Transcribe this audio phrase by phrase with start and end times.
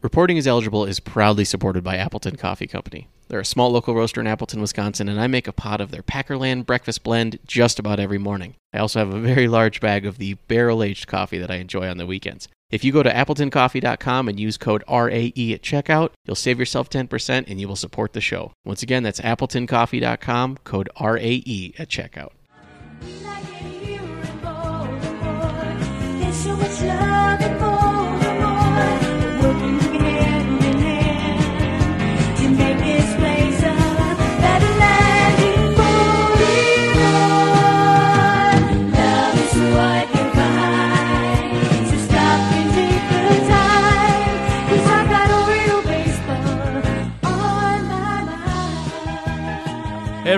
[0.00, 3.08] Reporting is Eligible is proudly supported by Appleton Coffee Company.
[3.26, 6.04] They're a small local roaster in Appleton, Wisconsin, and I make a pot of their
[6.04, 8.54] Packerland breakfast blend just about every morning.
[8.72, 11.88] I also have a very large bag of the barrel aged coffee that I enjoy
[11.88, 12.46] on the weekends.
[12.70, 17.44] If you go to appletoncoffee.com and use code RAE at checkout, you'll save yourself 10%
[17.48, 18.52] and you will support the show.
[18.64, 22.30] Once again, that's appletoncoffee.com, code RAE at checkout.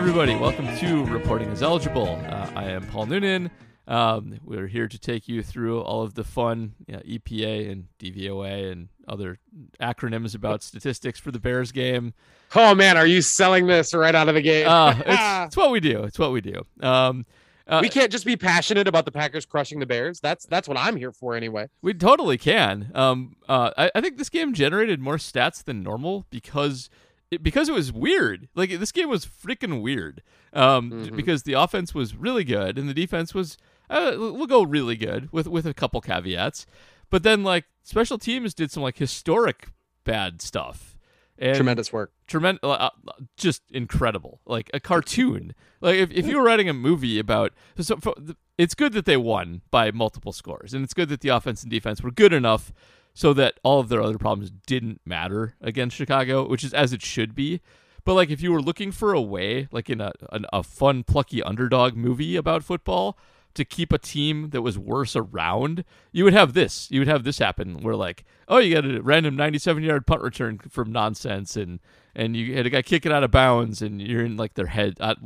[0.00, 2.18] Everybody, welcome to Reporting is Eligible.
[2.26, 3.50] Uh, I am Paul Noonan.
[3.86, 7.84] Um, we're here to take you through all of the fun you know, EPA and
[7.98, 9.38] DVOA and other
[9.78, 12.14] acronyms about statistics for the Bears game.
[12.54, 14.64] Oh man, are you selling this right out of the gate?
[14.64, 16.02] Uh, it's, it's what we do.
[16.04, 16.62] It's what we do.
[16.80, 17.26] Um,
[17.66, 20.18] uh, we can't just be passionate about the Packers crushing the Bears.
[20.18, 21.68] That's that's what I'm here for anyway.
[21.82, 22.90] We totally can.
[22.94, 26.88] Um, uh, I, I think this game generated more stats than normal because
[27.30, 28.48] it, because it was weird.
[28.54, 30.22] Like this game was freaking weird.
[30.52, 31.16] Um, Mhm.
[31.16, 33.56] because the offense was really good and the defense was
[33.88, 36.66] uh, we'll go really good with with a couple caveats.
[37.10, 39.68] But then like special teams did some like historic
[40.04, 40.96] bad stuff.
[41.38, 42.12] And Tremendous work.
[42.26, 42.90] tremendous, uh,
[43.38, 45.54] just incredible, like a cartoon.
[45.80, 48.14] like if, if you were writing a movie about, so for,
[48.58, 51.70] it's good that they won by multiple scores, and it's good that the offense and
[51.70, 52.74] defense were good enough
[53.20, 57.02] so that all of their other problems didn't matter against Chicago, which is as it
[57.02, 57.60] should be.
[58.02, 61.02] But like if you were looking for a way, like in a an, a fun
[61.02, 63.18] plucky underdog movie about football,
[63.52, 66.90] to keep a team that was worse around, you would have this.
[66.90, 70.22] You would have this happen where like, oh, you got a random 97 yard punt
[70.22, 71.78] return from nonsense, and
[72.14, 74.96] and you had a guy kicking out of bounds, and you're in like their head.
[74.98, 75.16] Uh,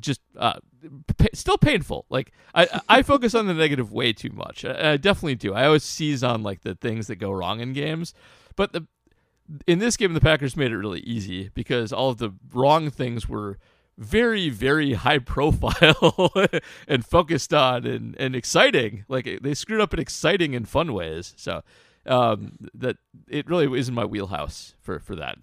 [0.00, 0.58] Just uh,
[1.34, 2.06] still painful.
[2.08, 4.64] Like I, I focus on the negative way too much.
[4.64, 5.54] I, I definitely do.
[5.54, 8.14] I always seize on like the things that go wrong in games,
[8.56, 8.86] but the
[9.66, 13.28] in this game the Packers made it really easy because all of the wrong things
[13.28, 13.58] were
[13.98, 16.32] very very high profile
[16.88, 21.34] and focused on and, and exciting like they screwed up in exciting and fun ways
[21.36, 21.62] so
[22.06, 22.96] um, that
[23.28, 25.36] it really isn't my wheelhouse for for that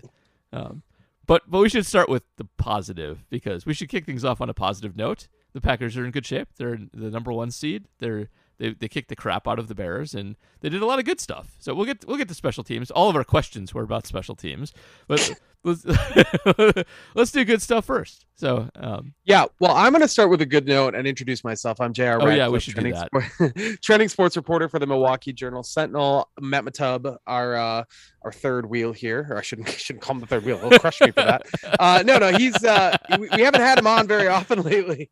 [0.52, 0.82] um,
[1.28, 4.50] but but we should start with the positive because we should kick things off on
[4.50, 8.30] a positive note the packers are in good shape they're the number one seed they're
[8.58, 11.06] they, they kicked the crap out of the Bears and they did a lot of
[11.06, 11.56] good stuff.
[11.60, 12.92] So we'll get we'll get to special teams.
[12.92, 14.74] All of our questions were about special teams,
[15.08, 15.32] but
[15.68, 15.86] let's
[17.16, 18.26] let's do good stuff first.
[18.36, 21.82] So um, Yeah, well, I'm going to start with a good note and introduce myself.
[21.82, 22.20] I'm JR.
[22.22, 23.10] Oh, yeah, we should do trending that.
[23.56, 26.30] sport- trending sports reporter for the Milwaukee Journal Sentinel.
[26.40, 27.84] Matt Matub, our uh,
[28.24, 30.58] our third wheel here, or I shouldn't shouldn't call him the third wheel.
[30.60, 31.48] He'll crush me for that.
[31.80, 35.10] Uh, no, no, he's uh, we, we haven't had him on very often lately,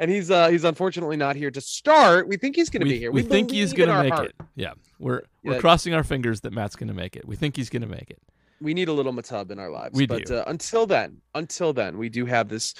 [0.00, 2.26] and he's uh, he's unfortunately not here to start.
[2.28, 3.12] We think he's going to be here.
[3.12, 4.26] we think he's gonna our make heart.
[4.28, 4.34] it.
[4.56, 5.60] Yeah, we're we're Yeah.
[5.60, 7.26] crossing our fingers that Matt's gonna make it.
[7.28, 8.20] We think he's gonna make it.
[8.62, 9.96] We need a little Matub in our lives.
[9.96, 10.36] We but do.
[10.36, 12.74] Uh, until then, until then, we do have this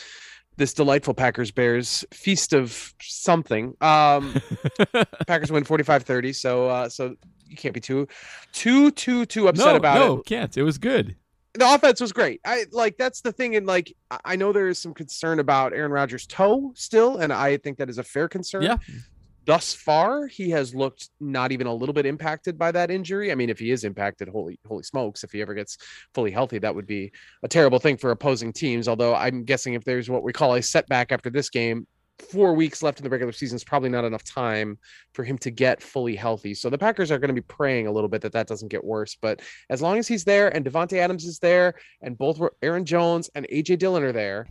[0.56, 3.74] this delightful Packers Bears feast of something.
[3.80, 4.34] Um
[5.26, 7.16] Packers win 45-30, so uh so
[7.46, 8.06] you can't be too
[8.52, 10.16] too too too upset no, about no, it.
[10.16, 10.56] No, can't.
[10.56, 11.16] It was good.
[11.54, 12.40] The offense was great.
[12.46, 15.72] I like that's the thing and like I- I know there is some concern about
[15.72, 18.62] Aaron Rodgers' toe still and I think that is a fair concern.
[18.62, 18.76] Yeah,
[19.44, 23.32] Thus far, he has looked not even a little bit impacted by that injury.
[23.32, 25.78] I mean, if he is impacted, holy holy smokes, if he ever gets
[26.14, 28.86] fully healthy, that would be a terrible thing for opposing teams.
[28.86, 31.86] Although I'm guessing if there's what we call a setback after this game,
[32.18, 34.78] four weeks left in the regular season is probably not enough time
[35.12, 36.54] for him to get fully healthy.
[36.54, 38.84] So the Packers are going to be praying a little bit that that doesn't get
[38.84, 39.16] worse.
[39.20, 43.30] But as long as he's there and Davante Adams is there and both Aaron Jones
[43.34, 44.46] and AJ Dillon are there,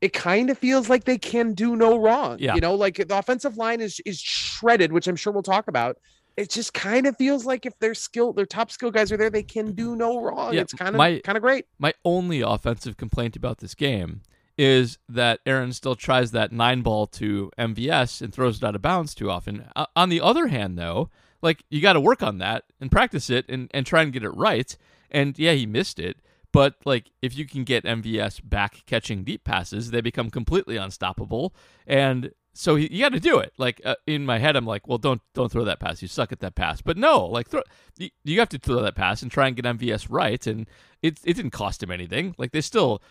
[0.00, 2.36] it kind of feels like they can do no wrong.
[2.38, 2.54] Yeah.
[2.54, 5.98] You know, like the offensive line is is shredded, which I'm sure we'll talk about.
[6.36, 9.28] It just kind of feels like if their skill, their top skill guys are there,
[9.28, 10.54] they can do no wrong.
[10.54, 11.66] Yeah, it's kind of my- kind of great.
[11.80, 14.20] My only offensive complaint about this game
[14.56, 18.82] is that Aaron still tries that nine ball to MVS and throws it out of
[18.82, 19.68] bounds too often.
[19.74, 21.10] Uh, on the other hand, though,
[21.42, 24.22] like you got to work on that and practice it and, and try and get
[24.24, 24.76] it right.
[25.10, 26.18] And yeah, he missed it.
[26.52, 31.54] But like if you can get MVS back catching deep passes, they become completely unstoppable.
[31.86, 33.52] And so he, you got to do it.
[33.56, 36.02] Like uh, in my head, I'm like, well, don't don't throw that pass.
[36.02, 36.80] You suck at that pass.
[36.80, 37.62] But no, like throw,
[37.96, 40.44] you, you have to throw that pass and try and get MVS right.
[40.46, 40.66] And
[41.02, 42.34] it it didn't cost him anything.
[42.38, 43.02] Like they still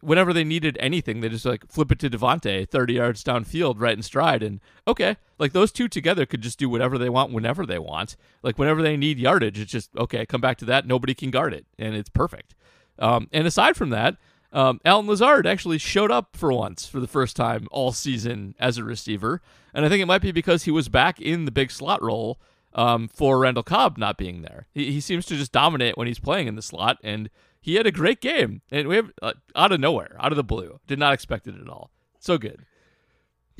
[0.00, 3.96] whenever they needed anything, they just like flip it to Davante 30 yards downfield right
[3.96, 4.42] in stride.
[4.42, 8.16] And okay, like those two together could just do whatever they want whenever they want.
[8.42, 10.86] Like whenever they need yardage, it's just, okay, come back to that.
[10.86, 11.66] Nobody can guard it.
[11.78, 12.54] And it's perfect.
[12.98, 14.16] Um, and aside from that,
[14.52, 18.78] um, Allen Lazard actually showed up for once for the first time all season as
[18.78, 19.40] a receiver.
[19.72, 22.40] And I think it might be because he was back in the big slot role
[22.72, 24.66] um, for Randall Cobb not being there.
[24.72, 27.86] He, he seems to just dominate when he's playing in the slot, and he had
[27.86, 28.62] a great game.
[28.70, 31.54] And we have uh, out of nowhere, out of the blue, did not expect it
[31.60, 31.90] at all.
[32.18, 32.64] So good.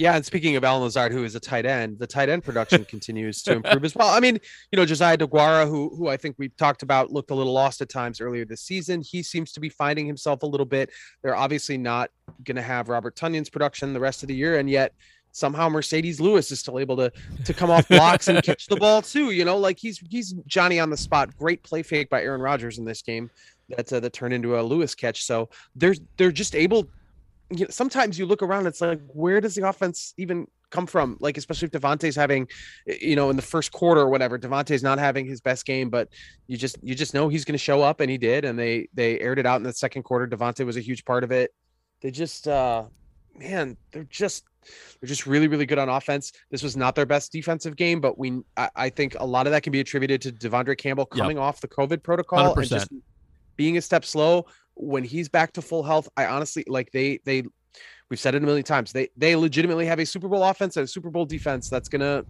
[0.00, 2.86] Yeah, and speaking of Allen Lazard, who is a tight end, the tight end production
[2.86, 4.08] continues to improve as well.
[4.08, 4.38] I mean,
[4.72, 7.82] you know, Josiah Deguara, who who I think we've talked about, looked a little lost
[7.82, 9.02] at times earlier this season.
[9.02, 10.88] He seems to be finding himself a little bit.
[11.20, 12.10] They're obviously not
[12.44, 14.94] going to have Robert Tonyan's production the rest of the year, and yet
[15.32, 17.12] somehow Marcedes Lewis is still able to
[17.44, 19.32] to come off blocks and catch the ball too.
[19.32, 21.36] You know, like he's he's Johnny on the spot.
[21.36, 23.30] Great play fake by Aaron Rodgers in this game
[23.76, 25.24] that uh, that turned into a Lewis catch.
[25.24, 26.88] So they're they're just able
[27.50, 31.16] you know, sometimes you look around, it's like, where does the offense even come from?
[31.20, 32.46] Like, especially if Davante's having,
[32.86, 36.08] you know, in the first quarter or whatever, Davante's not having his best game, but
[36.46, 38.88] you just you just know he's going to show up, and he did, and they
[38.94, 40.28] they aired it out in the second quarter.
[40.28, 41.52] Davante was a huge part of it.
[42.02, 42.84] They just, uh
[43.36, 44.44] man, they're just
[45.00, 46.32] they're just really really good on offense.
[46.50, 49.52] This was not their best defensive game, but we I, I think a lot of
[49.52, 51.20] that can be attributed to De'Vondre Campbell Yep.
[51.20, 52.68] coming off the COVID protocol 100%.
[52.68, 52.92] just
[53.60, 57.38] being a step slow when he's back to full health i honestly like they they
[58.08, 60.84] we've said it a million times they they legitimately have a super bowl offense and
[60.84, 62.24] a super bowl defense that's gonna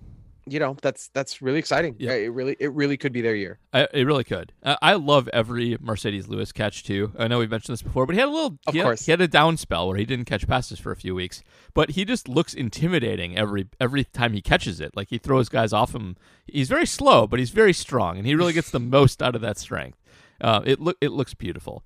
[0.46, 2.14] you know that's that's really exciting Yeah.
[2.14, 4.52] it really it really could be their year I, it really could.
[4.64, 7.12] I, I love every Marcedes Lewis catch too.
[7.16, 8.58] I know we've mentioned this before, but he had a little.
[8.66, 9.04] Of he had- course.
[9.06, 11.90] he had a down spell where he didn't catch passes for a few weeks, but
[11.90, 14.96] he just looks intimidating every every time he catches it.
[14.96, 16.16] Like he throws guys off him.
[16.48, 19.42] He's very slow, but he's very strong, and he really gets the most out of
[19.42, 19.98] that strength.
[20.40, 21.84] Uh, it look it looks beautiful.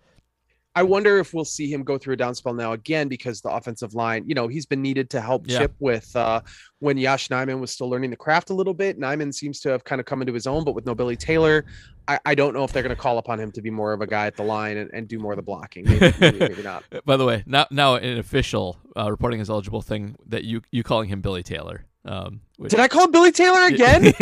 [0.76, 3.48] i wonder if we'll see him go through a down spell now again because the
[3.48, 5.58] offensive line you know he's been needed to help Yeah.
[5.58, 6.40] chip with uh
[6.80, 9.84] when Yosh Nijman was still learning the craft a little bit Nijman seems to have
[9.84, 11.64] kind of come into his own but with no billy taylor
[12.08, 14.00] i, I don't know if they're going to call upon him to be more of
[14.00, 16.62] a guy at the line and, and do more of the blocking maybe, maybe, maybe
[16.62, 20.60] not By the way, now now an official uh, reporting is eligible thing that you
[20.72, 21.86] you calling him Billy Taylor.
[22.06, 24.12] Um, which- Did I call Billy Taylor again?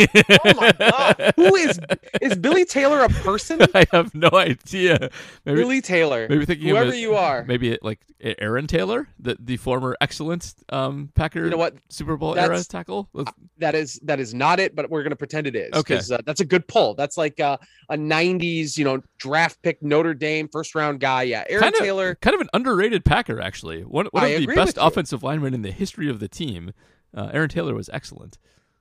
[0.45, 1.33] oh my god!
[1.35, 1.79] Who is
[2.21, 3.59] is Billy Taylor a person?
[3.75, 5.09] I have no idea.
[5.45, 6.27] Maybe Billy Taylor.
[6.29, 7.43] maybe thinking of whoever it- you are.
[7.45, 11.75] maybe like Aaron Taylor, the the former excellent um, Packer You know what?
[11.89, 13.09] Super Bowl era tackle.
[13.13, 15.73] Let's- That is that is not it, but we're gonna pretend it is.
[15.73, 15.95] Okay.
[15.95, 16.93] 'cause, Uh, that's a good pull.
[16.95, 17.57] That's like uh,
[17.89, 21.23] a '90s, you know, draft pick Notre Dame first round guy.
[21.23, 22.15] Yeah, Aaron Kinda- Taylor.
[22.15, 23.81] kind of an underrated Packer, actually.
[23.81, 26.71] One, one I of the best offensive linemen in the history of the team.
[27.15, 28.37] Uh, Aaron Taylor was excellent.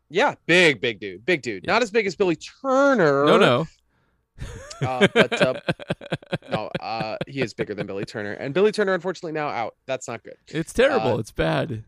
[0.08, 1.64] Yeah, big, big dude, big dude.
[1.64, 1.72] Yeah.
[1.72, 3.24] Not as big as Billy Turner.
[3.24, 3.66] No, no.
[4.80, 5.60] Uh, but uh,
[6.50, 9.76] no, uh, he is bigger than Billy Turner, and Billy Turner, unfortunately, now out.
[9.86, 10.36] That's not good.
[10.48, 11.14] it's terrible.
[11.14, 11.84] uh, it's bad.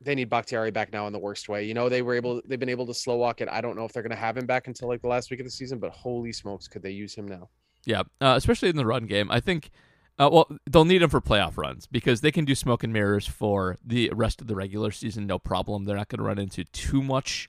[0.00, 1.64] they need Bakhtiari back now in the worst way.
[1.64, 3.48] You know, they were able, they've been able to slow walk it.
[3.50, 5.40] I don't know if they're going to have him back until like the last week
[5.40, 7.48] of the season, but holy smokes, could they use him now?
[7.84, 9.30] Yeah, uh, especially in the run game.
[9.30, 9.70] I think,
[10.20, 13.26] uh, well, they'll need him for playoff runs because they can do smoke and mirrors
[13.26, 15.84] for the rest of the regular season, no problem.
[15.84, 17.48] They're not going to run into too much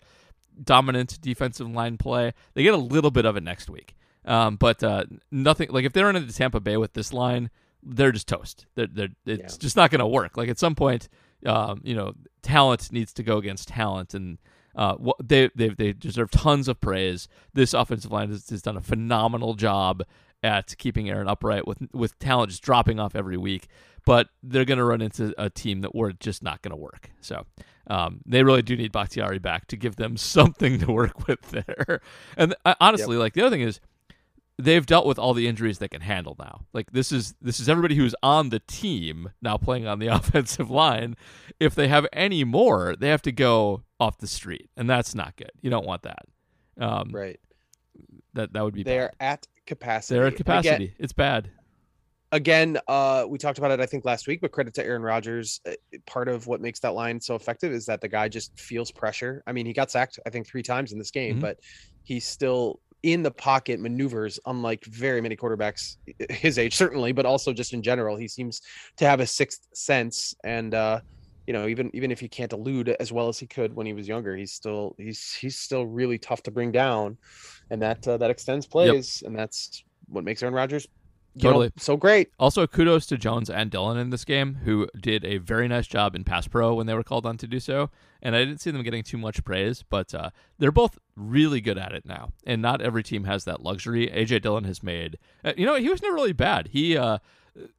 [0.63, 2.33] dominant defensive line play.
[2.53, 3.95] They get a little bit of it next week,
[4.25, 5.69] um, but uh, nothing.
[5.69, 7.49] Like if they run into Tampa Bay with this line,
[7.83, 8.65] they're just toast.
[8.75, 9.59] They're, they're, it's Yeah.
[9.59, 10.37] just not going to work.
[10.37, 11.09] Like at some point,
[11.45, 14.37] um, you know, talent needs to go against talent, and
[14.75, 17.27] uh, they they they deserve tons of praise.
[17.53, 20.03] This offensive line has, has done a phenomenal job
[20.43, 23.67] at keeping Aaron upright with with talent just dropping off every week.
[24.05, 27.11] But they're going to run into a team that we're just not going to work.
[27.21, 27.45] So
[27.85, 32.01] um, they really do need Bakhtiari back to give them something to work with there.
[32.35, 33.79] And uh, honestly, like the other thing is,
[34.57, 36.65] they've dealt with all the injuries they can handle now.
[36.73, 40.69] Like this is this is everybody who's on the team now playing on the offensive
[40.71, 41.15] line.
[41.59, 45.35] If they have any more, they have to go off the street, and that's not
[45.35, 45.51] good.
[45.61, 46.25] You don't want that.
[46.79, 47.39] Um, Right.
[48.33, 50.15] That that would be They're at capacity.
[50.15, 50.95] They're at Again- capacity.
[50.99, 51.49] it's bad.
[52.33, 55.59] again, uh, we talked about it, I think, last week, but credit to Aaron Rodgers.
[55.67, 55.71] Uh,
[56.05, 59.43] Part of what makes that line so effective is that the guy just feels pressure.
[59.45, 61.41] I mean, he got sacked, I think, three times in this game, Mhm.
[61.41, 61.59] but
[62.03, 65.97] he's still in the pocket maneuvers, unlike very many quarterbacks
[66.29, 68.15] his age, certainly, but also just in general.
[68.15, 68.61] He seems
[68.97, 70.33] to have a sixth sense.
[70.45, 71.01] And, uh,
[71.47, 73.93] you know, even even if he can't elude as well as he could when he
[73.93, 77.17] was younger, he's still he's he's still really tough to bring down,
[77.71, 80.87] and that uh, that extends plays, and that's what makes Aaron Rodgers
[81.35, 81.71] you know, Totally.
[81.77, 82.29] so great.
[82.39, 86.13] Also, kudos to Jones and Dillon in this game, who did a very nice job
[86.13, 87.89] in pass pro when they were called on to do so.
[88.21, 91.77] And I didn't see them getting too much praise, but uh, they're both really good
[91.77, 92.33] at it now.
[92.45, 94.07] And not every team has that luxury.
[94.07, 96.67] AJ Dillon has made, uh, you know, he was never really bad.
[96.73, 97.19] He uh,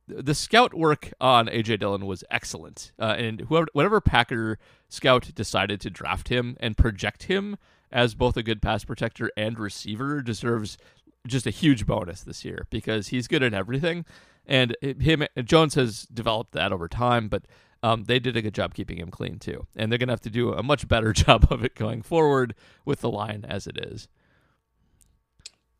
[0.08, 4.58] the scout work on AJ Dillon was excellent, uh, and whoever whatever Packer
[4.88, 7.56] scout decided to draft him and project him
[7.92, 10.78] as both a good pass protector and receiver deserves
[11.26, 14.04] just a huge bonus this year because he's good at everything,
[14.46, 17.44] and him Jones has developed that over time, but.
[17.84, 20.30] Um, they did a good job keeping him clean too, and they're gonna have to
[20.30, 24.06] do a much better job of it going forward with the line as it is.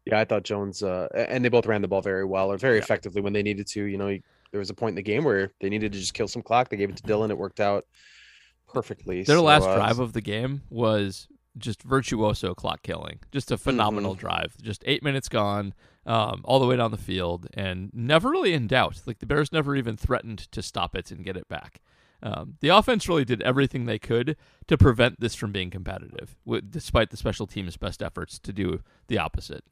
[0.04, 2.78] Yeah, I thought Jones uh, and they both ran the ball very well or very
[2.78, 2.82] Yeah.
[2.82, 3.84] effectively when they needed to.
[3.84, 4.18] You know,
[4.50, 6.70] there was a point in the game where they needed to just kill some clock.
[6.70, 7.30] They gave it to Dillon.
[7.30, 7.86] It worked out
[8.66, 9.22] perfectly.
[9.22, 11.28] Their So, last uh, drive of the game was
[11.58, 13.20] just virtuoso clock killing.
[13.30, 14.56] Just a phenomenal drive.
[14.62, 15.74] Just eight minutes gone,
[16.06, 19.00] um, all the way down the field, and never really in doubt.
[19.06, 21.80] Like the Bears never even threatened to stop it and get it back.
[22.24, 24.36] Um, the offense really did everything they could
[24.68, 28.80] to prevent this from being competitive, wi- despite the special teams' best efforts to do
[29.08, 29.64] the opposite.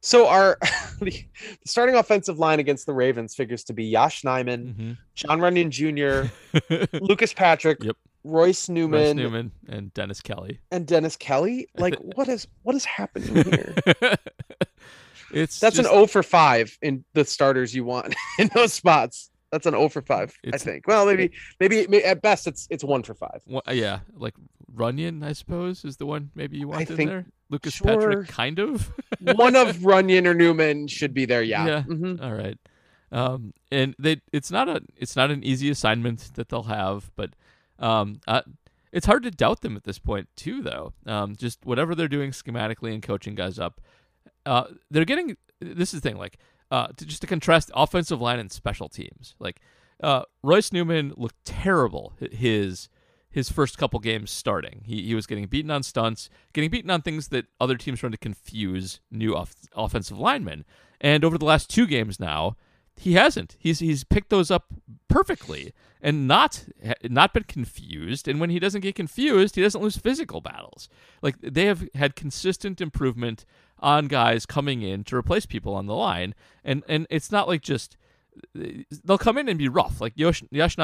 [0.00, 0.58] So our
[1.00, 1.24] the the
[1.66, 4.92] starting offensive line against the Ravens figures to be Yosh Nijman, Mm-hmm.
[5.14, 7.96] Jon Runyan Jr., Lucas Patrick, Yep.
[8.24, 10.60] Royce Newman, Russ Newman and Dennis Kelly.
[10.70, 11.66] and Dennis Kelly.
[11.76, 13.74] Like, what is what is happening here?
[15.32, 19.30] it's That's just- an 0 for 5 in the starters you want in those spots.
[19.50, 20.86] That's an 0 for 5, I think.
[20.86, 23.42] Well, maybe, maybe may- at best it's it's 1 for 5.
[23.46, 24.34] Wha- yeah, like
[24.74, 27.26] Runyan, I suppose, is the one maybe you want in think- there.
[27.50, 27.86] Lucas sure.
[27.86, 28.90] Patrick, kind of.
[29.20, 31.42] One of Runyan or Newman should be there.
[31.42, 31.66] Yeah.
[31.66, 31.82] Yeah.
[31.82, 32.22] Mhm.
[32.22, 32.56] All right.
[33.10, 37.34] Um, and they it's not a it's not an easy assignment that they'll have, but
[37.82, 38.20] um,
[38.92, 40.62] it's hard to doubt them at this point too.
[40.62, 43.80] Though, um, just whatever they're doing schematically and coaching guys up,
[44.46, 45.36] uh, they're getting.
[45.60, 46.38] This is the thing, like,
[46.70, 49.60] uh, to just to contrast offensive line and special teams, like,
[50.02, 52.14] uh, Royce Newman looked terrible.
[52.32, 52.88] His
[53.32, 54.82] his first couple games starting.
[54.84, 58.12] He, he was getting beaten on stunts, getting beaten on things that other teams trying
[58.12, 60.64] to confuse new off- offensive linemen.
[61.00, 62.56] And over the last two games now,
[62.96, 63.56] he hasn't.
[63.58, 64.66] He's he's picked those up
[65.08, 66.64] perfectly and not
[67.02, 68.28] not been confused.
[68.28, 70.88] And when he doesn't get confused, he doesn't lose physical battles.
[71.22, 73.44] Like they have had consistent improvement
[73.78, 76.34] on guys coming in to replace people on the line,
[76.64, 77.96] and and it's not like just
[78.54, 80.00] they'll come in and be rough.
[80.00, 80.76] Like Yosh, Yosh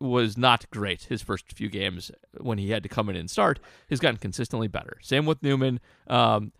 [0.00, 3.58] was not great his first few games when he had to come in and start.
[3.88, 4.98] He's gotten consistently better.
[5.02, 5.80] Same with Newman.
[6.06, 6.52] Um,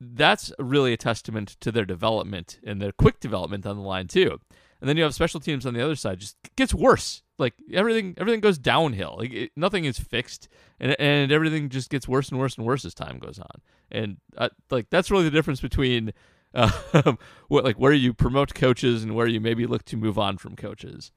[0.00, 4.40] that's really a testament to their development and their quick development on the line too.
[4.80, 6.18] And then you have special teams on the other side.
[6.18, 7.22] Just gets worse.
[7.38, 9.16] Like everything, everything goes downhill.
[9.18, 10.48] Like it, nothing is fixed,
[10.78, 13.60] and and everything just gets worse and worse and worse as time goes on.
[13.90, 16.12] And uh, like that's really the difference between
[16.54, 16.70] uh,
[17.48, 20.54] what like where you promote coaches and where you maybe look to move on from
[20.54, 21.12] coaches.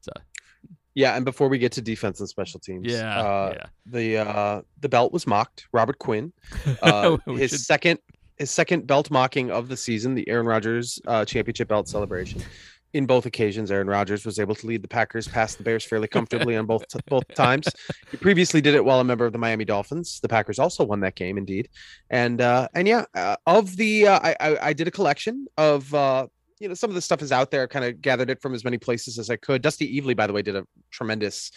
[0.00, 0.12] So
[0.94, 3.66] Yeah, and before we get to defense and special teams, yeah, uh, yeah.
[3.86, 5.66] the uh, the belt was mocked.
[5.72, 6.32] Robert Quinn,
[6.82, 7.98] uh, his should- second
[8.38, 12.42] his second belt mocking of the season, the Aaron Rodgers uh, championship belt celebration.
[12.92, 16.08] In both occasions, Aaron Rodgers was able to lead the Packers past the Bears fairly
[16.08, 17.68] comfortably on both both times.
[18.10, 20.20] He previously did it while a member of the Miami Dolphins.
[20.20, 21.68] The Packers also won that game, indeed.
[22.08, 25.92] And uh, and yeah, uh, of the uh, I, I I did a collection of
[25.92, 26.28] uh,
[26.60, 27.66] you know some of the stuff is out there.
[27.66, 29.62] Kind of gathered it from as many places as I could.
[29.62, 31.50] Dusty Evely, by the way, did a tremendous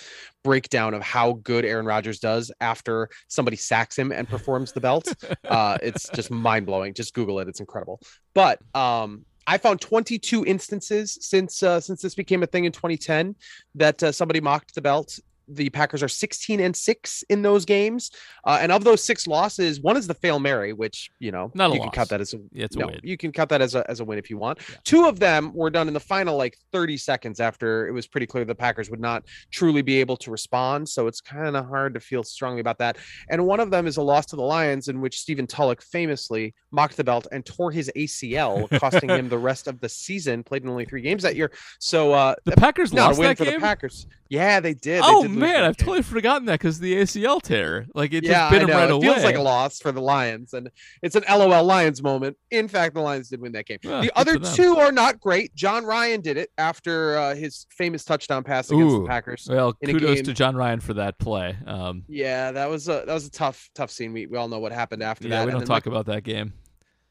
[0.44, 5.14] breakdown of how good Aaron Rodgers does after somebody sacks him and performs the belt.
[5.46, 6.94] Uh, it's just mind blowing.
[6.94, 8.00] Just Google it; it's incredible.
[8.34, 13.36] But um, I found 22 instances since uh, since this became a thing in 2010
[13.76, 15.20] that uh, somebody mocked the belt.
[15.52, 18.12] The Packers are 16 and six in those games,
[18.46, 21.72] uh, and of those six losses, one is the fail Mary, which you know Not
[21.72, 21.96] a you can loss.
[21.96, 23.00] count that as a Yeah, it's a no, win.
[23.04, 24.60] you can count that as a as a win if you want.
[24.70, 24.76] Yeah.
[24.84, 28.26] Two of them were done in the final like 30 seconds after it was pretty
[28.28, 30.88] clear the Packers would not truly be able to respond.
[30.88, 32.98] So it's kind of hard to feel strongly about that.
[33.30, 36.54] And one of them is a loss to the Lions, in which Stephen Tulloch famously
[36.72, 40.44] mocked the belt and tore his ACL, costing him the rest of the season.
[40.44, 41.52] Played in only three games that year.
[41.80, 43.54] So uh, The Packers not lost a win that for game.
[43.56, 44.08] the Packers.
[44.30, 45.02] Yeah, they did.
[45.02, 45.86] They oh did man, I've game.
[45.88, 47.88] totally forgotten that because the ACL tear.
[47.96, 49.02] Like it yeah, just bit right it away.
[49.02, 50.70] feels like a loss for the Lions, and
[51.02, 52.38] it's an LOL Lions moment.
[52.52, 53.80] In fact, the Lions did win that game.
[53.82, 55.56] Yeah, the other two are not great.
[55.56, 59.02] Jon Ryan did it after uh, his famous touchdown pass against Ooh.
[59.02, 59.48] the Packers.
[59.50, 61.58] Well, kudos to Jon Ryan for that play.
[61.66, 64.14] Um, Yeah, that was a that was a tough tough scene.
[64.14, 65.46] We we all know what happened after yeah, that.
[65.48, 66.54] we don't talk about that game.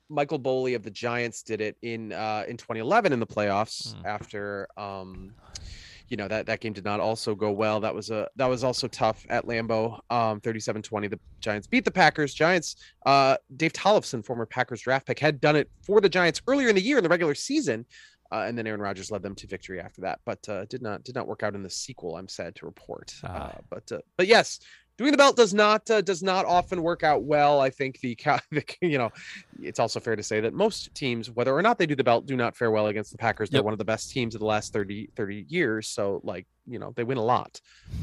[0.08, 4.06] Michael Boley of the Giants did it in uh, in 2011 in the playoffs Hmm.
[4.06, 5.34] after um,
[6.08, 7.80] you know that that game did not also go well.
[7.80, 10.00] That was a that was also tough at Lambeau.
[10.10, 11.10] Um, 37-20.
[11.10, 12.34] The Giants beat the Packers.
[12.34, 12.76] Giants.
[13.04, 16.74] Uh, Dave Tollefson, former Packers draft pick, had done it for the Giants earlier in
[16.74, 17.84] the year in the regular season.
[18.30, 21.02] Uh, and then Aaron Rodgers led them to victory after that, but uh, did not
[21.02, 22.16] did not work out in the sequel.
[22.16, 23.14] I'm sad to report.
[23.24, 23.28] Ah.
[23.28, 24.60] Uh, but uh, but yes,
[24.98, 27.60] doing the belt does not uh, does not often work out well.
[27.60, 28.14] I think the,
[28.50, 29.10] the you know,
[29.62, 32.26] it's also fair to say that most teams, whether or not they do the belt,
[32.26, 33.48] do not fare well against the Packers.
[33.48, 35.88] They're one of the best teams of the last 30, 30 years.
[35.88, 37.60] So like you know they win a lot,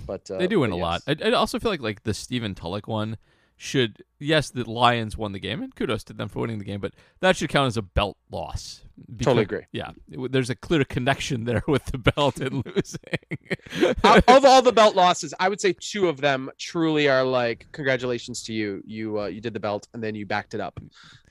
[0.07, 1.01] but uh, they do win a lot.
[1.07, 3.17] I, I also feel like like the Stephen Tulloch one
[3.57, 6.79] should yes the Lions won the game and kudos to them for winning the game,
[6.79, 8.83] but that should count as a belt loss.
[9.21, 9.63] Totally agree.
[9.71, 13.97] Yeah, it there's a clear connection there with the belt and losing.
[14.03, 18.43] Of all the belt losses, I would say two of them truly are like congratulations
[18.43, 18.81] to you.
[18.85, 20.79] You uh, you did the belt and then you backed it up.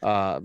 [0.02, 0.40] Uh,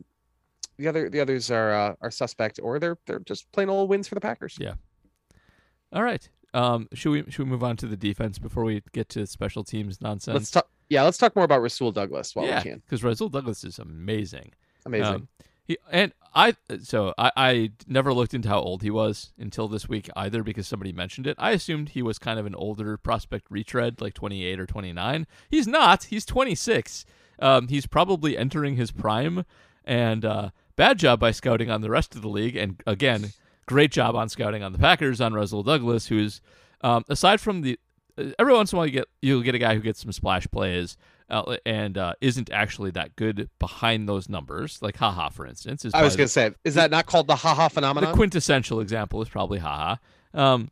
[0.78, 4.08] the other the others are uh, are suspect or they're they're just plain old wins
[4.08, 4.58] for the Packers.
[4.60, 4.74] Yeah.
[5.92, 6.28] All right.
[6.54, 9.64] Um, should we should we move on to the defense before we get to special
[9.64, 10.36] teams nonsense?
[10.36, 10.70] Let's talk.
[10.90, 12.80] Yeah, let's talk more about Rasul Douglas while yeah, we can.
[12.80, 14.54] because Rasul Douglas is amazing.
[14.86, 15.16] Amazing.
[15.16, 15.28] Um,
[15.64, 19.88] he and I so I, I never looked into how old he was until this
[19.88, 21.36] week either because somebody mentioned it.
[21.40, 25.28] I assumed he was kind of an older prospect retread, like 28 or 29.
[25.50, 26.06] He's not.
[26.06, 27.06] He's 26.
[27.40, 29.46] Um, he's probably entering his prime.
[29.86, 32.56] And uh, bad job by scouting on the rest of the league.
[32.56, 33.34] And again,
[33.66, 36.42] great job on scouting on the Packers on Rasul Douglas, who's
[36.82, 37.80] um, aside from the
[38.38, 40.48] every once in a while you get you'll get a guy who gets some splash
[40.52, 40.98] plays
[41.30, 45.86] uh, and uh, isn't actually that good behind those numbers, like Ha Ha for instance.
[45.86, 48.12] Is I was gonna say, is that not called the Ha Ha phenomenon?
[48.12, 49.98] the quintessential example is probably Ha
[50.34, 50.42] Ha.
[50.42, 50.72] Um,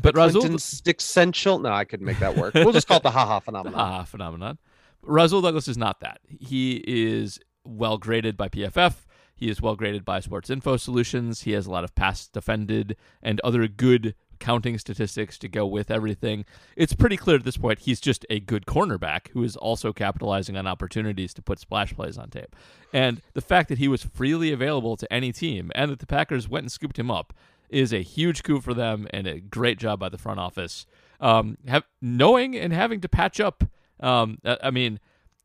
[0.00, 1.58] but Rasul essential.
[1.58, 2.54] No, I couldn't make that work.
[2.54, 3.78] We'll just call it the Ha Ha phenomenon.
[3.78, 4.58] Ha Ha phenomenon.
[5.02, 6.20] Rasul Douglas is not that.
[6.28, 9.06] He is well graded by PFF.
[9.34, 11.42] He is well graded by Sports Info Solutions.
[11.42, 15.90] He has a lot of pass defended and other good counting statistics to go with
[15.90, 16.44] everything.
[16.76, 20.56] It's pretty clear at this point he's just a good cornerback who is also capitalizing
[20.56, 22.54] on opportunities to put splash plays on tape.
[22.92, 26.48] And the fact that he was freely available to any team and that the Packers
[26.48, 27.32] went and scooped him up
[27.68, 30.86] is a huge coup for them and a great job by the front office.
[31.20, 33.64] Um, have, knowing and having to patch up.
[34.00, 35.00] Um, I I mean,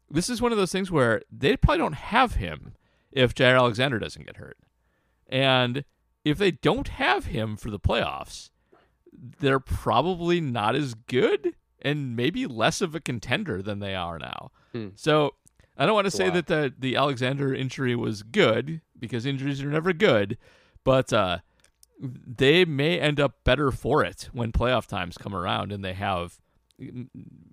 [0.10, 2.74] this is one of those things where they probably don't have him
[3.12, 4.58] if Jaire Alexander doesn't get hurt.
[5.28, 5.84] And
[6.24, 8.50] if they don't have him for the playoffs,
[9.40, 14.52] they're probably not as good and maybe less of a contender than they are now.
[14.74, 14.90] Hmm.
[14.96, 15.36] So
[15.78, 16.36] I don't want to say Wow.
[16.36, 20.38] that the, the Alexander injury was good because injuries are never good,
[20.84, 21.40] but uh,
[22.00, 26.38] they may end up better for it when playoff times come around and they have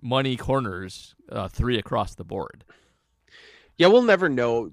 [0.01, 2.63] money corners uh, three across the board.
[3.77, 4.71] Yeah, we'll never know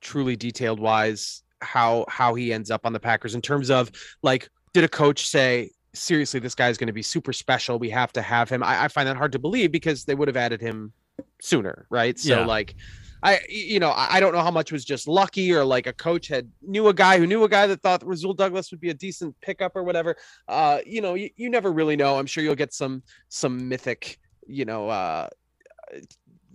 [0.00, 3.90] truly detailed wise how how he ends up on the Packers in terms of
[4.22, 7.78] like, did a coach say, seriously, this guy is going to be super special.
[7.78, 8.62] We have to have him.
[8.62, 10.92] I, I find that hard to believe because they would have added him
[11.40, 12.18] sooner, right?
[12.18, 12.46] So Yeah.
[12.46, 12.74] like.
[13.22, 15.92] I, you know, I I don't know how much was just lucky or like a
[15.92, 18.88] coach had knew a guy who knew a guy that thought Rasul Douglas would be
[18.88, 20.16] a decent pickup or whatever.
[20.48, 22.18] Uh, you know, you, you never really know.
[22.18, 25.28] I'm sure you'll get some some mythic, you know, uh,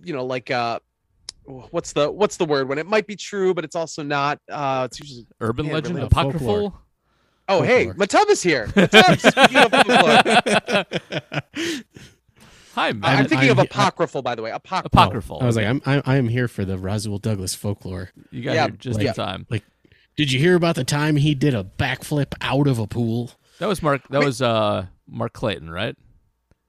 [0.04, 0.80] you know, like uh,
[1.46, 4.88] what's the what's the word when it might be true but it's also not uh
[4.90, 6.08] it's usually Urban Yeah, legend, really.
[6.08, 6.82] apocryphal.
[7.48, 7.64] Folklore.
[7.64, 8.08] oh hey Folklore.
[8.08, 10.22] Matub is here Matub, speaking of folklore.
[12.76, 13.28] Hi, i'm man.
[13.28, 15.40] thinking of I'm- apocryphal by the way apocryphal apocryphal.
[15.42, 18.12] I was like, I'm, I, I am here for the Roswell Douglas folklore.
[18.32, 19.46] you got yeah, here just like- in time.
[19.50, 19.64] Like,
[20.18, 23.32] did you hear about the time he did a backflip out of a pool?
[23.60, 24.02] That was Mark.
[24.10, 24.26] That Wait.
[24.26, 25.96] was uh Mark Clayton, right?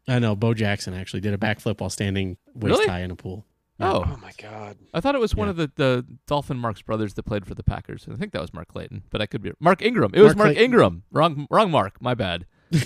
[0.08, 2.86] I know Bo Jackson actually did a backflip while standing waist Really?
[2.86, 3.44] high in a pool.
[3.78, 3.92] Yeah.
[3.92, 5.50] Oh, oh my god I thought it was one Yeah.
[5.50, 8.06] of the, the Dolphin Marks brothers that played for the Packers.
[8.10, 10.12] I think that was Mark Clayton, but I could be Mark Ingram.
[10.14, 10.64] It was Mark Mark Clayton.
[10.64, 11.02] Ingram.
[11.10, 12.00] Wrong, wrong Mark.
[12.00, 12.46] My bad.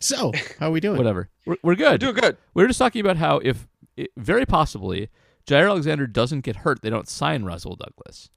[0.00, 0.98] So how are we doing?
[0.98, 1.28] Whatever.
[1.46, 2.00] We're, we're good.
[2.00, 5.10] doing good We were just talking about how if it, very possibly
[5.46, 8.30] Jaire Alexander doesn't get hurt, they don't sign Rasul Douglas,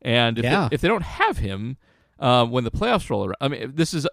[0.00, 0.68] and if, Yeah.
[0.68, 1.76] they, if they don't have him
[2.18, 4.06] uh, when the playoffs roll around, I mean, this is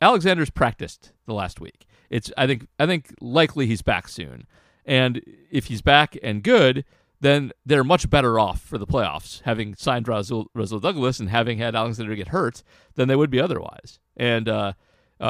[0.00, 1.86] Alexander's practiced the last week.
[2.10, 4.46] It's I think I think likely he's back soon,
[4.86, 6.84] and if he's back and good.
[7.22, 11.58] Then they're much better off for the playoffs, having signed Rasul, Rasul Douglas and having
[11.58, 12.62] had Alexander get hurt
[12.94, 13.98] than they would be otherwise.
[14.16, 14.72] And uh,
[15.20, 15.24] uh,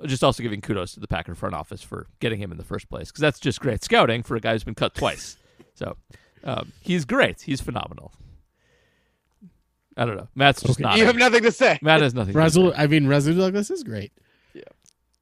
[0.00, 2.64] uh, just also giving kudos to the Packer front office for getting him in the
[2.64, 5.36] first place because that's just great scouting for a guy who's been cut twice.
[5.74, 5.98] So
[6.42, 7.42] um, he's great.
[7.42, 8.12] He's phenomenal.
[9.94, 10.28] I don't know.
[10.34, 10.84] Matt's just Okay.
[10.84, 10.96] not.
[10.96, 12.32] you have nothing to say Matt has nothing.
[12.32, 12.78] to Rasul, say.
[12.78, 14.12] I mean Rasul Douglas is great.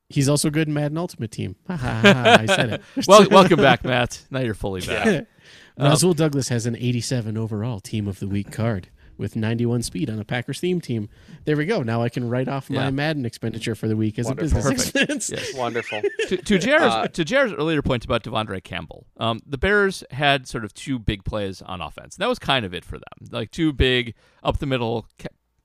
[0.09, 0.15] Yeah.
[0.15, 1.57] He's also good in Madden Ultimate Team.
[1.67, 2.83] Ha, ha, ha, ha, I said it.
[3.09, 4.23] Well, welcome back, Matt.
[4.31, 5.27] Now you're fully back.
[5.77, 10.09] Um, Rasul Douglas has an 87 overall Team of the Week card with 91 speed
[10.09, 11.09] on a Packers theme team.
[11.47, 11.83] There we go.
[11.83, 12.91] Now I can write off my Yeah.
[12.91, 14.57] Madden expenditure for the week as Wonderful.
[14.61, 15.11] a business Perfect.
[15.11, 15.31] expense.
[15.31, 15.55] Yes.
[15.59, 20.05] wonderful to, to JR's Uh, to JR's earlier point about De'Vondre Campbell, um, the Bears
[20.13, 22.15] had sort of two big plays on offense.
[22.17, 24.15] That was kind of it for them, like two big
[24.45, 25.09] up the middle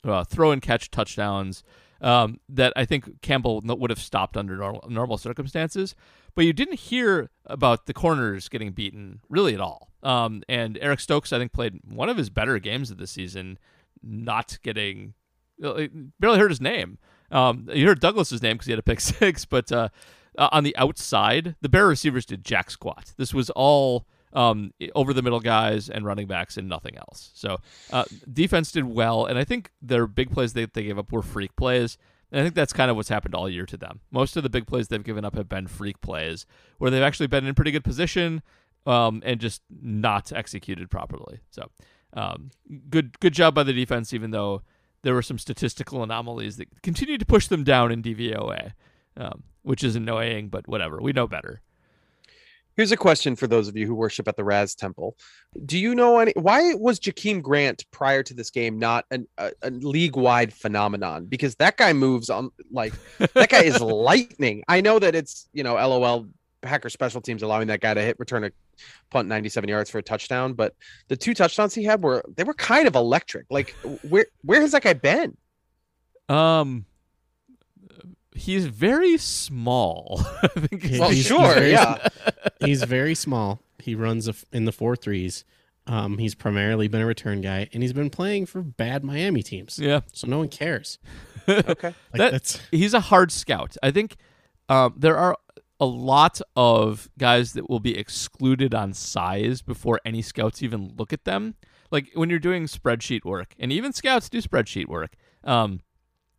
[0.04, 1.64] uh, throw and catch touchdowns
[2.02, 5.96] um, that I think Campbell would have stopped under normal, normal circumstances.
[6.36, 9.92] but you didn't hear about the corners getting beaten really at all.
[10.04, 13.60] Um, and Eric Stokes, I think, played one of his better games of the season,
[14.02, 15.14] not getting
[15.64, 15.88] uh,
[16.20, 16.98] barely heard his name.
[17.32, 19.90] Um, you heard Douglas's name because he had a pick six, but uh,
[20.38, 23.14] uh, on the outside, the Bear receivers did jack squat.
[23.18, 27.32] This was all um, over the middle guys and running backs and nothing else.
[27.34, 27.58] So
[27.92, 31.22] uh, defense did well, and I think their big plays they, they gave up were
[31.22, 31.98] freak plays.
[32.32, 34.02] And I think that's kind of what's happened all year to them.
[34.12, 36.46] Most of the big plays they've given up have been freak plays
[36.78, 38.44] where they've actually been in pretty good position
[38.86, 41.40] um, and just not executed properly.
[41.50, 41.72] So
[42.14, 42.52] um,
[42.90, 44.62] good good job by the defense, even though
[45.02, 48.74] there were some statistical anomalies that continued to push them down in DVOA,
[49.18, 51.00] um, which is annoying, but whatever.
[51.02, 51.62] We know better.
[52.80, 55.18] Here's a question for those of you who worship at the RAS Temple.
[55.66, 56.32] Do you know any?
[56.38, 61.26] Why was Jakeem Grant prior to this game not an, a, a league-wide phenomenon?
[61.26, 62.94] Because that guy moves on like
[63.34, 64.64] that guy is lightning.
[64.70, 66.28] I know that it's you know LOL
[66.62, 68.52] Packer special teams allowing that guy to hit return a
[69.10, 70.74] punt 97 yards for a touchdown, but
[71.10, 73.46] the two touchdowns he had were they were kind of electric.
[73.50, 73.72] Like
[74.08, 75.36] where where has that guy been?
[76.30, 76.86] Um,
[78.36, 80.22] he's very small.
[80.44, 82.08] I think he's- Well, he's- he's sure, very- yeah.
[82.64, 83.60] He's very small.
[83.80, 85.46] He runs a f in the four threes.
[85.88, 89.80] Um, he's primarily been a return guy, and he's been playing for bad Miami teams.
[89.80, 90.02] yeah.
[90.14, 91.00] So no one cares.
[91.48, 91.88] Okay.
[91.88, 93.76] Like That- that's he's a hard scout.
[93.82, 94.18] I think
[94.68, 95.36] um, there are
[95.80, 101.12] a lot of guys that will be excluded on size before any scouts even look
[101.12, 101.56] at them.
[101.90, 105.16] Like when you're doing spreadsheet work, and even scouts do spreadsheet work.
[105.44, 105.80] Um,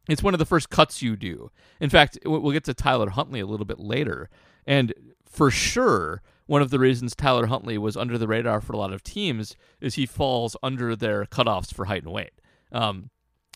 [0.09, 1.51] it's one of the first cuts you do.
[1.81, 4.29] In fact, we'll get to Tyler Huntley a little bit later,
[4.67, 4.93] and
[5.31, 8.93] for sure, one of the reasons Tyler Huntley was under the radar for a lot
[8.93, 12.33] of teams is he falls under their cutoffs for height and weight.
[12.73, 13.11] Um,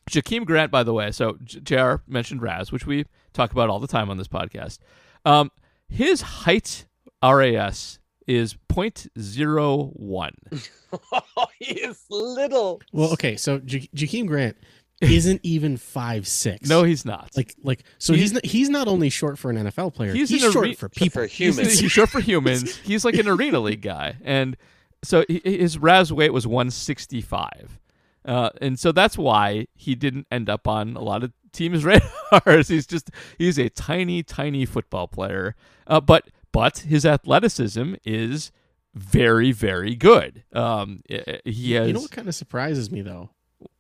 [0.08, 3.80] Jakeem Grant, by the way, so J- JR mentioned RAS, which we talk about all
[3.80, 4.78] the time on this podcast.
[5.24, 5.50] Um,
[5.88, 6.86] his height
[7.22, 10.30] RAS is 0.01.
[11.58, 12.80] he is little.
[12.92, 13.36] well, okay.
[13.36, 14.56] So J- Jakeem Grant
[15.10, 16.68] isn't even five six.
[16.68, 17.30] No, he's not.
[17.36, 20.12] like like so He's- he's not, he's not only short for an NFL player.
[20.12, 21.22] He's He's, an short are- for people.
[21.22, 21.78] For he's, humans.
[21.78, 22.76] he's short for humans.
[22.84, 24.56] He's like an arena league guy, and
[25.02, 27.78] so he, his RAS weight was 165,
[28.24, 31.84] uh, and so that's why he didn't end up on a lot of teams'
[32.34, 32.68] radars.
[32.68, 35.54] He's just he's a tiny, tiny football player,
[35.86, 38.50] uh, but but his athleticism is
[38.94, 40.44] very, very good.
[40.52, 43.30] Um, i- i- he has You know what kind of surprises me though?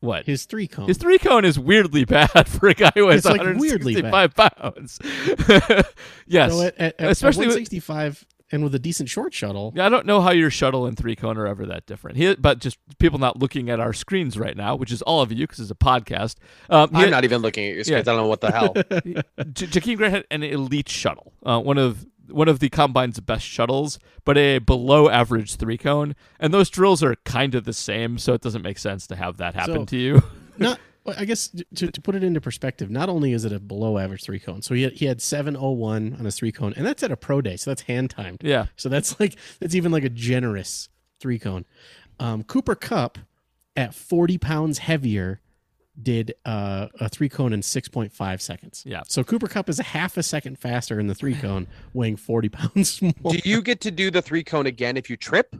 [0.00, 0.86] What His three cone.
[0.88, 4.34] his three cone is weirdly bad for a guy who has It's, like, weirdly 165
[4.34, 4.98] pounds.
[6.26, 9.72] yes, So at, at, at, Especially with- 165 and with a decent short shuttle.
[9.74, 12.18] Yeah, I don't know how your shuttle and three cone are ever that different.
[12.18, 15.32] He, but just people not looking at our screens right now, which is all of
[15.32, 16.36] you because it's a podcast.
[16.70, 18.06] Um, he I'm had- not even looking at your screens.
[18.06, 18.12] Yeah.
[18.12, 18.72] I don't know what the hell.
[19.52, 23.44] J- Jakeem Grant had an elite shuttle, uh, one of one of the combine's best
[23.46, 26.14] shuttles, but a below average three cone.
[26.40, 29.36] And those drills are kind of the same, so it doesn't make sense to have
[29.38, 30.22] that happen So- to you.
[30.58, 33.60] Not well, I guess to, to put it into perspective, not only is it a
[33.60, 36.86] below average three cone, so he had, he had 701 on his three cone, and
[36.86, 38.40] that's at a pro day, so that's hand timed.
[38.42, 40.88] yeah, So that's like that's even like a generous
[41.20, 41.66] three cone.
[42.18, 43.18] Um, Cooper Kupp
[43.76, 45.40] at 40 pounds heavier
[46.02, 48.82] did uh, a three cone in 6.5 seconds.
[48.86, 49.02] Yeah.
[49.06, 52.48] So Cooper Kupp is a half a second faster in the three cone, weighing 40
[52.48, 53.32] pounds more.
[53.32, 55.54] Do you get to do the three cone again if you trip?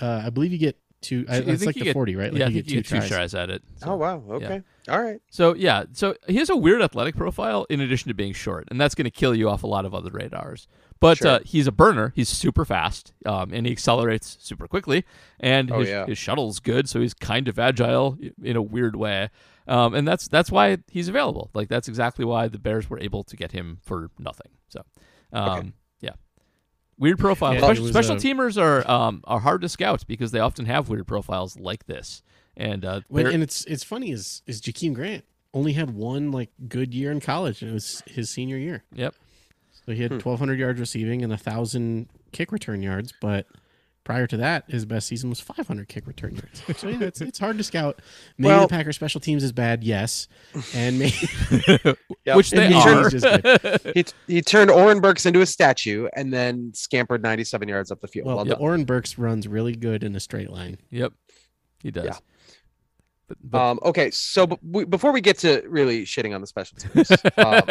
[0.00, 1.26] Uh, I believe you get two.
[1.28, 2.32] I, I it's think like you the get- 40, right?
[2.32, 3.10] Like yeah, I you think get you two get two tries.
[3.10, 3.62] tries at it.
[3.76, 4.22] So- Oh wow.
[4.30, 4.62] Okay.
[4.88, 5.20] All right.
[5.30, 8.80] So yeah, so he has a weird athletic profile in addition to being short, and
[8.80, 10.68] that's going to kill you off a lot of other radars.
[11.00, 11.28] But Sure.
[11.30, 12.12] uh, he's a burner.
[12.14, 15.04] He's super fast, um, and he accelerates super quickly.
[15.38, 16.04] And Oh, his, yeah.
[16.06, 19.30] his shuttle's good, so he's kind of agile in a weird way.
[19.66, 21.50] Um, and that's that's why he's available.
[21.54, 24.52] Like that's exactly why the Bears were able to get him for nothing.
[24.68, 24.82] So,
[25.32, 26.14] um, yeah,
[26.98, 27.54] weird profile.
[27.54, 30.88] Yeah, special special uh, teamers are um, are hard to scout because they often have
[30.88, 32.22] weird profiles like this.
[32.56, 36.50] And uh, When, and it's it's funny is is Jakeem Grant only had one like
[36.68, 38.82] good year in college, and it was his senior year.
[38.92, 39.14] yep.
[39.90, 43.46] So he had 1,200 yards receiving and a thousand kick return yards, but
[44.04, 46.62] prior to that, his best season was 500 kick return yards.
[46.80, 48.00] So yeah, it's it's hard to scout.
[48.38, 50.28] Maybe Well- the Packer special teams is bad, yes,
[50.74, 51.16] and maybe
[52.24, 52.36] Yep.
[52.36, 53.10] Which they he are.
[53.10, 53.80] just good.
[53.96, 58.06] He, he turned Oren Burks into a statue and then scampered 97 yards up the
[58.06, 58.28] field.
[58.28, 58.56] Well, Well the.
[58.58, 60.78] Oren Burks runs really good in a straight line.
[60.90, 61.14] Yep,
[61.82, 62.04] he does.
[62.04, 62.16] Yeah.
[63.26, 66.46] But, but Um, okay, so b- we, before we get to really shitting on the
[66.46, 67.62] special teams, um,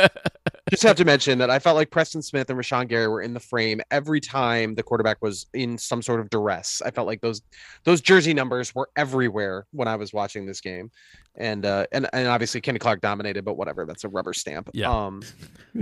[0.69, 3.34] Just have to mention that I felt like Preston Smith and Rashan Gary were in
[3.34, 6.82] the frame every time the quarterback was in some sort of duress.
[6.86, 7.41] I felt like those
[7.84, 10.91] those jersey numbers were everywhere when I was watching this game,
[11.36, 14.69] and uh, and and obviously Kenny Clark dominated, but whatever, that's a rubber stamp.
[14.73, 14.91] Yeah.
[14.91, 15.21] Um,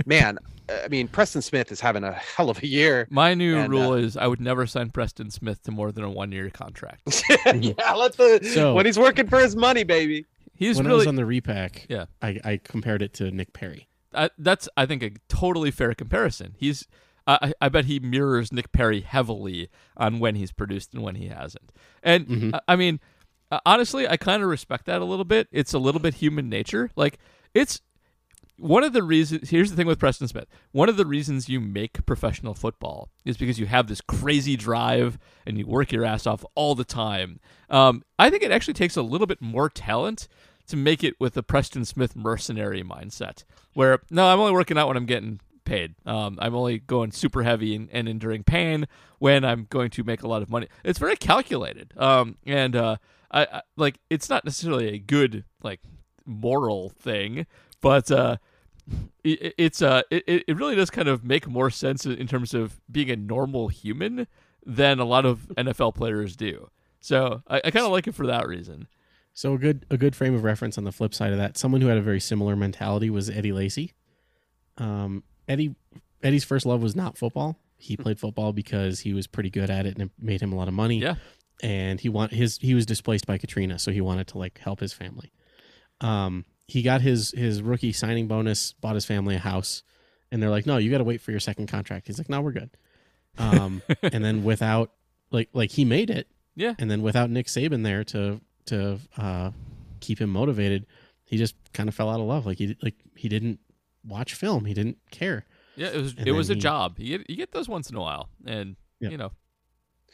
[0.06, 0.38] man,
[0.84, 3.06] I mean Preston Smith is having a hell of a year.
[3.10, 6.04] My new And, rule uh, is I would never sign Preston Smith to more than
[6.04, 7.22] a one year contract.
[7.54, 10.26] yeah, let the So- when he's working for his money, baby.
[10.54, 12.06] He's when I was on the repack, Yeah.
[12.20, 13.86] I, I compared it to Nick Perry.
[14.24, 16.54] I, that's I think a totally fair comparison.
[16.58, 16.86] He's
[17.26, 21.28] I, I bet he mirrors Nick Perry heavily on when he's produced and when he
[21.28, 21.70] hasn't.
[22.02, 22.54] And Mhm.
[22.54, 23.00] I- I mean,
[23.50, 25.46] uh, honestly, I kind of respect that a little bit.
[25.52, 26.90] It's a little bit human nature.
[26.96, 27.18] Like
[27.54, 27.80] it's
[28.56, 29.50] one of the reasons.
[29.50, 30.46] Here's the thing with Preston Smith.
[30.72, 35.16] One of the reasons you make professional football is because you have this crazy drive
[35.46, 37.38] and you work your ass off all the time.
[37.70, 40.26] Um, I think it actually takes a little bit more talent
[40.68, 44.88] to make it with a Preston Smith mercenary mindset, where no, I'm only working out
[44.88, 45.94] when I'm getting paid.
[46.06, 48.86] Um, I'm only going super heavy and, and enduring pain
[49.18, 50.68] when I'm going to make a lot of money.
[50.84, 52.96] It's very calculated, um, and uh,
[53.30, 55.80] I, I like it's not necessarily a good like
[56.24, 57.46] moral thing,
[57.80, 58.36] but uh,
[59.24, 62.80] it, it's uh, it, it really does kind of make more sense in terms of
[62.90, 64.26] being a normal human
[64.64, 66.70] than a lot of NFL players do.
[67.00, 68.86] So I, I kind of like it for that reason.
[69.38, 71.80] So a good a good frame of reference on the flip side of that, someone
[71.80, 73.92] who had a very similar mentality was Eddie Lacy.
[74.78, 75.76] Um, Eddie
[76.24, 77.56] Eddie's first love was not football.
[77.76, 80.56] He played football because he was pretty good at it and it made him a
[80.56, 80.98] lot of money.
[80.98, 81.14] Yeah.
[81.62, 84.80] And he want his he was displaced by Katrina, so he wanted to like help
[84.80, 85.30] his family.
[86.00, 89.84] Um, he got his his rookie signing bonus, bought his family a house,
[90.32, 92.40] and they're like, "No, you got to wait for your second contract." He's like, "No,
[92.40, 92.70] we're good."
[93.38, 94.90] Um, and then without
[95.30, 96.74] like like he made it, Yeah.
[96.76, 99.50] and then without Nick Saban there to to uh,
[100.00, 100.86] keep him motivated,
[101.24, 102.46] he just kind of fell out of love.
[102.46, 103.58] Like he like he didn't
[104.06, 104.64] watch film.
[104.64, 105.44] He didn't care.
[105.76, 106.98] Yeah, it was And it was a he- job.
[106.98, 109.10] You get you get those once in a while, and Yeah.
[109.10, 109.32] you know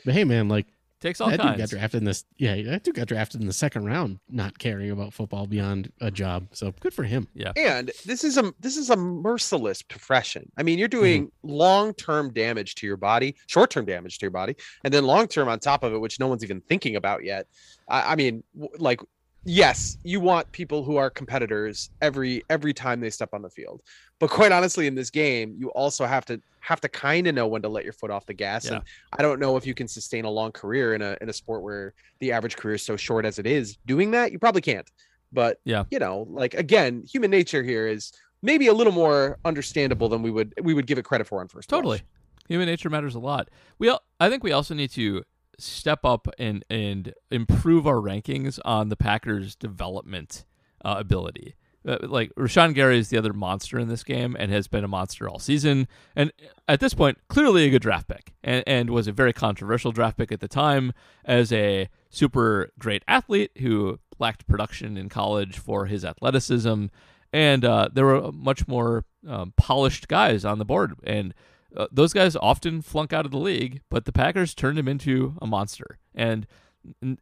[0.05, 0.67] But hey, man, like
[1.01, 1.71] takes all that dude got kinds.
[1.71, 2.25] drafted in this.
[2.37, 6.11] Yeah, that dude got drafted in the second round, not caring about football beyond a
[6.11, 6.49] job.
[6.53, 7.29] So good for him.
[7.35, 7.53] Yeah.
[7.57, 10.51] And this is a this is a merciless profession.
[10.57, 10.99] I mean, you're hmm.
[10.99, 15.59] doing long-term damage to your body, short-term damage to your body, and then long-term on
[15.59, 17.47] top of it, which no one's even thinking about yet.
[17.89, 19.01] I, I mean, w- like,
[19.45, 23.83] yes, you want people who are competitors every every time they step on the field.
[24.19, 27.47] But quite honestly, in this game, you also have to have to kind of know
[27.47, 28.65] when to let your foot off the gas.
[28.67, 28.75] Yeah.
[28.77, 31.33] And I don't know if you can sustain a long career in a in a
[31.33, 33.77] sport where the average career is so short as it is.
[33.87, 34.91] Doing that, you probably can't.
[35.33, 35.85] But Yeah.
[35.91, 40.31] you know, like again, human nature here is maybe a little more understandable than we
[40.31, 41.69] would we would give it credit for on first.
[41.69, 42.03] Totally,
[42.49, 43.49] human nature matters a lot.
[43.79, 45.25] We I think we also need to
[45.59, 50.45] step up and and improve our rankings on the Packers' development
[50.85, 51.55] uh, ability.
[51.87, 54.89] Uh, like Rashan Gary is the other monster in this game and has been a
[54.89, 55.87] monster all season.
[56.17, 56.33] And
[56.67, 60.17] at this point, clearly a good draft pick and, and was a very controversial draft
[60.17, 60.93] pick at the time
[61.27, 66.87] as a super great athlete who lacked production in college for his athleticism.
[67.35, 70.95] And uh, there were much more um, polished guys on the board.
[71.05, 71.35] And
[71.77, 75.37] uh, those guys often flunk out of the league, but the Packers turned him into
[75.41, 75.99] a monster.
[76.15, 76.47] And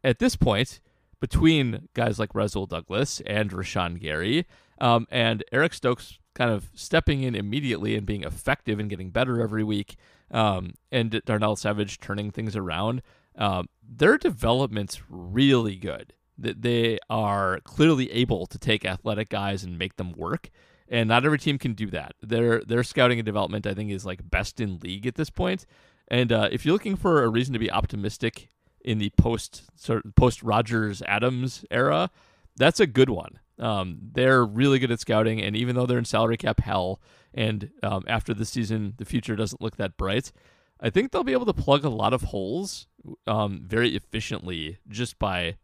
[0.03, 0.79] at this point,
[1.19, 4.45] between guys like Rasul Douglas and Rashan Gary,
[4.79, 9.41] um, and Eric Stokes kind of stepping in immediately and being effective and getting better
[9.41, 9.95] every week,
[10.31, 13.01] um, and Darnell Savage turning things around,
[13.37, 16.13] um, their development's really good.
[16.37, 20.49] That they are clearly able to take athletic guys and make them work
[20.93, 22.13] and not every team can do that.
[22.21, 25.65] Their their scouting and development, I think, is like best in league at this point.
[26.07, 28.49] And uh, if you're looking for a reason to be optimistic
[28.85, 32.11] in the post sort of post Rodgers Adams era,
[32.55, 33.39] that's a good one.
[33.57, 37.01] Um, they're really good at scouting, and even though they're in salary cap hell,
[37.33, 40.31] and um, after the season the future doesn't look that bright,
[40.79, 42.85] I think they'll be able to plug a lot of holes
[43.25, 45.57] um, very efficiently just by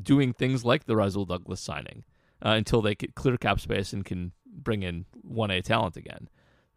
[0.00, 2.04] doing things like the Rasul Douglas signing
[2.46, 6.28] uh, until they get clear cap space and can bring in 1A talent again.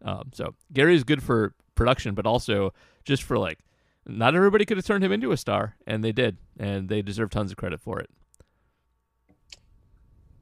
[0.01, 2.73] Um, so Gary is good for production, but also
[3.05, 3.59] just for like,
[4.07, 7.29] not everybody could have turned him into a star, and they did, and they deserve
[7.29, 8.09] tons of credit for it.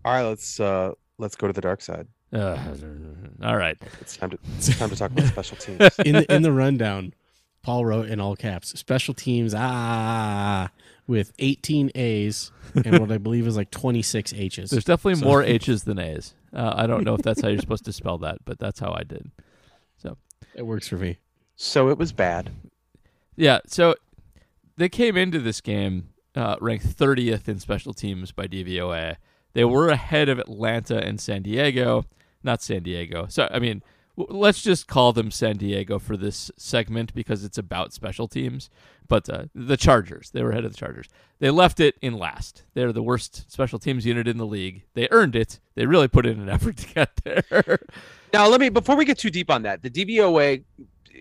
[0.06, 2.08] All right, let's uh let's go to the dark side.
[2.32, 2.58] Uh,
[3.44, 3.78] all right.
[4.00, 6.00] It's time to it's time to talk about special teams.
[6.06, 7.13] in the in the rundown,
[7.62, 10.70] Paul wrote in all caps, special teams ah
[11.08, 14.70] with 18 A's and what I believe is like 26 H's.
[14.70, 16.36] There's definitely So- more H's than A's.
[16.54, 18.91] Uh, I don't know if that's how you're supposed to spell that, but that's how
[18.93, 19.32] I did.
[19.98, 20.17] So
[20.56, 21.17] it works for me.
[21.56, 22.52] So it was bad.
[23.36, 23.96] Yeah, so
[24.78, 29.15] they came into this game uh, ranked 30th in special teams by DVOA.
[29.54, 32.06] They were ahead of Atlanta and San Diego,
[32.43, 33.26] not San Diego.
[33.30, 33.84] So I mean, w-
[34.17, 38.69] let's just call them San Diego for this segment because it's about special teams.
[39.08, 41.08] But uh, the Chargers, they were ahead of the Chargers.
[41.39, 42.63] They left it in last.
[42.73, 44.84] They're the worst special teams unit in the league.
[44.95, 45.60] They earned it.
[45.75, 47.80] They really put in an effort to get there.
[48.34, 50.63] Now, let me before we get too deep on that, the DVOA.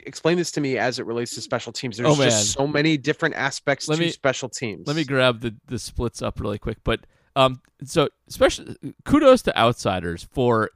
[0.04, 1.96] Explain this to me as it relates to special teams.
[1.96, 4.87] There's Oh, just so many different aspects Let to me- special teams.
[4.87, 6.78] Let me grab the the splits up really quick.
[6.85, 7.00] But
[7.35, 10.70] um, so especially kudos to outsiders for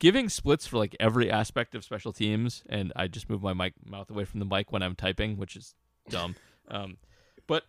[0.00, 2.64] giving splits for like every aspect of special teams.
[2.68, 5.54] And I just move my mic mouth away from the mic when I'm typing, which
[5.54, 5.74] is
[6.08, 6.34] dumb.
[6.72, 6.98] Um,
[7.48, 7.64] but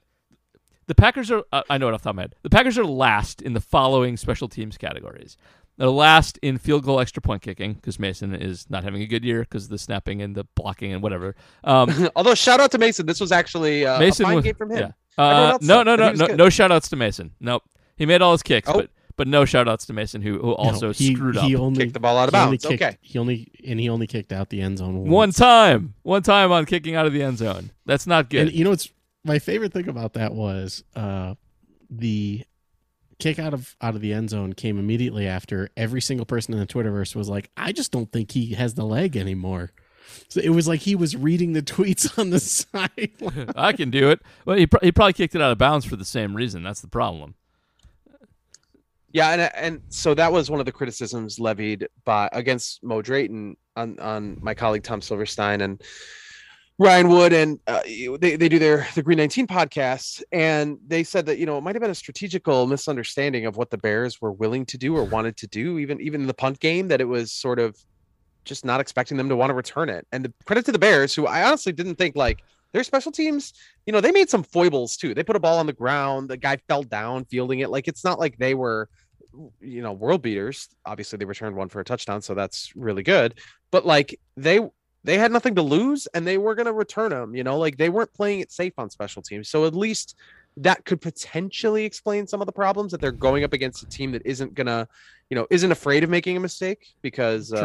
[0.86, 2.36] the Packers are uh, I know it off the top of my head.
[2.44, 5.38] The Packers are last in the following special teams categories.
[5.78, 9.24] They're last in field goal extra point kicking because Mason is not having a good
[9.26, 11.36] year because of the snapping and the blocking and whatever.
[11.64, 14.54] Um, Although shout out to Mason, this was actually uh, Mason a fine was- game
[14.56, 14.78] from him.
[14.78, 14.92] Yeah.
[15.18, 17.32] Uh, else no, no, no, no, no shout outs to Mason.
[17.40, 17.64] Nope.
[17.98, 18.74] He made all his kicks, Oh.
[18.74, 21.62] but but no shout outs to Mason who who also No, he, screwed he up.
[21.62, 22.66] Only, Kicked the ball out of bounds.
[22.66, 22.98] kicked- Okay.
[23.02, 25.10] He only and he only kicked out the end zone once.
[25.12, 25.94] One time.
[26.04, 27.72] One time on kicking out of the end zone.
[27.86, 28.48] That's not good.
[28.48, 28.90] And you know what's
[29.24, 31.36] my favorite thing about that was uh,
[31.90, 32.44] the
[33.20, 36.60] kick out of out of the end zone came immediately after every single person in
[36.60, 39.72] the Twitterverse was like, I just don't think he has the leg anymore.
[40.28, 43.52] So it was like he was reading the tweets on the sideline.
[43.56, 44.22] I can do it.
[44.46, 46.64] Well, he, pro- he probably kicked it out of bounds for the same reason.
[46.64, 47.36] That's the problem.
[49.14, 53.58] Yeah, and and so that was one of the criticisms levied by against Mo Drayton
[53.76, 55.82] on on my colleague Tom Silverstein and
[56.80, 61.26] Ryan Wood, and uh, they they do their the Green Nineteen podcast, and they said
[61.26, 64.32] that you know it might have been a strategical misunderstanding of what the Bears were
[64.32, 67.06] willing to do or wanted to do, even even in the punt game, that it
[67.06, 67.78] was sort of
[68.46, 70.08] just not expecting them to want to return it.
[70.12, 72.40] And the credit to the Bears, who I honestly didn't think like
[72.74, 73.54] their special teams,
[73.86, 75.14] you know, they made some foibles too.
[75.14, 77.70] They put a ball on the ground, the guy fell down fielding it.
[77.70, 78.90] Like it's not like they were,
[79.60, 80.70] you know, world beaters.
[80.86, 83.36] Obviously, they returned one for a touchdown, so that's really good.
[83.72, 84.60] But like they
[85.04, 87.90] they had nothing to lose and they were gonna return them, you know, like they
[87.90, 89.50] weren't playing it safe on special teams.
[89.50, 90.16] So at least
[90.58, 94.12] that could potentially explain some of the problems that they're going up against a team
[94.12, 94.88] that isn't gonna,
[95.30, 97.58] you know, isn't afraid of making a mistake because uh,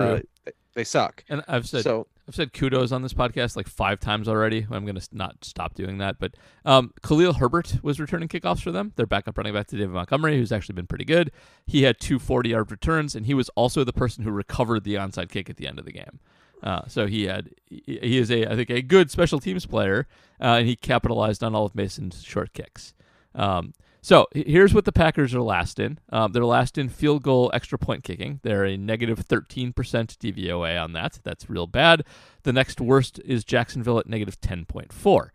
[0.45, 1.25] they- they suck.
[1.29, 4.67] And I've said So I've said kudos on this podcast like five times already.
[4.71, 6.19] I'm going to not stop doing that.
[6.19, 6.35] But
[6.65, 8.93] um, Khalil Herbert was returning kickoffs for them.
[8.97, 11.31] Their backup running back to David Montgomery, who's actually been pretty good.
[11.67, 14.95] He had two 40 yard returns, and he was also the person who recovered the
[14.95, 16.19] onside kick at the end of the game.
[16.63, 20.09] Uh, so he had he is a I think a good special teams player,
[20.41, 22.95] uh, and he capitalized on all of Mason's short kicks.
[23.35, 23.73] Um,
[24.07, 25.99] so here's what the Packers are last in.
[26.11, 28.39] Um, they're last in field goal extra point kicking.
[28.45, 31.19] They're a negative 13% DVOA on that.
[31.25, 32.05] That's real bad.
[32.45, 35.31] The next worst is Jacksonville at negative 10.4.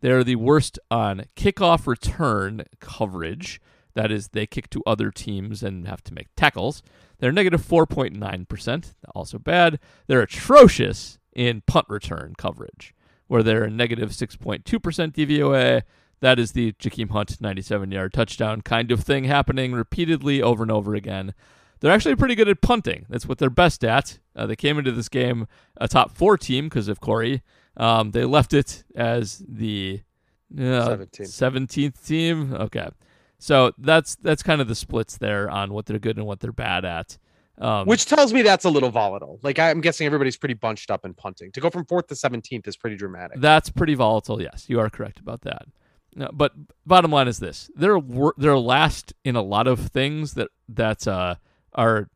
[0.00, 3.60] They're the worst on kickoff return coverage.
[3.94, 6.82] That is, they kick to other teams and have to make tackles.
[7.20, 9.78] They're negative 4.9%, also bad.
[10.08, 12.92] They're atrocious in punt return coverage,
[13.28, 15.82] where they're a negative 6.2% DVOA.
[16.20, 20.72] That is the Jakeem Hunt 97 yard touchdown kind of thing happening repeatedly over and
[20.72, 21.34] over again.
[21.80, 23.06] They're actually pretty good at punting.
[23.08, 24.18] That's what they're best at.
[24.34, 27.42] Uh, they came into this game a top four team because of Corey.
[27.76, 30.00] Um, they left it as the
[30.54, 31.20] uh, 17th.
[31.20, 32.54] 17th team.
[32.54, 32.88] Okay.
[33.38, 36.52] So that's that's kind of the splits there on what they're good and what they're
[36.52, 37.18] bad at.
[37.58, 39.38] Um, which tells me that's a little volatile.
[39.42, 41.52] Like I'm guessing everybody's pretty bunched up in punting.
[41.52, 43.40] To go from fourth to seventeenth is pretty dramatic.
[43.40, 44.40] That's pretty volatile.
[44.40, 45.66] Yes, you are correct about that.
[46.18, 46.52] No, but
[46.86, 48.00] bottom line is this: they're
[48.38, 51.34] they're last in a lot of things that that uh,
[51.74, 52.08] are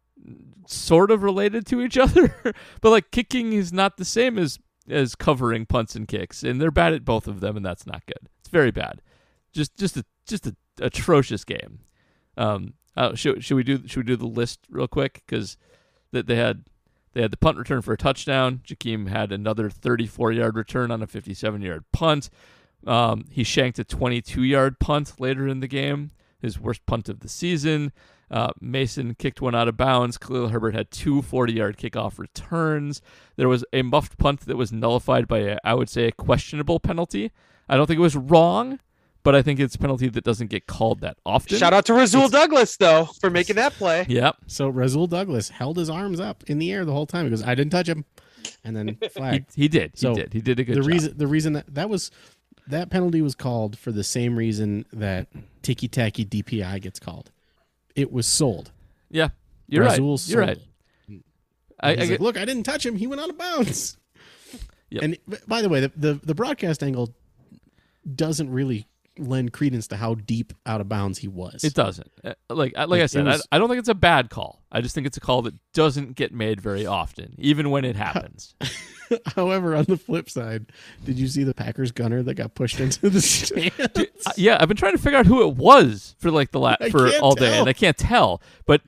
[0.67, 2.35] sort of related to each other.
[2.81, 4.59] but like kicking is not the same as
[4.89, 8.07] as covering punts and kicks, and they're bad at both of them, and that's not
[8.07, 8.31] good.
[8.41, 9.03] It's very bad.
[9.53, 11.81] Just just a just a atrocious game.
[12.39, 15.59] Um, uh, should should we do should we do the list real quick because
[16.13, 16.65] that they had
[17.13, 18.63] they had the punt return for a touchdown.
[18.65, 22.31] Jakeem had another 34 yard return on a 57 yard punt.
[22.87, 27.21] Um, he shanked a 22 yard punt later in the game, his worst punt of
[27.21, 27.93] the season.
[28.31, 30.17] Uh, Mason kicked one out of bounds.
[30.17, 33.03] Khalil Herbert had two 40 yard kickoff returns.
[33.37, 36.79] There was a muffed punt that was nullified by, a, I would say, a questionable
[36.79, 37.33] penalty.
[37.69, 38.79] I don't think it was wrong,
[39.25, 41.59] but I think it's a penalty that doesn't get called that often.
[41.59, 44.07] Shout out to Rasul Douglas though for making that play.
[44.09, 44.37] Yep.
[44.47, 47.25] So Rasul Douglas held his arms up in the air the whole time.
[47.27, 48.05] He goes, "I didn't touch him,"
[48.65, 49.91] and then He, he did.
[49.95, 50.33] He So, did.
[50.33, 50.89] He did a good the job.
[50.89, 52.11] reason the reason that that was
[52.69, 55.29] that penalty was called for the same reason that
[55.63, 57.31] ticky tacky DPI gets called.
[57.95, 58.71] It was sold.
[59.11, 59.29] yeah.
[59.69, 60.01] You're right.
[60.29, 60.59] You're right.
[61.79, 62.97] I, I like, look, I didn't touch him.
[62.97, 63.97] He went out of bounds.
[64.93, 65.03] Yep.
[65.05, 67.15] And by the way, the, the the broadcast angle
[68.13, 68.89] doesn't really
[69.21, 71.63] lend credence to how deep out of bounds he was.
[71.65, 72.11] It doesn't.
[72.25, 74.31] Uh, Like I- like Like, I said, was- I, I don't think it's a bad
[74.31, 74.63] call.
[74.73, 77.97] I just think it's a call that doesn't get made very often, even when it
[77.97, 78.55] happens.
[79.35, 80.67] However, on the flip side,
[81.05, 83.71] did you see the Packers gunner that got pushed into the stands?
[84.27, 86.77] Uh, yeah, I've been trying to figure out who it was for like the la-
[86.79, 88.43] I for all day, and I can't tell.
[88.67, 88.83] But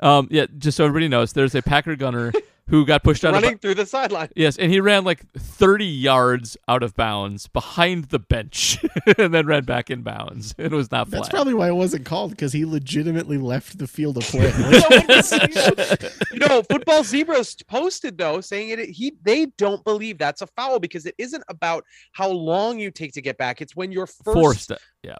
[0.00, 2.32] um, yeah, just so everybody knows, there's a Packer gunner
[2.68, 3.60] who got pushed out running of.
[3.60, 4.28] through the sideline.
[4.36, 8.78] Yes, and he ran like 30 yards out of bounds behind the bench,
[9.18, 10.54] and then ran back in bounds.
[10.58, 14.18] It was not That's probably why it wasn't called because he legitimately left the field
[14.18, 14.52] of play.
[14.52, 18.88] Like, you know, football zebras posted though saying it.
[18.90, 23.12] He they don't believe that's a foul because it isn't about how long you take
[23.14, 23.60] to get back.
[23.60, 24.34] It's when you're first.
[24.34, 24.70] forced.
[24.70, 24.78] it.
[25.02, 25.16] Yeah,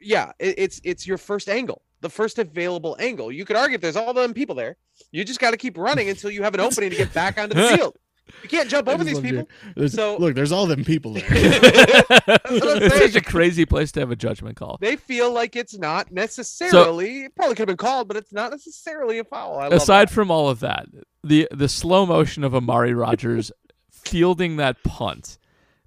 [0.00, 3.32] Yeah, it, it's it's your first angle, the first available angle.
[3.32, 4.76] You could argue if there's all them people there,
[5.10, 7.54] you just got to keep running until you have an opening to get back onto
[7.56, 7.96] the field.
[8.42, 9.48] You can't jump over these people.
[9.74, 11.24] there's- So- look, there's all them people there.
[11.30, 14.78] it's such a crazy place to have a judgment call.
[14.80, 17.22] They feel like it's not necessarily.
[17.24, 19.58] it probably could have been called, but it's not necessarily a foul.
[19.58, 20.14] I Aside that.
[20.14, 20.86] from all of that,
[21.22, 23.50] the the slow motion of Amari Rogers
[23.90, 25.38] fielding that punt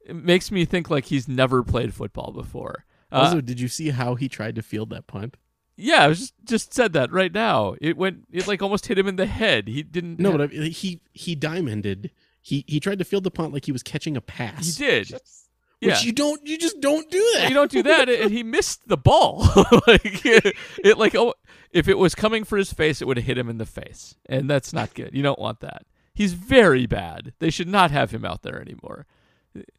[0.05, 2.85] it makes me think like he's never played football before.
[3.11, 5.35] Uh, also, did you see how he tried to field that punt?
[5.77, 7.75] Yeah, I was just just said that right now.
[7.79, 9.67] It went it like almost hit him in the head.
[9.67, 10.19] He didn't.
[10.19, 12.11] No, have- but I, he he diamonded.
[12.41, 14.77] He he tried to field the punt like he was catching a pass.
[14.77, 15.07] he did.
[15.07, 15.49] Just-
[15.79, 15.89] Yeah.
[15.93, 16.45] Which you don't.
[16.47, 17.49] You just don't do that.
[17.49, 19.41] you don't do that, and he missed the ball.
[19.87, 21.35] like it, it like oh,
[21.71, 24.15] if it was coming for his face, it would have hit him in the face,
[24.27, 25.11] and that's not good.
[25.13, 25.85] You don't want that.
[26.15, 27.33] He's very bad.
[27.37, 29.05] They should not have him out there anymore.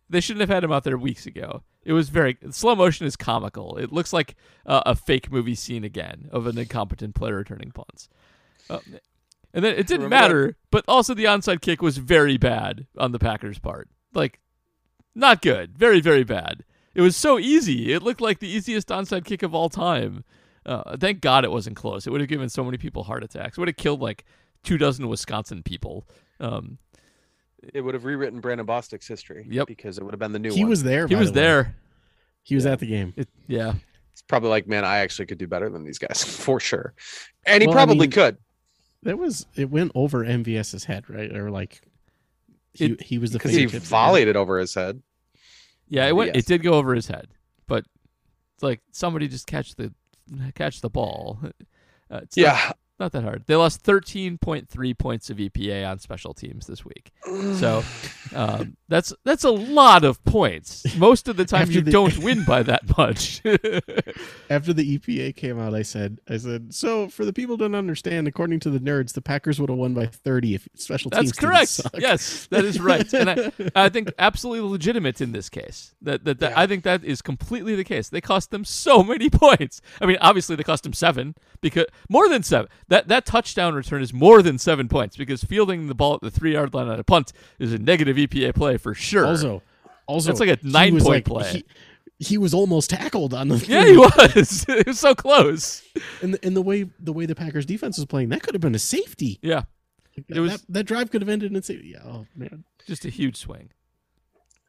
[0.09, 1.63] They shouldn't have had him out there weeks ago.
[1.89, 3.79] It was very slow motion is comical.
[3.79, 4.37] It looks like
[4.67, 8.11] uh, a fake movie scene again of an incompetent player returning punts.
[8.69, 8.81] Uh,
[9.55, 10.21] and then it didn't Remember that-
[10.51, 13.89] matter, but also the onside kick was very bad on the Packers' part.
[14.13, 14.39] Like
[15.15, 15.79] not good.
[15.79, 16.63] Very, very bad.
[16.95, 17.93] It was so easy.
[17.95, 20.25] It looked like the easiest onside kick of all time.
[20.67, 22.07] Uh, thank God it wasn't close.
[22.07, 23.57] It would have given so many people heart attacks.
[23.57, 24.27] It would have killed like
[24.63, 26.07] two dozen Wisconsin people.
[26.39, 26.77] Um,
[27.75, 29.47] it would have rewritten Brandon Bostick's history.
[29.49, 29.67] Yep.
[29.67, 30.71] because it would have been the new He one.
[30.71, 31.07] was there.
[31.07, 31.45] he by was the way.
[31.47, 31.77] there.
[32.43, 33.13] He was at the game.
[33.17, 33.75] It, yeah.
[34.13, 36.95] It's probably like, man, I actually could do better than these guys for sure,
[37.45, 38.39] and he Well, I probably mean, could
[39.05, 39.47] That was.
[39.55, 41.35] It went over MVS's head, right?
[41.37, 41.81] Or like.
[42.75, 43.91] He, It- he was the because he fingertips again.
[43.91, 45.03] volleyed it over his head.
[45.89, 46.35] Yeah, it went.
[46.35, 46.45] Yes.
[46.45, 47.29] It did go over his head,
[47.67, 47.85] but
[48.55, 49.93] it's like somebody just catch the
[50.55, 51.41] catch the ball.
[52.11, 53.45] Uh, it's not- Yeah, not that hard.
[53.47, 57.13] They lost 13.3 points of EPA on special teams this week.
[57.55, 57.83] So
[58.35, 60.97] um, that's that's a lot of points.
[60.97, 63.43] Most of the time, After you the- don't win by that much.
[64.51, 67.75] After the EPA came out, I said, "I said so." For the people who don't
[67.75, 71.31] understand, according to the nerds, the Packers would have won by thirty if special teams.
[71.33, 71.81] that's correct.
[71.99, 73.53] Yes, that is right, and I,
[73.85, 75.95] I think absolutely legitimate in this case.
[76.03, 76.61] That that, that Yeah.
[76.61, 78.09] I think that is completely the case.
[78.09, 79.81] They cost them so many points.
[80.01, 82.69] I mean, obviously they cost them seven because more than seven.
[82.89, 86.31] That that touchdown return is more than seven points because fielding the ball at the
[86.31, 89.27] three yard line on a punt is a negative EPA play for sure.
[89.27, 89.63] Also,
[90.07, 91.53] also, That's like a nine point like- play.
[91.53, 91.65] He,
[92.21, 93.57] he was almost tackled on the.
[93.69, 94.65] yeah, he was.
[94.69, 95.83] it was so close.
[96.23, 98.61] And the, and the way the way the Packers defense was playing, that could have
[98.63, 99.39] been a safety.
[99.43, 99.63] Yeah,
[100.29, 101.89] It was- that, that drive could have ended in safety.
[101.89, 102.65] Yeah, oh man.
[102.87, 103.71] just a huge swing.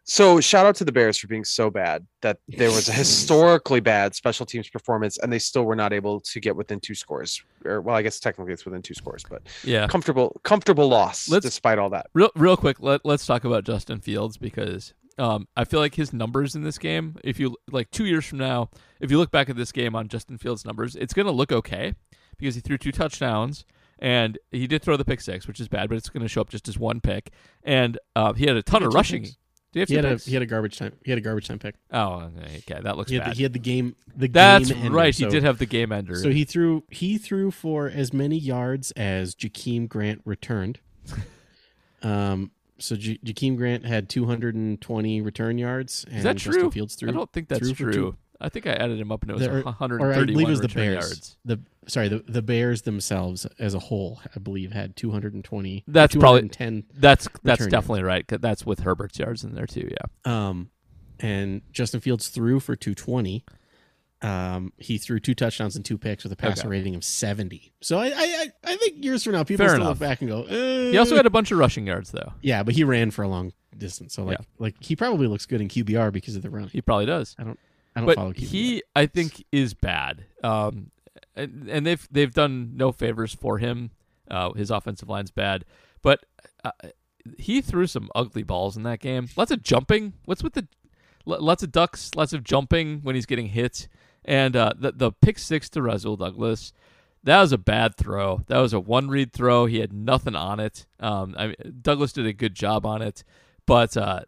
[0.09, 3.79] So shout out to the Bears for being so bad that there was a historically
[3.79, 7.43] bad special teams performance, and they still were not able to get within two scores.
[7.63, 9.85] Or well, I guess technically it's within two scores, but Yeah.
[9.85, 12.07] comfortable, comfortable loss Let's- despite all that.
[12.15, 16.11] Real, real quick, let, let's talk about Justin Fields because um, I feel like his
[16.11, 19.47] numbers in this game, if you like two years from now, if you look back
[19.47, 21.93] at this game on Justin Fields' numbers, it's going to look okay
[22.39, 23.63] because he threw two touchdowns
[23.99, 26.41] and he did throw the pick six, which is bad, but it's going to show
[26.41, 27.31] up just as one pick.
[27.63, 29.23] And uh, he had a ton of rushing.
[29.23, 29.37] picks.
[29.71, 30.93] Do you have He had a he had a garbage time.
[31.05, 31.75] He had a garbage time pick.
[31.91, 33.37] oh, okay, that looks He had, the, bad.
[33.37, 33.95] he had the game.
[34.15, 35.15] The That's game ender, right.
[35.15, 36.15] He so- did have the game ender.
[36.15, 40.79] So he threw he threw for as many yards as Jakeem Grant returned.
[42.01, 42.51] Um.
[42.77, 46.05] So J- Jakeem Grant had 220 return yards.
[46.07, 46.71] And is that true?
[46.71, 47.09] Fields threw.
[47.09, 47.91] I don't think that's true.
[47.91, 50.47] two- I think I added him up and it was There- 131 or I believe
[50.47, 50.93] it was the Bears.
[51.09, 51.37] yards.
[51.45, 55.83] The sorry, the, the Bears themselves as a whole, I believe, had 220.
[55.87, 56.83] That's probably- 210.
[56.99, 58.25] That's that's definitely right.
[58.27, 59.89] That's with Herbert's yards in there too.
[59.91, 60.47] Yeah.
[60.49, 60.69] Um,
[61.19, 63.43] and Justin Fields threw for 220.
[64.21, 66.67] Um, he threw two touchdowns and two picks with a passer Okay.
[66.69, 67.71] rating of 70.
[67.81, 69.99] So I, I, I- I think years from now, people Fair still enough.
[70.01, 70.43] look back and go.
[70.43, 70.91] Eh.
[70.91, 72.33] He also had a bunch of rushing yards though.
[72.41, 74.13] yeah, but he ran for a long distance.
[74.13, 74.45] So like, Yeah.
[74.59, 76.67] like he probably looks good in QBR because of the run.
[76.67, 77.35] He probably does.
[77.39, 77.57] I don't,
[77.99, 80.25] I don't but follow he, I think, is bad.
[80.43, 80.91] Um,
[81.35, 83.91] and, and they've they've done no favors for him.
[84.29, 85.65] Uh, his offensive line's bad,
[86.01, 86.25] but
[86.63, 86.71] uh,
[87.37, 89.27] he threw some ugly balls in that game.
[89.35, 90.13] Lots of jumping.
[90.25, 90.67] What's with the
[91.27, 93.87] L- lots of ducks, lots of jumping when he's getting hit,
[94.25, 96.73] and uh, the the pick six to Rasul Douglas.
[97.23, 98.43] That was a bad throw.
[98.47, 99.65] That was a one read throw.
[99.65, 100.85] He had nothing on it.
[101.01, 103.23] Um, I mean, Douglas did a good job on it,
[103.69, 104.21] but uh,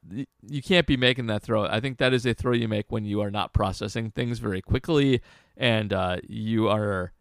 [0.47, 1.65] you can't be making that throw.
[1.65, 4.61] I think that is a throw you make when you are not processing things very
[4.61, 5.19] quickly
[5.57, 7.11] and uh, you are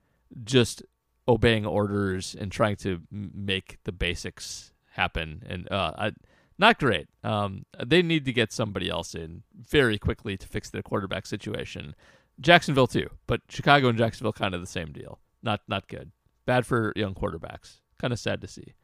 [0.44, 0.82] just
[1.26, 5.42] obeying orders and trying to make the basics happen.
[5.48, 6.12] And uh, I,
[6.58, 7.08] not great.
[7.24, 11.94] Um, they need to get somebody else in very quickly to fix their quarterback situation.
[12.38, 15.20] Jacksonville too, but Chicago and Jacksonville kind of the same deal.
[15.42, 16.12] Not not good.
[16.44, 17.80] Bad for young quarterbacks.
[17.98, 18.74] Kind of sad to see.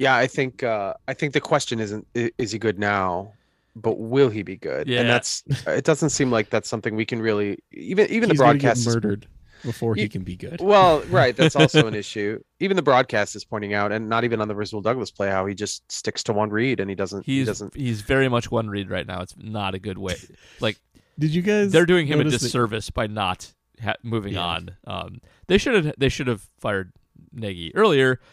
[0.00, 3.32] Yeah, I think uh, I think the question isn't is he good now,
[3.76, 4.88] but will he be good?
[4.88, 5.00] Yeah.
[5.00, 5.84] And that's it.
[5.84, 8.86] Doesn't seem like that's something we can really even even the He's gonna get broadcast.
[8.86, 9.26] murdered
[9.62, 10.58] before he Ye- can be good.
[10.62, 12.40] Well, right, that's also an issue.
[12.60, 15.44] Even the broadcast is pointing out, and not even on the Rasul Douglas play, how
[15.44, 17.26] he just sticks to one read and he doesn't.
[17.26, 17.76] he He's doesn't.
[17.76, 19.20] he's very much one read right now.
[19.20, 20.16] It's not a good way.
[20.60, 20.78] Like
[21.18, 21.72] Did you guys?
[21.72, 24.44] they're doing him a notice that- disservice by not ha- moving Yeah.
[24.46, 24.70] on.
[24.86, 26.90] Um, they should have they should have fired
[27.34, 28.26] Nagy earlier, th-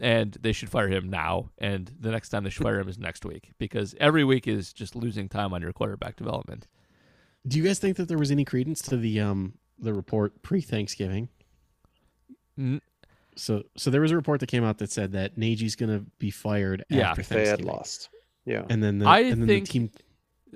[0.00, 1.50] and they should fire him now.
[1.58, 4.72] And the next time they should fire him is next week because every week is
[4.72, 6.66] just losing time on your quarterback development.
[7.46, 10.60] Do you guys think that there was any credence to the um the report pre
[10.60, 11.28] Thanksgiving?
[12.58, 12.80] N-
[13.36, 16.04] So so there was a report that came out that said that Nagy's going to
[16.18, 17.10] be fired Yeah.
[17.10, 17.72] after If they had Thanksgiving.
[17.74, 18.08] lost.
[18.44, 18.64] Yeah.
[18.68, 19.90] And then the I and then think- the team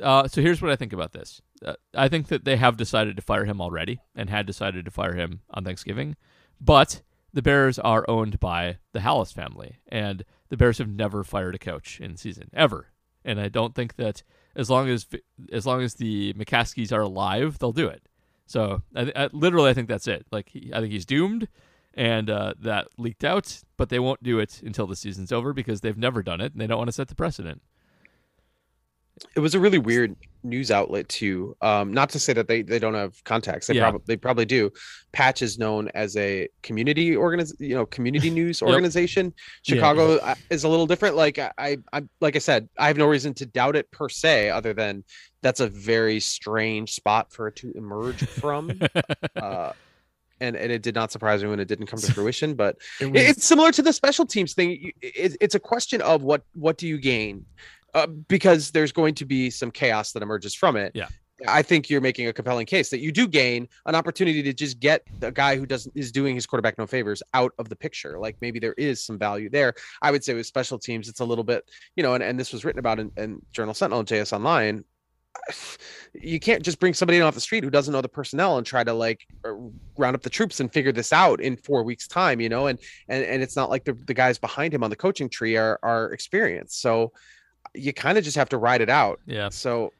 [0.02, 1.40] Uh, so here's what I think about this.
[1.64, 4.90] Uh, I think that they have decided to fire him already and had decided to
[4.90, 6.16] fire him on Thanksgiving,
[6.60, 7.00] but
[7.36, 11.58] the Bears are owned by the Halas family, and the Bears have never fired a
[11.58, 12.86] coach in season ever.
[13.26, 14.22] And I don't think that
[14.54, 15.06] as long as
[15.52, 18.08] as long as the McCaskies are alive, they'll do it.
[18.46, 20.26] So I, I, literally, I think that's it.
[20.32, 21.46] Like he, I think he's doomed,
[21.92, 23.60] and uh, that leaked out.
[23.76, 26.60] But they won't do it until the season's over because they've never done it, and
[26.60, 27.60] they don't want to set the precedent.
[29.34, 30.16] it was a really weird
[30.48, 31.56] news outlet too.
[31.60, 33.66] Um, not to say that they, they don't have contacts.
[33.66, 33.82] They Yeah.
[33.82, 34.70] probably they probably do.
[35.12, 38.70] Patch is known as a community organiz you know, community news Yep.
[38.70, 39.34] organization.
[39.64, 39.74] Yeah.
[39.74, 41.16] Chicago uh is a little different.
[41.16, 44.50] Like I, I, like I said, I have no reason to doubt it per se,
[44.50, 45.04] other than
[45.42, 48.72] that's a very strange spot for it to emerge from.
[49.36, 49.72] uh,
[50.40, 52.54] and and it did not surprise me when it didn't come to fruition.
[52.54, 54.92] But it was, it's similar to the special teams thing.
[55.00, 57.46] It- it's a question of what what do you gain,
[57.96, 60.92] uh, because there's going to be some chaos that emerges from it.
[60.94, 61.08] Yeah.
[61.48, 64.80] I think you're making a compelling case that you do gain an opportunity to just
[64.80, 68.18] get the guy who doesn't is doing his quarterback no favors out of the picture.
[68.18, 69.74] Like maybe there is some value there.
[70.02, 72.52] I would say with special teams, it's a little bit, you know, and, and this
[72.52, 74.84] was written about in, in Journal Sentinel and JS Online.
[76.18, 78.66] You can't just bring somebody in off the street who doesn't know the personnel and
[78.66, 79.52] try to like uh,
[79.98, 82.78] round up the troops and figure this out in four weeks time, you know, and
[83.08, 85.78] and and it's not like the, the guys behind him on the coaching tree are
[85.82, 86.80] are experienced.
[86.80, 87.12] So
[87.76, 89.20] you kind of just have to ride it out.
[89.26, 89.48] yeah.
[89.48, 89.92] So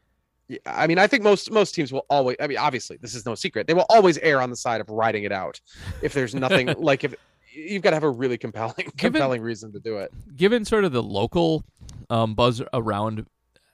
[0.65, 2.37] I mean, I think most most teams will always.
[2.41, 3.67] I mean, obviously, this is no secret.
[3.67, 5.61] They will always err on the side of riding it out.
[6.03, 7.15] If there's nothing like if
[7.53, 10.13] you've got to have a really compelling compelling reason to do it.
[10.37, 11.65] given sort of the local
[12.11, 13.27] um, buzz around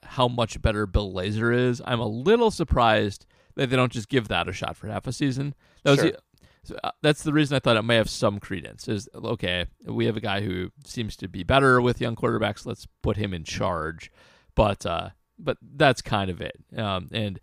[0.03, 3.25] how much better Bill Lazor is, I'm a little surprised
[3.55, 5.53] that they don't just give that a shot for half a season.
[5.83, 6.11] That was Sure.
[6.11, 6.17] the,
[6.63, 8.87] so, uh, that's the reason I thought it may have some credence.
[8.87, 12.65] Is okay, we have a guy who seems to be better with young quarterbacks.
[12.65, 14.11] Let's put him in charge.
[14.55, 16.55] But uh, but that's kind of it.
[16.77, 17.39] Um, and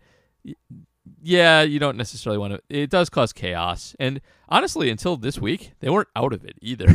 [1.21, 2.61] yeah, you don't necessarily want to.
[2.69, 3.95] It does cause chaos.
[3.99, 6.87] And honestly, until this week, they weren't out of it either.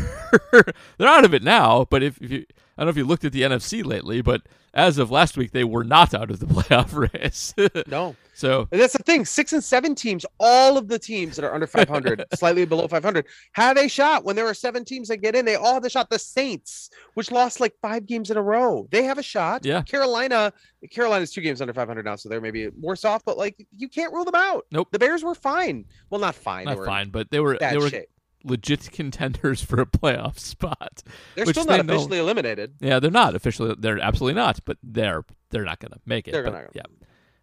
[0.99, 1.87] They're out of it now.
[1.89, 2.47] But if, if you,
[2.77, 4.43] I don't know if you looked at the NFC lately, but
[4.75, 7.55] as of last week, they were not out of the playoff race.
[7.89, 9.25] No, so and that's the thing.
[9.25, 13.25] Six and seven teams, all of the teams that are under 500, slightly below 500,
[13.53, 14.25] have a shot.
[14.25, 16.11] When there are seven teams that get in, they all have a shot.
[16.11, 19.65] The Saints, which lost like five games in a row, they have a shot.
[19.65, 19.83] Yeah.
[19.83, 20.53] Carolina,
[20.91, 23.25] Carolina's two games under 500 now, so they're maybe worse off.
[23.25, 24.67] But like, you can't rule them out.
[24.71, 24.89] Nope.
[24.91, 25.85] The Bears were fine.
[26.11, 26.65] Well, not fine.
[26.65, 28.09] they not were fine, but they were they were shape.
[28.47, 31.03] Legit contenders for a playoff spot.
[31.35, 32.75] They're which still they not know- officially eliminated.
[32.81, 33.75] Yeah, they're not officially.
[33.79, 34.61] They're absolutely not.
[34.65, 36.33] But they're they're not going to make it.
[36.33, 36.83] They're but gonna- yeah.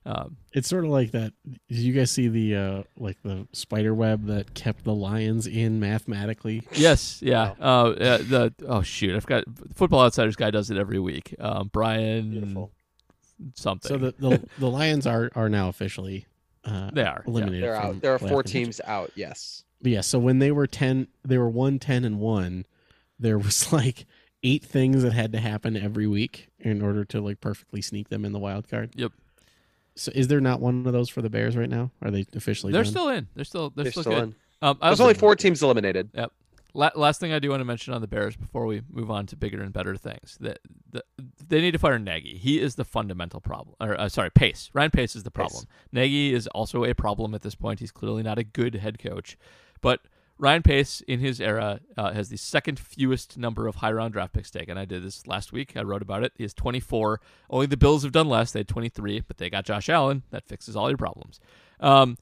[0.06, 1.32] Um, it's sort of like that.
[1.70, 5.80] Did you guys see the uh like the spider web that kept the lions in
[5.80, 6.64] mathematically?
[6.74, 7.54] Yes, yeah.
[7.58, 11.34] Uh, uh, the oh shoot, I've got Football Outsiders guy does it every week.
[11.40, 12.72] Um, Brian Beautiful.
[13.56, 13.88] something.
[13.88, 16.28] So the, the the lions are are now officially
[16.66, 17.24] uh they are.
[17.26, 17.30] yeah.
[17.32, 17.64] eliminated.
[17.64, 18.02] They're out.
[18.02, 19.12] There are four teams out.
[19.16, 19.63] Yes.
[19.84, 22.66] But yeah, so when they were 10, they were 1 10 and 1,
[23.20, 24.06] there was like
[24.42, 28.26] eight things that had to happen every week in order to like perfectly sneak them
[28.26, 28.92] in the wild card.
[28.96, 29.12] Yep.
[29.96, 31.92] So is there not one of those for the Bears right now?
[32.02, 32.92] Are they officially They're done?
[32.92, 33.28] still in.
[33.36, 34.24] They're still they're, They're still, still good.
[34.24, 34.36] in.
[34.62, 36.10] Um, There's only four teams eliminated.
[36.74, 39.28] La- last thing I do want to mention on the Bears before we move on
[39.28, 40.60] to bigger and better things that
[40.90, 41.04] the,
[41.48, 42.38] they need to fire Nagy.
[42.38, 43.76] He is the fundamental problem.
[43.80, 44.72] Or uh, sorry, Pace.
[44.74, 45.66] Ryan Pace is the problem.
[45.92, 47.80] Nagy is also a problem at this point.
[47.80, 49.38] He's clearly not a good head coach,
[49.84, 50.00] but
[50.40, 54.34] Ryan Pace in his era uh, has the second fewest number of high round draft
[54.34, 54.78] picks taken.
[54.78, 55.74] I did this last week.
[55.76, 56.32] I wrote about it.
[56.36, 57.22] He has 24.
[57.50, 58.52] Only the Bills have done less.
[58.52, 60.24] They had 23, but they got Josh Allen.
[60.32, 61.40] That fixes all your problems.
[61.80, 62.18] Um,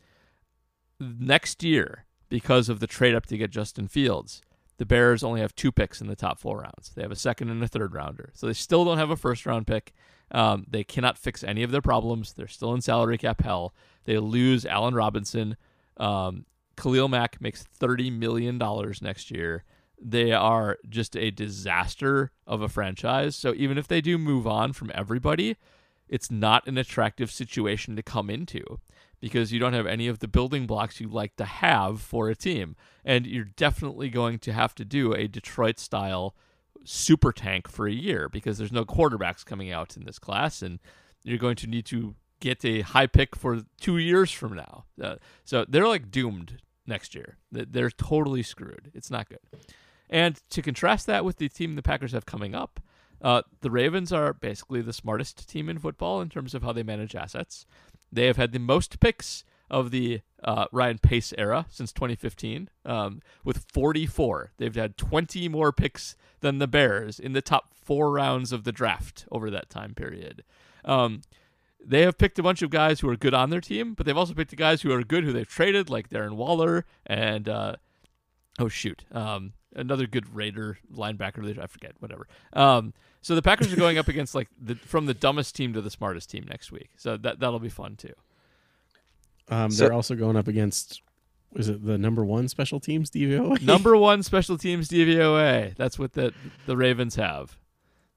[0.99, 4.41] next year, because of the trade up to get Justin Fields,
[4.77, 6.91] the Bears only have two picks in the top four rounds.
[6.95, 8.31] They have a second and a third rounder.
[8.33, 9.93] So they still don't have a first round pick.
[10.31, 12.33] Um, they cannot fix any of their problems.
[12.33, 13.73] They're still in salary cap hell.
[14.05, 15.55] They lose Allen Robinson.
[15.97, 16.45] Um,
[16.81, 18.57] Khalil Mack makes $30 million
[19.01, 19.63] next year.
[20.01, 23.35] They are just a disaster of a franchise.
[23.35, 25.57] So even if they do move on from everybody,
[26.09, 28.79] it's not an attractive situation to come into
[29.19, 32.35] because you don't have any of the building blocks you like to have for a
[32.35, 32.75] team.
[33.05, 36.35] And you're definitely going to have to do a Detroit style
[36.83, 40.63] super tank for a year because there's no quarterbacks coming out in this class.
[40.63, 40.79] And
[41.23, 44.85] you're going to need to get a high pick for two years from now.
[44.99, 46.57] Uh, so they're like doomed
[46.91, 47.37] next year.
[47.51, 48.91] They- They're totally screwed.
[48.93, 49.39] It's not good.
[50.09, 52.79] And to contrast that with the team the Packers have coming up,
[53.21, 56.83] uh, the Ravens are basically the smartest team in football in terms of how they
[56.83, 57.65] manage assets.
[58.11, 63.21] They have had the most picks of the uh, Ryan Pace era since 2015, um,
[63.45, 64.51] with 44.
[64.57, 68.71] They've had 20 more picks than the Bears in the top four rounds of the
[68.73, 70.43] draft over that time period.
[70.83, 71.21] Um,
[71.85, 74.17] they have picked a bunch of guys who are good on their team, but they've
[74.17, 77.75] also picked the guys who are good who they've traded, like Darren Waller and uh,
[78.59, 81.57] oh shoot, um, another good Raider linebacker.
[81.59, 82.27] I forget, whatever.
[82.53, 85.81] Um, so the Packers are going up against like the from the dumbest team to
[85.81, 86.89] the smartest team next week.
[86.97, 88.13] So that that'll be fun too.
[89.49, 91.01] Um, So- they're also going up against
[91.55, 93.61] is it the number one special teams DVOA?
[93.65, 95.75] Number one special teams DVOA.
[95.75, 96.33] That's what the
[96.65, 97.57] the Ravens have.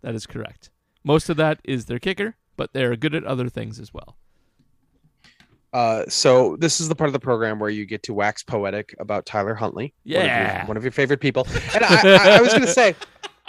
[0.02, 0.70] That is correct.
[1.02, 4.16] Most of that is their kicker, but they are good at other things as well.
[5.72, 8.94] Uh, so this is the part of the program where you get to wax poetic
[9.00, 10.66] about Tyler Huntley, one of your- Yeah.
[10.66, 11.46] one of your, favorite people.
[11.74, 12.94] And I, I, I was going to say,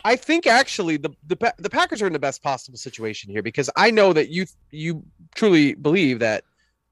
[0.03, 3.69] I think actually the, the the Packers are in the best possible situation here because
[3.75, 5.03] I know that you you
[5.35, 6.43] truly believe that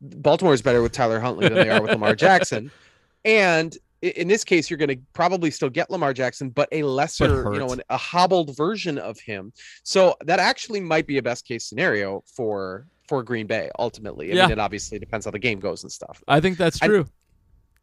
[0.02, 2.72] Baltimore is better with Tyler Huntley than they are with Lamar Jackson,
[3.26, 7.52] and in this case, you're going to probably still get Lamar Jackson, but a lesser,
[7.54, 9.54] you know, an, a hobbled version of him.
[9.84, 14.32] So that actually might be a best case scenario for for Green Bay ultimately.
[14.32, 14.42] I Yeah.
[14.44, 16.24] mean, it obviously depends how the game goes and stuff.
[16.28, 17.06] I think that's I- true.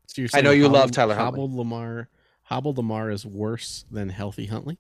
[0.07, 1.41] So you're I know saying you love Tyler Huntley.
[1.41, 2.09] Hobbled Lamar.
[2.45, 4.79] Hobbled Lamar is worse than healthy Huntley.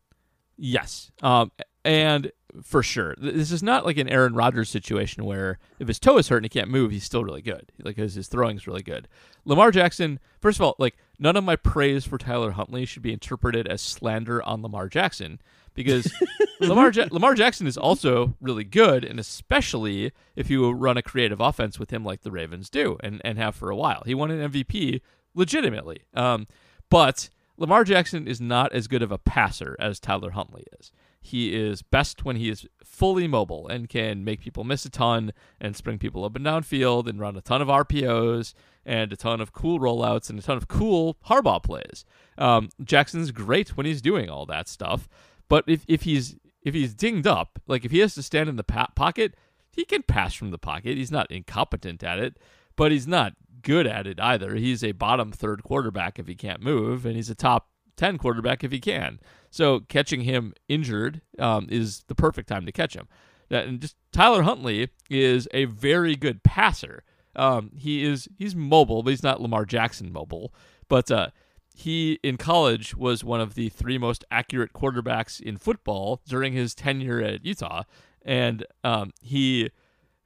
[0.56, 1.10] Yes.
[1.22, 1.52] Um,
[1.84, 2.32] and
[2.62, 6.28] for sure, this is not like an Aaron Rodgers situation where if his toe is
[6.28, 7.70] hurt and he can't move, he's still really good.
[7.82, 9.08] Like his, his throwing is really good.
[9.44, 13.12] Lamar Jackson, first of all, like none of my praise for Tyler Huntley should be
[13.12, 15.40] interpreted as slander on Lamar Jackson
[15.74, 16.12] because
[16.60, 21.40] Lamar ja- Lamar Jackson is also really good, and especially if you run a creative
[21.40, 24.02] offense with him like the Ravens do and, and have for a while.
[24.06, 25.00] He won an MVP
[25.34, 26.04] legitimately.
[26.14, 26.46] Um,
[26.88, 30.92] but Lamar Jackson is not as good of a passer as Tyler Huntley is.
[31.20, 35.32] He is best when he is fully mobile and can make people miss a ton
[35.60, 38.54] and spring people up and down field and run a ton of RPOs
[38.86, 42.04] and a ton of cool rollouts and a ton of cool Harbaugh plays.
[42.38, 45.08] Um, Jackson's great when he's doing all that stuff,
[45.48, 48.56] but if, if he's if he's dinged up, like if he has to stand in
[48.56, 49.34] the pocket,
[49.72, 50.96] he can pass from the pocket.
[50.96, 52.38] He's not incompetent at it,
[52.76, 54.56] but he's not good at it either.
[54.56, 57.68] He's a bottom third quarterback if he can't move, and he's a top
[58.00, 59.20] 10 quarterback if he can.
[59.50, 63.06] So catching him injured um, is the perfect time to catch him.
[63.50, 67.02] And just Tyler Huntley is a very good passer.
[67.36, 70.54] Um, he is he's mobile, but he's not Lamar Jackson mobile.
[70.88, 71.28] But uh,
[71.74, 76.74] he in college was one of the three most accurate quarterbacks in football during his
[76.74, 77.82] tenure at Utah,
[78.22, 79.70] and um, he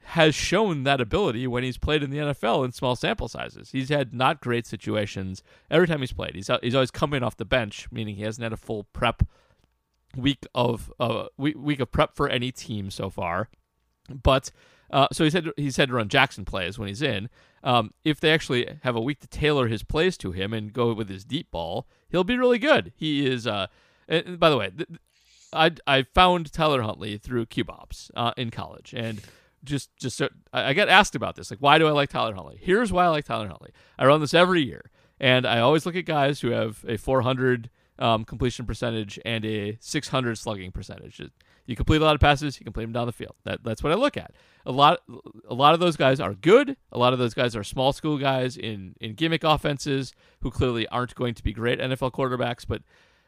[0.05, 3.71] has shown that ability when he's played in the NFL in small sample sizes.
[3.71, 6.35] He's had not great situations every time he's played.
[6.35, 9.23] He's he's always coming off the bench, meaning he hasn't had a full prep
[10.17, 13.49] week of uh, week, week of prep for any team so far.
[14.09, 14.51] But
[14.91, 17.29] uh, so he said he's had to run Jackson plays when he's in.
[17.63, 20.93] Um, if they actually have a week to tailor his plays to him and go
[20.93, 22.93] with his deep ball, he'll be really good.
[22.97, 23.47] He is.
[23.47, 23.69] Uh,
[24.07, 24.89] by the way, th-
[25.53, 29.23] I I found Tyler Huntley through QBOPS uh, in college, and
[29.65, 32.59] just just I get asked about this, like why do I like Tyler Huntley?
[32.61, 33.71] Here's why I like Tyler Huntley.
[33.99, 37.71] I run this every year, and I always look at guys who have a 400
[37.99, 41.21] um, completion percentage and a 600 slugging percentage.
[41.67, 43.35] You complete a lot of passes, you complete them down the field.
[43.45, 44.33] That that's what I look at.
[44.67, 45.01] A lot
[45.49, 46.77] a lot of those guys are good.
[46.93, 50.87] A lot of those guys are small school guys in in gimmick offenses who clearly
[50.89, 52.83] aren't going to be great NFL quarterbacks, but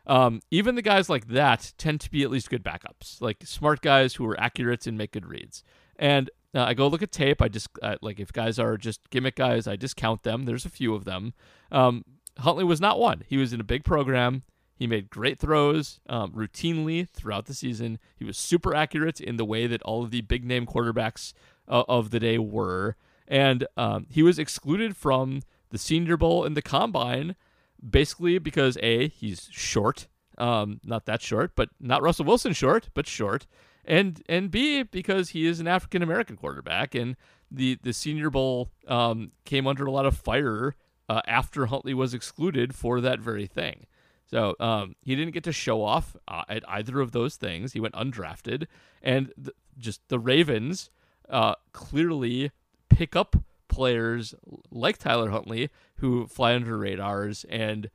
[0.06, 3.80] um, even the guys like that tend to be at least good backups, like smart
[3.80, 5.64] guys who are accurate and make good reads.
[5.98, 7.42] And uh, I go look at tape.
[7.42, 10.44] I just uh, like if guys are just gimmick guys, I discount them.
[10.44, 11.34] There's a few of them.
[11.70, 12.04] Um,
[12.38, 13.24] Huntley was not one.
[13.26, 14.42] He was in a big program.
[14.74, 17.98] He made great throws um, routinely throughout the season.
[18.14, 21.32] He was super accurate in the way that all of the big name quarterbacks
[21.66, 22.96] uh, of the day were.
[23.26, 25.40] And um, he was excluded from
[25.70, 27.36] the Senior Bowl and the Combine
[27.88, 30.08] basically because A, he's short.
[30.38, 33.46] Um, not that short, but not Russell Wilson short, but short.
[33.86, 37.16] And and B, because he is an African American quarterback, and
[37.50, 40.74] the the Senior Bowl um, came under a lot of fire
[41.08, 43.86] uh, after Huntley was excluded for that very thing.
[44.28, 47.74] So um, he didn't get to show off uh, at either of those things.
[47.74, 48.66] He went undrafted,
[49.00, 50.90] and th- just the Ravens
[51.28, 52.50] uh, clearly
[52.88, 53.36] pick up
[53.68, 54.34] players
[54.70, 57.90] like Tyler Huntley who fly under radars and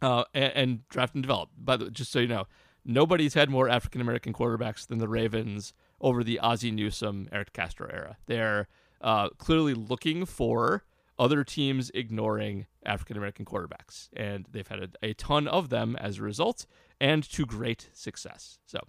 [0.00, 1.50] uh, and, and draft and develop.
[1.58, 2.46] But just so you know,
[2.84, 7.92] nobody's had more African American quarterbacks than the Ravens over the Ozzie Newsome, Eric DeCosta
[7.92, 8.16] era.
[8.26, 8.68] They're
[9.00, 10.84] uh, clearly looking for
[11.18, 16.18] other teams ignoring African American quarterbacks, and they've had a, a, ton of them as
[16.18, 16.66] a result,
[17.00, 18.58] and to great success.
[18.66, 18.80] So,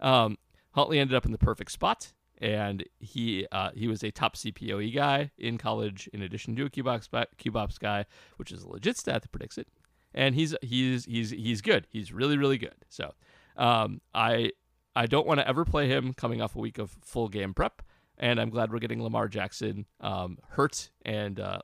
[0.00, 0.36] um,
[0.72, 4.94] Huntley ended up in the perfect spot, and he uh, he was a top CPOE
[4.94, 8.04] guy in college, in addition to a QBOPS QBOPS guy,
[8.36, 9.68] which is a legit stat that predicts it,
[10.14, 11.86] and he's he's he's he's good.
[11.90, 12.76] He's really really good.
[12.88, 13.14] So,
[13.58, 14.52] um, I
[14.96, 17.82] I don't want to ever play him coming off a week of full game prep
[18.18, 21.60] and I'm glad we're getting Lamar Jackson um, hurt and uh,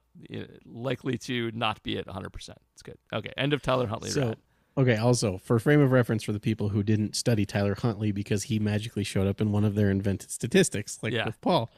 [0.64, 2.30] likely to not be at 100.
[2.30, 2.98] percent It's good.
[3.12, 4.10] Okay, end of Tyler Huntley.
[4.10, 4.34] So,
[4.78, 4.96] okay.
[4.96, 8.58] Also, for frame of reference for the people who didn't study Tyler Huntley because he
[8.58, 11.26] magically showed up in one of their invented statistics, like Yeah.
[11.26, 11.70] with Paul.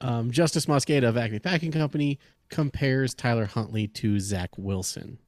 [0.00, 2.18] Um, Justis Mosqueda of Acme Packing Company
[2.48, 5.18] compares Tyler Huntley to Zach Wilson.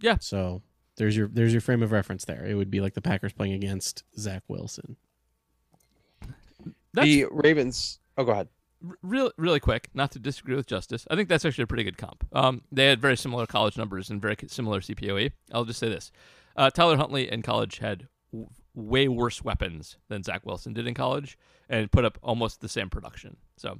[0.00, 0.16] Yeah.
[0.20, 0.62] So
[0.96, 2.44] there's your there's your frame of reference there.
[2.44, 4.96] It would be like the Packers playing against Zach Wilson.
[6.94, 7.98] That's the Ravens.
[8.18, 8.48] Oh, go ahead.
[8.86, 9.88] r- real, really quick.
[9.94, 12.26] Not to disagree with Justis, I think that's actually a pretty good comp.
[12.32, 15.32] Um, they had very similar college numbers and very similar CPOE.
[15.52, 16.12] I'll just say this:
[16.56, 20.94] uh, Tyler Huntley in college had w- way worse weapons than Zach Wilson did in
[20.94, 21.38] college,
[21.68, 23.36] and put up almost the same production.
[23.56, 23.78] So.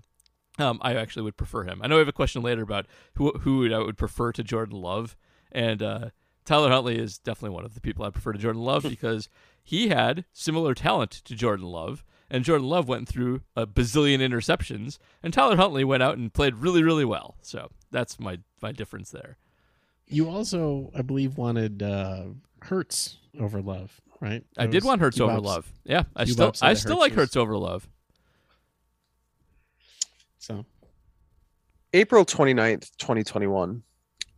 [0.59, 1.81] Um, I actually would prefer him.
[1.83, 2.85] I know we have a question later about
[3.15, 5.17] who who I would prefer to Jordan Love,
[5.51, 6.11] and uh,
[6.45, 9.29] Tyler Huntley is definitely one of the people I prefer to Jordan Love because
[9.63, 14.99] he had similar talent to Jordan Love, and Jordan Love went through a bazillion interceptions,
[15.23, 17.37] and Tyler Huntley went out and played really, really well.
[17.43, 19.37] So that's my my difference there.
[20.09, 22.25] You also, I believe, wanted uh,
[22.63, 24.45] Hurts over Love, right?
[24.59, 25.73] I did want Hurts over Q-Bop's- Love.
[25.85, 27.89] Yeah, I Q-Bop still I still Hurts like was- Hurts over Love.
[30.39, 30.65] So
[31.93, 33.83] April 29th, 2021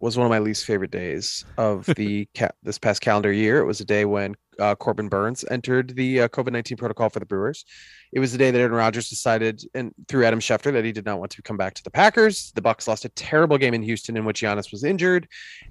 [0.04, 3.58] was one of my least favorite days of the ca- this past calendar year.
[3.58, 7.20] It was a day when uh, Corbin Burnes entered the uh, COVID 19 protocol for
[7.20, 7.64] the Brewers.
[8.12, 11.06] It was the day that Aaron Rodgers decided, and through Adam Schefter, that he did
[11.06, 12.52] not want to come back to the Packers.
[12.54, 15.26] The Bucks lost a terrible game in Houston in which Giannis was injured,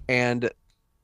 [0.09, 0.49] and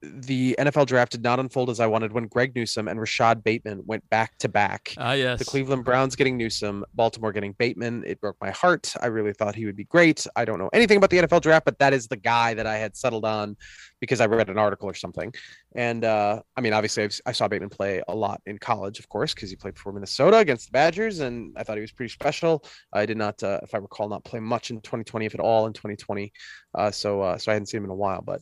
[0.01, 3.81] the NFL draft did not unfold as I wanted when Greg Newsome and Rashad Bateman
[3.85, 4.93] went back to back.
[4.97, 5.39] Ah, yes.
[5.39, 8.03] The Cleveland Browns getting Newsom, Baltimore getting Bateman.
[8.07, 8.93] It broke my heart.
[9.01, 10.25] I really thought he would be great.
[10.35, 12.77] I don't know anything about the NFL draft, but that is the guy that I
[12.77, 13.57] had settled on
[13.99, 15.33] because I read an article or something.
[15.75, 19.09] And uh, I mean, obviously, I've, I saw Bateman play a lot in college, of
[19.09, 22.11] course, because he played for Minnesota against the Badgers, and I thought he was pretty
[22.11, 22.63] special.
[22.93, 25.67] I did not, uh, if I recall, not play much in 2020, if at all,
[25.67, 26.31] in 2020.
[26.73, 28.41] Uh, so, uh, so I hadn't seen him in a while, but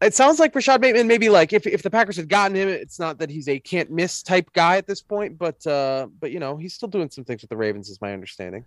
[0.00, 2.98] it sounds like Rashod Bateman maybe like if, if the Packers had gotten him, it's
[2.98, 6.40] not that he's a can't miss type guy at this point, but uh, but you
[6.40, 8.64] know he's still doing some things with the Ravens, is my understanding.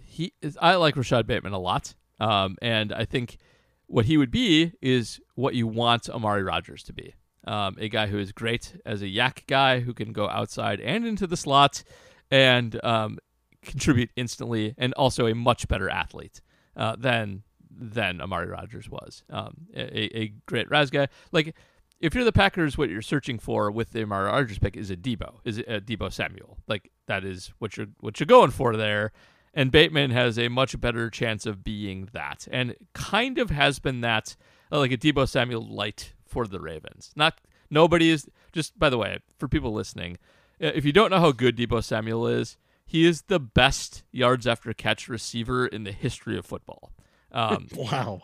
[0.00, 1.94] he is, I like Rashod Bateman a lot.
[2.20, 3.38] Um, and I think
[3.86, 7.14] what he would be is what you want Amari Rogers to be.
[7.46, 11.06] Um, a guy who is great as a YAC guy who can go outside and
[11.06, 11.82] into the slot
[12.30, 13.18] and um,
[13.62, 16.40] contribute instantly, and also a much better athlete
[16.76, 17.42] uh, than
[17.76, 19.22] than Amari Rogers was.
[19.30, 21.08] Um, a, a great RAS guy.
[21.32, 21.54] Like
[22.00, 24.96] if you're the Packers, what you're searching for with the Amari Rogers pick is a
[24.96, 26.58] Deebo, is a Deebo Samuel.
[26.66, 29.12] Like that is what you're what you're going for there.
[29.56, 34.00] And Bateman has a much better chance of being that, and kind of has been
[34.00, 34.34] that,
[34.72, 37.12] uh, like a Deebo Samuel light for the Ravens.
[37.14, 40.18] Not nobody is just by the way for people listening,
[40.60, 44.46] uh, if you don't know how good Deebo Samuel is, he is the best yards
[44.46, 46.92] after catch receiver in the history of football.
[47.34, 48.22] Um, wow.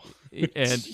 [0.55, 0.87] and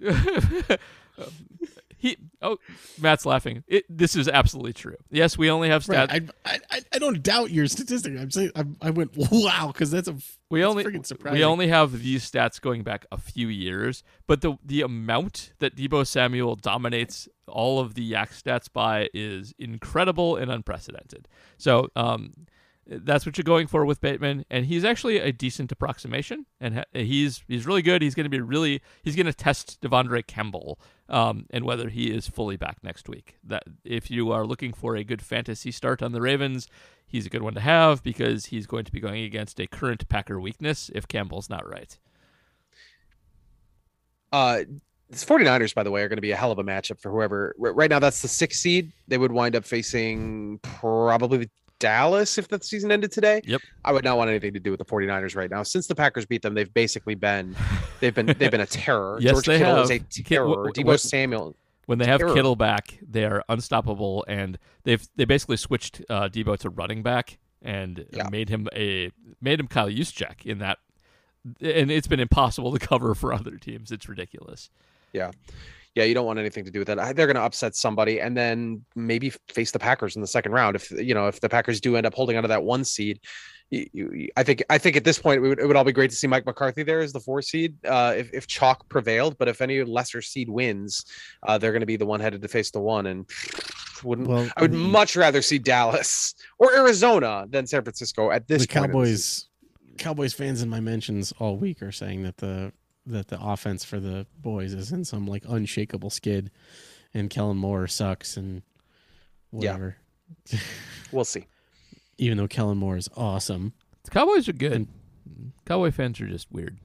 [1.96, 2.58] he oh
[3.00, 3.62] Matt's laughing.
[3.68, 4.96] It, this is absolutely true.
[5.10, 6.10] Yes, we only have stats.
[6.10, 6.30] Right.
[6.44, 8.18] I, I I don't doubt your statistic.
[8.18, 10.16] I'm saying I, I went wow because that's a
[10.50, 14.56] we that's only we only have these stats going back a few years, but the
[14.64, 20.50] the amount that Deebo Samuel dominates all of the YAC stats by is incredible and
[20.50, 21.28] unprecedented.
[21.58, 22.32] So um,
[22.86, 27.42] that's what you're going for with Bateman, and he's actually a decent approximation, and he's
[27.46, 28.02] he's really good.
[28.02, 32.10] He's going to be really he's going to test De'Vondre Campbell, um, and whether he
[32.10, 33.36] is fully back next week.
[33.44, 36.66] That if you are looking for a good fantasy start on the Ravens,
[37.06, 40.08] he's a good one to have because he's going to be going against a current
[40.08, 41.98] Packer weakness if Campbell's not right.
[44.32, 44.62] Uh,
[45.08, 47.10] this 49ers, by the way, are going to be a hell of a matchup for
[47.10, 47.54] whoever.
[47.58, 48.92] Right now, that's the sixth seed.
[49.06, 51.50] They would wind up facing probably
[51.82, 53.40] Dallas if the season ended today.
[53.44, 53.60] Yep.
[53.84, 55.62] I would not want anything to do with the 49ers right now.
[55.64, 57.54] Since the Packers beat them, they've basically been
[58.00, 59.18] they've been they've been a terror.
[59.20, 60.08] Yes, George they Kittle is a have.
[60.24, 60.46] Terror.
[60.48, 61.56] wh- Deebo Samuel.
[61.86, 62.32] When they have Terror.
[62.34, 67.38] Kittle back, they are unstoppable, and they've they basically switched uh, Deebo to running back
[67.60, 68.28] and Yeah.
[68.30, 69.10] made him a
[69.40, 70.78] made him Kyle Juszczyk in that,
[71.60, 73.90] and it's been impossible to cover for other teams.
[73.90, 74.70] It's ridiculous.
[75.12, 75.32] Yeah,
[75.94, 77.16] you don't want anything to do with that.
[77.16, 80.76] They're going to upset somebody and then maybe face the Packers in the second round.
[80.76, 83.20] If you know if the Packers do end up holding onto that one seed,
[83.70, 85.92] you, you, I think I think at this point it would, it would all be
[85.92, 87.76] great to see Mike McCarthy there as the four seed.
[87.84, 91.04] Uh, if if chalk prevailed, but if any lesser seed wins,
[91.42, 93.28] uh, they're going to be the one headed to face the one and.
[94.04, 98.66] Wouldn't Well, I would much rather see Dallas or Arizona than San Francisco at this
[98.66, 98.96] the point of the.
[98.96, 99.48] Cowboys
[99.96, 102.72] Cowboys fans in my mentions all week are saying that the
[103.06, 106.50] that the offense for the boys is in some like unshakable skid
[107.14, 108.62] and Kellen Moore sucks and
[109.52, 109.72] Yeah.
[109.72, 109.96] whatever.
[111.12, 111.46] We'll see.
[112.16, 113.74] Even though Kellen Moore is awesome.
[114.04, 114.86] The Cowboys are good.
[115.66, 116.78] Cowboy fans are just weird.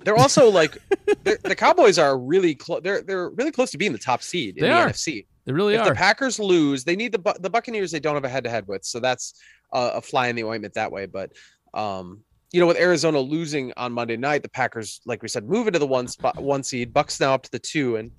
[0.00, 0.76] They're also like
[1.24, 2.80] they're, the Cowboys are really close.
[2.82, 4.88] They're they're really close to being the top seed in They the are.
[4.90, 5.26] NFC.
[5.46, 5.88] They really if are.
[5.88, 7.90] the Packers lose, they need the Bu- the Buccaneers.
[7.90, 9.34] They don't have a head to head with, so that's
[9.72, 11.06] a, a fly in the ointment that way.
[11.06, 11.32] But
[11.72, 12.22] um,
[12.52, 15.78] you know, with Arizona losing on Monday night, the Packers, like we said, move into
[15.78, 16.92] the one spot, one seed.
[16.92, 18.10] Bucks now up to the two, and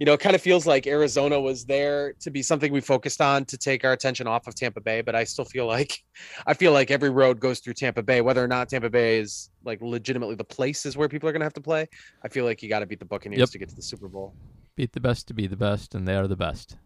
[0.00, 3.20] you know, it kind of feels like Arizona was there to be something we focused
[3.20, 5.02] on to take our attention off of Tampa Bay.
[5.02, 6.02] But I still feel like
[6.46, 9.50] I feel like every road goes through Tampa Bay, whether or not Tampa Bay is
[9.64, 11.86] like legitimately the place is where people are going to have to play.
[12.24, 13.50] I feel like you got to beat the Buccaneers Yep.
[13.50, 14.34] to get to the Super Bowl.
[14.76, 16.76] Beat the best to be the best, and they are the best.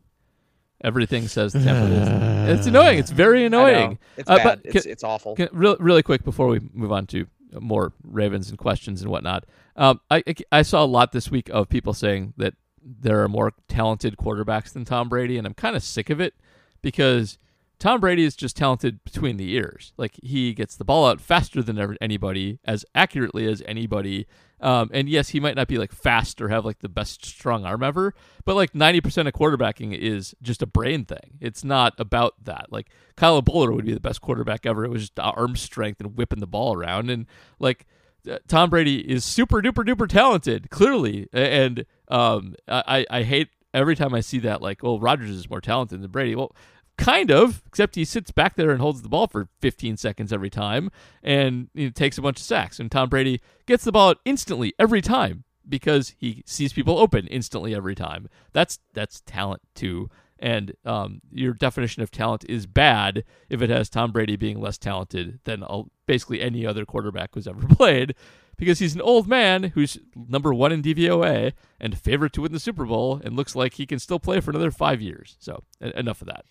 [0.82, 1.66] Everything says is.
[2.48, 2.98] It's annoying.
[2.98, 3.98] It's very annoying.
[4.16, 4.44] It's Uh, bad.
[4.44, 5.34] but it's, can- it's awful.
[5.36, 7.26] Can, real, really quick before we move on to
[7.60, 9.44] more Ravens and questions and whatnot,
[9.76, 10.22] um, I
[10.52, 14.72] I saw a lot this week of people saying that there are more talented quarterbacks
[14.72, 16.34] than Tom Brady, and I'm kind of sick of it
[16.80, 17.38] because
[17.78, 19.92] Tom Brady is just talented between the ears.
[19.96, 24.26] Like he gets the ball out faster than ever, anybody, as accurately as anybody.
[24.60, 27.64] Um, and yes, he might not be like fast or have like the best strong
[27.64, 28.14] arm ever,
[28.44, 31.38] but like 90% of quarterbacking is just a brain thing.
[31.40, 32.66] It's not about that.
[32.70, 34.84] Like Kyle Boller would be the best quarterback ever.
[34.84, 37.10] It was just arm strength and whipping the ball around.
[37.10, 37.26] And
[37.60, 37.86] like
[38.28, 41.28] uh, Tom Brady is super duper duper talented, clearly.
[41.32, 45.60] And um, I, I hate every time I see that, like, well, Rodgers is more
[45.60, 46.34] talented than Brady.
[46.34, 46.54] Well,
[46.98, 50.50] kind of, except he sits back there and holds the ball for 15 seconds every
[50.50, 50.90] time
[51.22, 52.78] and you know, takes a bunch of sacks.
[52.78, 57.74] And Tom Brady gets the ball instantly every time because he sees people open instantly
[57.74, 58.28] every time.
[58.52, 60.10] That's that's talent too.
[60.40, 64.78] And um, your definition of talent is bad if it has Tom Brady being less
[64.78, 65.64] talented than
[66.06, 68.14] basically any other quarterback who's ever played,
[68.56, 72.60] because he's an old man who's number one in DVOA and favorite to win the
[72.60, 75.36] Super Bowl, and looks like he can still play for another five years.
[75.40, 76.44] So enough of that.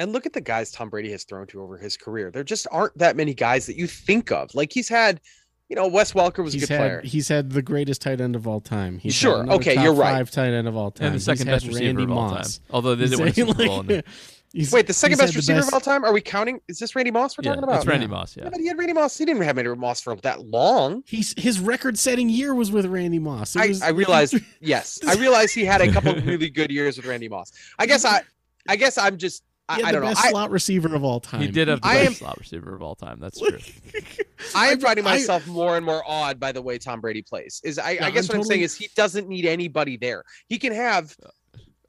[0.00, 2.30] And look at the guys Tom Brady has thrown to over his career.
[2.30, 4.54] There just aren't that many guys that you think of.
[4.54, 5.20] Like he's had,
[5.68, 7.00] you know, Wes Welker was a He's good had player.
[7.04, 8.98] he's had the greatest tight end of all time.
[8.98, 10.12] He's had Sure, okay, top you're right.
[10.14, 11.08] Five tight end of all time.
[11.08, 12.58] And the second had best receiver Randy of all Moss.
[12.58, 12.66] time.
[12.70, 13.82] Although they He's didn't win Super Bowl.
[13.84, 14.04] like,
[14.72, 16.02] Wait, the second best receiver best- of all time?
[16.04, 16.60] Are we counting?
[16.66, 17.76] Is this Randy Moss we're yeah, talking about?
[17.76, 18.10] it's Randy Yeah.
[18.10, 18.36] Moss.
[18.36, 18.44] Yeah.
[18.44, 19.16] Yeah, but he had Randy Moss.
[19.16, 21.04] He didn't have Randy Moss for that long.
[21.06, 23.54] He's his record-setting year was with Randy Moss.
[23.54, 26.96] I, was- I realized, yes, I realized he had a couple of really good years
[26.96, 27.52] with Randy Moss.
[27.78, 28.22] I guess I,
[28.68, 30.10] I guess I'm just, I, he had I don't the know.
[30.14, 31.40] best I, slot receiver of all time.
[31.40, 33.18] He did have the I best am- slot receiver of all time.
[33.20, 33.58] That's true.
[34.54, 37.22] I am I- finding I- myself more and more awed by the way Tom Brady
[37.22, 37.60] plays.
[37.64, 40.24] Is I, Yeah, I guess I'm what I'm saying is he doesn't need anybody there.
[40.48, 41.16] He can have,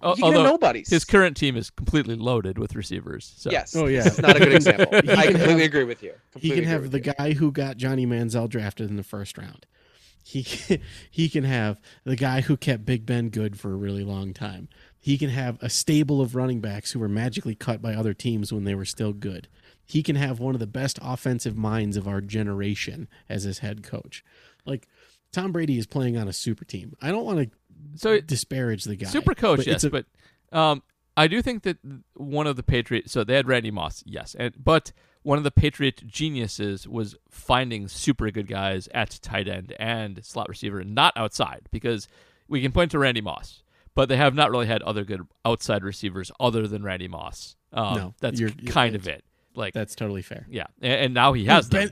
[0.03, 0.89] Al- oh, he can have nobodies.
[0.89, 3.33] his current team is completely loaded with receivers.
[3.37, 3.51] So.
[3.51, 3.75] yes.
[3.75, 4.03] Oh, yeah.
[4.03, 4.87] This is not a good example.
[4.95, 6.13] I completely have- agree with you.
[6.37, 7.13] he can have the you.
[7.13, 9.65] guy who got Johnny Manziel drafted in the first round.
[10.23, 10.79] He can,
[11.11, 14.69] he can have the guy who kept Big Ben good for a really long time.
[15.03, 18.53] He can have a stable of running backs who were magically cut by other teams
[18.53, 19.47] when they were still good.
[19.83, 23.81] He can have one of the best offensive minds of our generation as his head
[23.83, 24.23] coach.
[24.65, 24.87] Like
[25.33, 26.95] Tom Brady is playing on a super team.
[27.01, 27.49] I don't want to
[27.99, 29.07] So disparage the guy.
[29.07, 30.05] Super coach, But yes, a- but
[30.51, 30.83] um,
[31.17, 31.77] I do think that
[32.13, 33.11] one of the Patriots.
[33.11, 34.91] So they had Randy Moss, yes, and but
[35.23, 40.47] one of the Patriot geniuses was finding super good guys at tight end and slot
[40.47, 42.07] receiver, not outside, because
[42.47, 43.61] we can point to Randy Moss,
[43.95, 47.55] but they have not really had other good outside receivers other than Randy Moss.
[47.73, 49.23] Um, No, that's you're- you're- kind of it.
[49.55, 50.45] Like, that's totally fair.
[50.49, 51.89] yeah, and, and now he has them.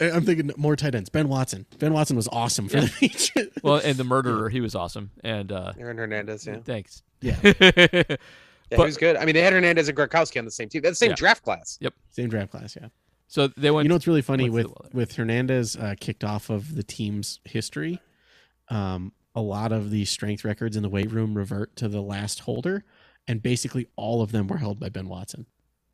[0.00, 1.10] I'm thinking more tight ends.
[1.10, 1.66] Ben Watson.
[1.78, 2.84] Ben Watson was awesome for Yeah.
[2.86, 3.58] the Patriots.
[3.62, 6.56] Well, and the murderer, he was awesome, and uh, Aaron Hernandez, yeah.
[6.64, 7.02] thanks.
[7.20, 7.36] Yeah.
[8.70, 9.16] Yeah, But- he was good.
[9.16, 10.80] I mean, they had Hernandez and Gronkowski on the same team.
[10.80, 11.16] That's the same Yeah.
[11.16, 11.76] draft class.
[11.82, 11.92] Yep.
[12.08, 12.88] Same draft class, yeah.
[13.28, 13.84] so they went.
[13.84, 14.94] You know what's really funny with through all that.
[14.94, 18.00] with Hernandez uh, kicked off of the team's history.
[18.70, 22.40] Um, a lot of the strength records in the weight room revert to the last
[22.40, 22.84] holder,
[23.26, 25.46] and basically all of them were held by Ben Watson.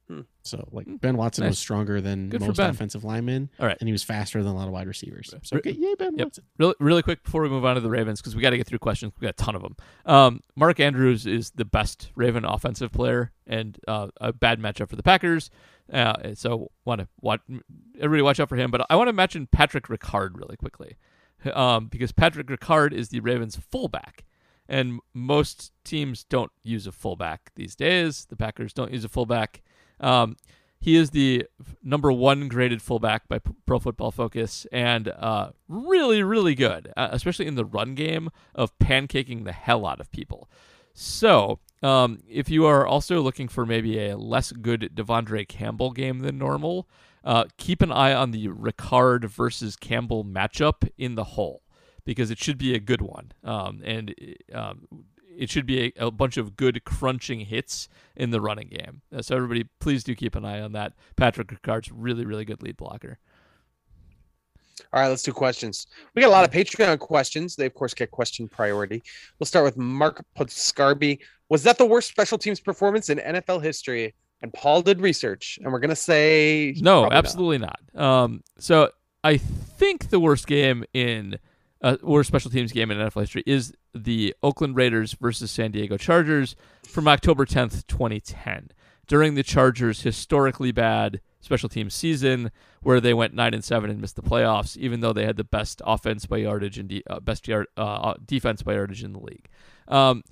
[0.09, 0.23] Hmm.
[0.43, 1.51] So, like Ben Watson Nice.
[1.51, 3.77] was stronger than Good most offensive linemen, All right.
[3.79, 5.35] and he was faster than a lot of wide receivers.
[5.43, 6.27] So, okay, yay, Ben Yep.
[6.29, 6.45] Watson.
[6.59, 8.67] Really, really quick before we move on to the Ravens, because we got to get
[8.67, 9.13] through questions.
[9.21, 9.77] We got a ton of them.
[10.07, 14.97] Um, Mark Andrews is the best Raven offensive player, and uh, a bad matchup for
[14.97, 15.51] the Packers.
[15.93, 17.41] Uh, so want to watch
[18.01, 18.71] everybody watch out for him.
[18.71, 20.97] But I want to mention Patrick Ricard really quickly,
[21.53, 24.25] um, because Patrick Ricard is the Ravens' fullback,
[24.69, 28.27] and most teams don't use a fullback these days.
[28.27, 29.63] The Packers don't use a fullback.
[30.01, 30.37] Um,
[30.81, 31.47] he is the
[31.83, 37.47] number one graded fullback by Pro Football Focus, and uh, really, really good, uh, especially
[37.47, 40.49] in the run game of pancaking the hell out of people.
[40.95, 46.21] So, um, if you are also looking for maybe a less good De'Vondre Campbell game
[46.21, 46.89] than normal,
[47.25, 51.63] uh, keep an eye on the Ricard versus Campbell matchup in the hole
[52.05, 53.33] because it should be a good one.
[53.45, 54.15] Um, and
[54.55, 54.89] um,
[55.37, 59.03] it should be a, a bunch of good crunching hits in the running game.
[59.15, 60.95] Uh, so everybody, please do keep an eye on that.
[61.17, 63.19] Patrick Ricard's really, really good lead blocker.
[64.93, 65.87] All right, let's do questions.
[66.15, 67.57] We got a lot of Patreon questions.
[67.57, 69.03] They, of course, get question priority.
[69.39, 71.19] We'll start with Mark Podscarby.
[71.49, 74.15] Was that the worst special teams performance in NFL history?
[74.41, 77.19] And Paul did research, and we're gonna say No, probably not.
[77.25, 77.81] absolutely not.
[77.95, 78.91] Um, so
[79.25, 81.39] I think the worst game in
[81.83, 85.97] uh, worst special teams game in NFL history is the Oakland Raiders versus San Diego
[85.97, 86.57] Chargers
[86.89, 88.71] from October 10th, 2010.
[89.07, 92.51] During the Chargers' historically bad special teams season,
[92.83, 95.45] where they went nine and seven and missed the playoffs, even though they had the
[95.45, 99.13] best offense by yardage and de- uh, best yard uh, uh, defense by yardage in
[99.15, 99.49] the league.
[99.87, 100.23] Um,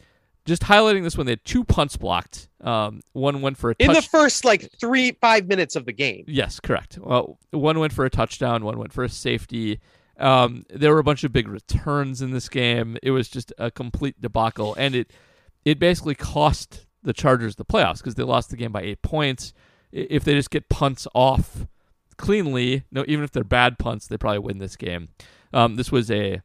[0.46, 2.48] just highlighting this one, they had two punts blocked.
[2.60, 3.90] Um, one went for a touchdown.
[3.90, 6.24] in touch- the first like three five minutes of the game.
[6.26, 6.98] Yes, correct.
[6.98, 9.80] Well, one went for a touchdown, one went for a safety.
[10.18, 12.96] Um, there were a bunch of big returns in this game.
[13.02, 15.12] It was just a complete debacle, and it
[15.64, 19.52] it basically cost the Chargers the playoffs because they lost the game by eight points.
[19.92, 21.66] If they just get punts off
[22.16, 25.08] cleanly, no, even if they're bad punts, they probably win this game.
[25.52, 26.40] Um, this was a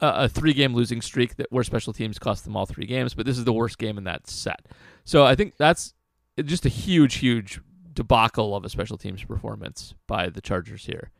[0.00, 3.26] a, three game losing streak that where special teams cost them all three games, but
[3.26, 4.66] this is the worst game in that set.
[5.04, 5.94] So I think that's
[6.44, 7.60] just a huge, huge
[7.92, 11.10] debacle of a special teams performance by the Chargers here.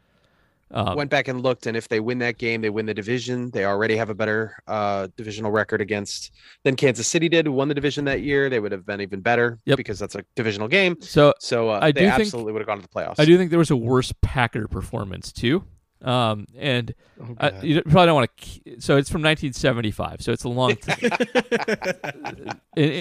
[0.70, 3.50] Um, Went back and looked, and if they win that game, they win the division.
[3.52, 6.30] They already have a better uh, divisional record against
[6.62, 8.50] than Kansas City did, who won the division that year.
[8.50, 9.78] They would have been even better Yep.
[9.78, 10.96] because that's a divisional game.
[11.00, 13.14] so So uh, I they do think- absolutely would have gone to the playoffs.
[13.18, 15.64] I do think there was a worse Packer performance too.
[16.02, 17.64] Um, and Oh, God.
[17.64, 18.80] you probably don't want to.
[18.80, 20.22] So it's from 1975.
[20.22, 21.10] So it's a long time.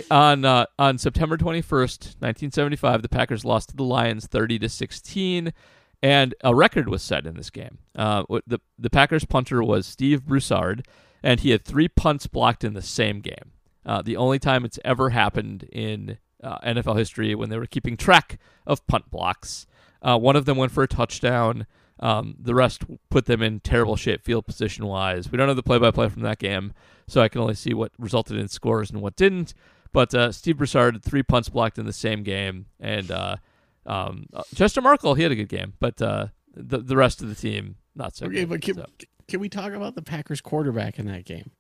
[0.10, 5.54] On uh, on September 21st, 1975, the Packers lost to the Lions 30 to 16,
[6.02, 7.78] and a record was set in this game.
[7.96, 10.88] Uh, the the Packers punter was Steve Broussard,
[11.22, 13.52] and he had three punts blocked in the same game.
[13.86, 17.96] Uh, the only time it's ever happened in uh, NFL history when they were keeping
[17.96, 19.66] track of punt blocks.
[20.02, 21.66] Uh, one of them went for a touchdown.
[22.00, 25.32] Um, the rest put them in terrible shape field position wise.
[25.32, 26.74] We don't have the play by play from that game,
[27.08, 29.54] so I can only see what resulted in scores and what didn't.
[29.94, 33.38] But uh, Steve Broussard had three punts blocked in the same game, and uh,
[33.86, 37.30] um, uh, Chester Marcol he had a good game, but uh, the the rest of
[37.30, 38.50] the team not so okay, good.
[38.50, 38.86] but can, So,
[39.28, 41.52] can we talk about the Packers quarterback in that game?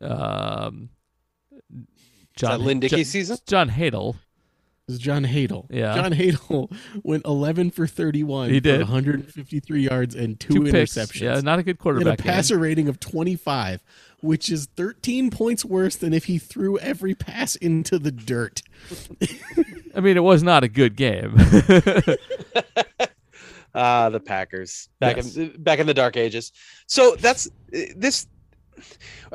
[0.00, 0.90] um,
[1.72, 3.38] Is that Lynn Dickey season?
[3.46, 4.16] John Hadl.
[4.88, 5.66] It was John Hadl.
[5.70, 5.94] Yeah.
[5.94, 6.70] John Hadl
[7.04, 8.80] went 11 for 31 He for did.
[8.80, 10.94] 153 yards and two, Two picks.
[10.94, 11.20] interceptions.
[11.20, 12.18] Yeah, not a good He had quarterback.
[12.18, 12.32] a game.
[12.32, 13.80] passer rating of 25,
[14.22, 18.60] which is 13 points worse than if he threw every pass into the dirt.
[19.94, 21.36] I mean, it was not a good game.
[23.74, 25.34] Ah, the Packers back Yes.
[25.34, 26.52] in back in the dark ages.
[26.86, 27.48] So that's
[27.96, 28.26] this.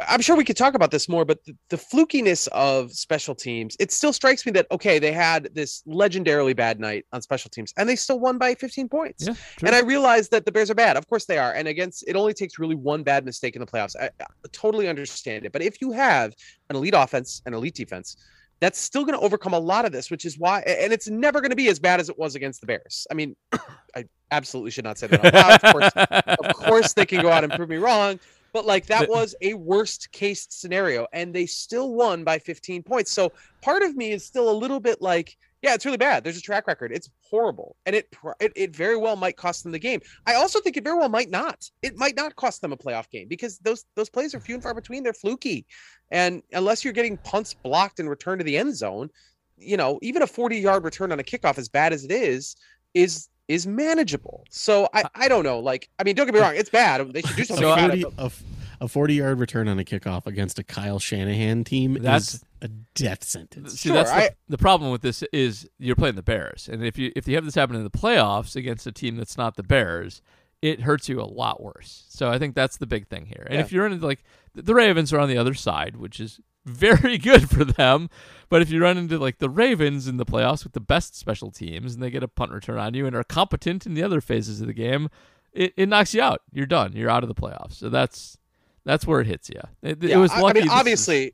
[0.07, 3.75] I'm sure we could talk about this more, but the, the flukiness of special teams,
[3.79, 7.73] it still strikes me that okay, they had this legendarily bad night on special teams,
[7.77, 9.27] and they still won by 15 points.
[9.27, 9.33] Yeah.
[9.65, 10.97] And I realize that the Bears are bad.
[10.97, 11.53] Of course they are.
[11.53, 13.95] And against it only takes really one bad mistake in the playoffs.
[13.99, 15.51] I, I totally understand it.
[15.51, 16.33] But if you have
[16.69, 18.17] an elite offense and elite defense,
[18.59, 21.41] that's still going to overcome a lot of this, which is why, and it's never
[21.41, 23.05] going to be as bad as it was against the Bears.
[23.11, 23.35] I mean,
[23.95, 25.25] I absolutely should not say that.
[25.25, 25.63] Out loud.
[25.63, 28.19] Of course, of course, they can go out and prove me wrong.
[28.57, 33.11] But like that was a worst case scenario, and they still won by 15 points.
[33.11, 33.31] So
[33.61, 36.23] part of me is still a little bit like, yeah, it's really bad.
[36.23, 36.91] There's a track record.
[36.91, 40.01] It's horrible, and it it, it very well might cost them the game.
[40.25, 41.69] I also think it very well might not.
[41.83, 44.63] It might not cost them a playoff game because those those plays are few and
[44.63, 45.03] far between.
[45.03, 45.67] They're fluky,
[46.09, 49.11] and unless you're getting punts blocked and returned to the end zone,
[49.55, 52.55] you know, even a 40 yard return on a kickoff, as bad as it is,
[52.95, 54.43] is is manageable.
[54.49, 55.59] So I uh, I don't know.
[55.59, 57.13] Like I mean, don't get me wrong, it's bad.
[57.13, 58.15] They should do something So about 40, it.
[58.15, 58.43] but- a, f-
[58.79, 62.67] a 40 yard return on a kickoff against a Kyle Shanahan team That's- is a
[62.95, 63.79] death sentence.
[63.79, 66.83] See, Sure, that's the, I- the problem with this is you're playing the Bears, and
[66.85, 69.55] if you if you have this happen in the playoffs against a team that's not
[69.55, 70.21] the Bears,
[70.61, 72.05] it hurts you a lot worse.
[72.09, 73.43] So I think that's the big thing here.
[73.45, 73.61] And Yeah.
[73.61, 74.23] if you're in like
[74.53, 78.09] the the Ravens are on the other side, which is very good for them,
[78.49, 81.51] but if you run into like the Ravens in the playoffs with the best special
[81.51, 84.21] teams and they get a punt return on you and are competent in the other
[84.21, 85.09] phases of the game,
[85.53, 86.41] it, it knocks you out.
[86.51, 86.93] You're done.
[86.93, 87.73] You're out of the playoffs.
[87.73, 88.37] So that's
[88.85, 89.59] that's where it hits you.
[89.81, 90.59] It, it Yeah, was I- lucky.
[90.59, 91.31] I mean, obviously, is-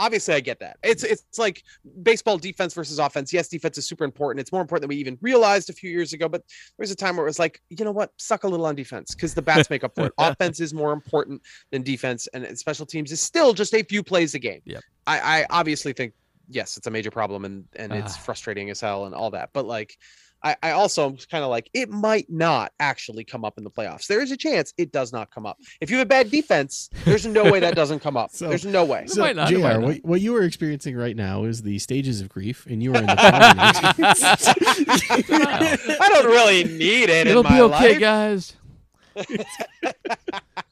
[0.00, 0.78] obviously, I get that.
[0.82, 1.62] It's it's like
[2.02, 3.32] baseball defense versus offense.
[3.32, 4.40] Yes, defense is super important.
[4.40, 6.28] It's more important than we even realized a few years ago.
[6.28, 6.42] But
[6.76, 9.14] there's a time where it was like, you know what, suck a little on defense
[9.14, 10.12] because the bats make up for it.
[10.18, 11.40] offense is more important
[11.70, 14.62] than defense, and special teams is still just a few plays a game.
[14.64, 14.82] Yep.
[15.06, 16.14] I, I obviously think
[16.48, 18.20] yes, it's a major problem and and it's Ah.
[18.20, 19.50] frustrating as hell and all that.
[19.52, 19.96] But like.
[20.42, 23.70] I, I also am kind of like it might not actually come up in the
[23.70, 24.06] playoffs.
[24.06, 25.58] There is a chance it does not come up.
[25.80, 28.30] If you have a bad defense, there's no way that doesn't come up.
[28.40, 29.04] So- there's no way.
[29.04, 32.20] It might not, JR, might what, what you are experiencing right now is the stages
[32.20, 33.56] of grief, and you are in the prime
[36.00, 38.00] I don't really need it It'll in my be okay, life.
[38.00, 38.56] guys.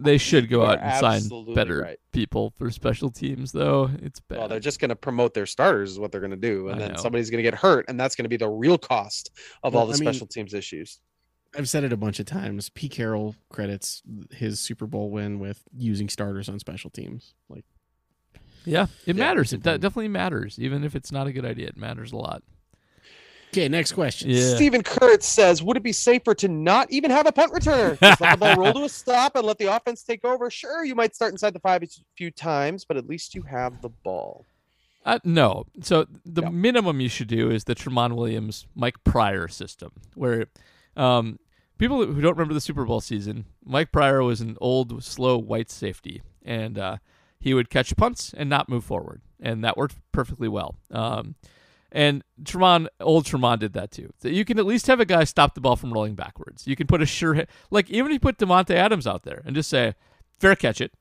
[0.00, 1.98] they should go out and sign better right.
[2.12, 3.90] people for special teams, though.
[4.02, 4.38] It's bad.
[4.38, 6.76] Well, they're just going to promote their starters, is what they're going to do, and
[6.76, 6.98] I then know.
[7.02, 9.30] somebody's going to get hurt, and that's going to be the real cost
[9.62, 11.00] of Well, all the I mean- special teams issues.
[11.56, 12.68] I've said it a bunch of times.
[12.68, 12.90] P.
[12.90, 17.32] Carroll credits his Super Bowl win with using starters on special teams.
[17.48, 17.64] Like,
[18.66, 19.54] yeah, it Yeah, matters.
[19.54, 21.68] It de- definitely matters, even if it's not a good idea.
[21.68, 22.42] It matters a lot.
[23.52, 24.30] Okay, next question.
[24.30, 24.54] Yeah.
[24.54, 27.98] Stephen Kurtz says, "Would it be safer to not even have a punt returner?
[27.98, 30.50] Just let the ball roll to a stop and let the offense take over?
[30.50, 31.86] Sure, you might start inside the five a
[32.16, 34.44] few times, but at least you have the ball."
[35.04, 35.64] Uh, no.
[35.80, 36.50] So the No.
[36.50, 40.48] minimum you should do is the Tramon Williams, Mike Prior system, where
[40.96, 41.38] um,
[41.78, 45.70] people who don't remember the Super Bowl season, Mike Prior was an old, slow white
[45.70, 46.96] safety, and uh,
[47.40, 50.74] he would catch punts and not move forward, and that worked perfectly well.
[50.90, 51.36] Um,
[51.92, 54.12] and Tramon, old Tramon did that too.
[54.20, 56.66] So you can at least have a guy stop the ball from rolling backwards.
[56.66, 59.42] You can put a sure hit, like even if you put Davante Adams out there
[59.44, 59.94] and just say,
[60.38, 60.92] fair catch it,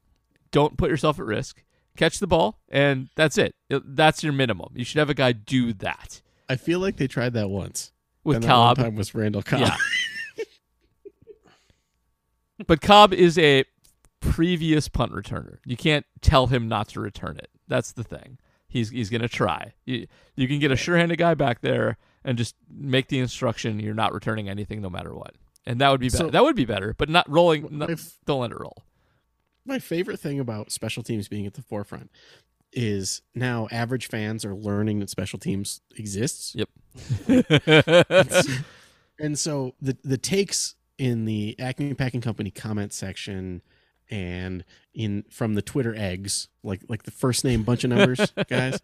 [0.51, 1.63] don't put yourself at risk,
[1.97, 3.55] catch the ball, and that's it.
[3.69, 4.69] That's your minimum.
[4.75, 7.91] You should have a guy do that I feel like they tried that once.
[8.23, 8.77] with and Cobb.
[8.77, 9.59] time was Randall Cobb.
[9.59, 9.75] Yeah.
[12.67, 13.65] but Cobb is a
[14.19, 15.57] previous punt returner.
[15.65, 17.49] You can't tell him not to return it.
[17.67, 18.37] That's the thing.
[18.67, 19.73] He's he's gonna try.
[19.85, 23.93] You you can get a sure-handed guy back there and just make the instruction you're
[23.93, 25.35] not returning anything no matter what.
[25.65, 26.25] And that would be better.
[26.25, 27.67] So- that would be better, but not rolling.
[27.77, 28.83] Not, If- don't let it roll.
[29.65, 32.09] My favorite thing about special teams being at the forefront
[32.73, 36.55] is now average fans are learning that special teams exists.
[36.55, 36.69] Yep.
[39.19, 43.63] And so the the takes in the Acme Packing Company comment section
[44.09, 48.79] and in from the Twitter eggs, like like the first name bunch of numbers guys,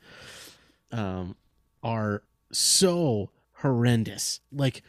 [0.91, 1.35] um,
[1.81, 4.39] are so horrendous.
[4.51, 4.83] Like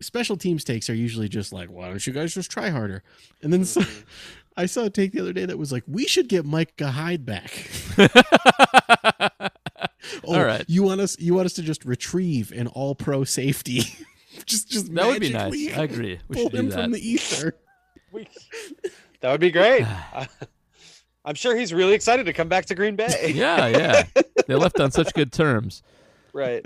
[0.00, 3.02] special teams takes are usually just like, why don't you guys just try harder?
[3.42, 3.82] And then so,
[4.56, 7.24] I saw a take the other day that was like, we should get Micah Hyde
[7.24, 7.50] back.
[10.24, 10.64] Oh, All right.
[10.66, 13.82] You want us you want us to just retrieve an all pro safety.
[14.46, 15.52] just just That would be nice.
[15.76, 16.18] I agree.
[16.28, 16.82] We Pull should do him that.
[16.82, 17.54] from the ether.
[18.12, 18.26] We-
[19.20, 19.86] that would be great.
[21.24, 23.32] I'm sure he's really excited to come back to Green Bay.
[23.34, 24.02] yeah, yeah.
[24.46, 25.82] They left on such good terms.
[26.32, 26.64] right.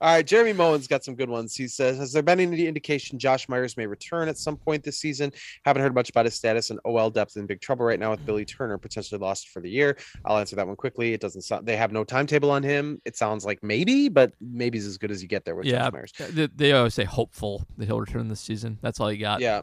[0.00, 1.56] All right, Jeremy Moen's got some good ones.
[1.56, 4.98] He says, "Has there been any indication Josh Myers may return at some point this
[4.98, 5.32] season?
[5.64, 8.24] Haven't heard much about his status and OL depth in big trouble right now with
[8.26, 9.96] Billy Turner potentially lost for the year.
[10.26, 11.14] I'll answer that one quickly.
[11.14, 13.00] It doesn't sound they have no timetable on him.
[13.06, 15.84] It sounds like maybe, but maybe maybe's as good as you get there with Yeah.
[15.84, 16.12] Josh Myers.
[16.34, 18.78] They, they always say hopeful that he'll return this season.
[18.82, 19.40] That's all you got.
[19.40, 19.62] Yeah.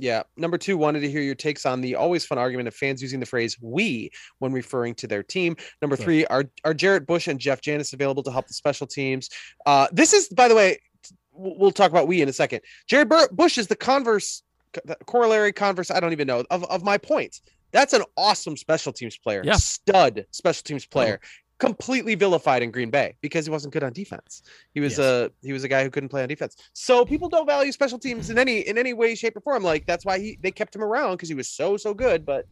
[0.00, 0.22] Yeah.
[0.36, 3.20] Number two, wanted to hear your takes on the always fun argument of fans using
[3.20, 5.56] the phrase "we" when referring to their team.
[5.82, 6.04] Number Sure.
[6.04, 9.28] three, are are Jarrett Bush and Jeff Janis available to help the special teams?
[9.66, 10.78] Uh, this is, by the way,
[11.32, 12.60] we'll talk about we in a second.
[12.86, 14.42] Jarrett Bur- Bush is the converse,
[14.84, 15.90] the corollary converse.
[15.90, 17.40] I don't even know of of my point.
[17.72, 19.54] That's an awesome special teams player, Yeah.
[19.56, 21.20] stud special teams player.
[21.60, 24.42] Completely vilified in Green Bay because he wasn't good on defense.
[24.72, 25.06] He was Yes.
[25.06, 26.56] a he was a guy who couldn't play on defense.
[26.72, 29.62] So people don't value special teams in any in any way, shape, or form.
[29.62, 32.24] Like that's why he they kept him around because he was so so good.
[32.24, 32.46] But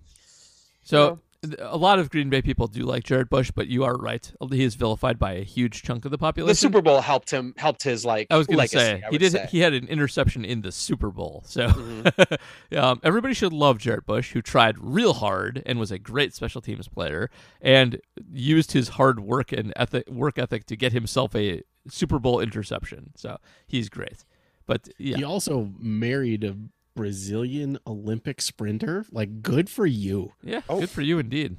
[0.84, 1.20] So
[1.60, 4.32] a lot of Green Bay people do like Jarrett Bush, but you are right.
[4.50, 6.50] He is vilified by a huge chunk of the population.
[6.50, 8.26] the Super Bowl helped him helped his like.
[8.30, 9.32] I was going to say he did.
[9.32, 9.46] say.
[9.50, 12.76] He had an interception in the Super Bowl, so Mhm.
[12.76, 16.60] um, everybody should love Jarrett Bush, who tried real hard and was a great special
[16.60, 18.00] teams player, and
[18.32, 23.12] used his hard work and ethic, work ethic to get himself a Super Bowl interception.
[23.14, 24.24] So he's great.
[24.66, 26.54] But yeah, He also married a
[26.94, 29.04] Brazilian Olympic sprinter.
[29.12, 30.32] Like, good for you.
[30.42, 30.80] yeah, Oh.
[30.80, 31.56] good for you indeed.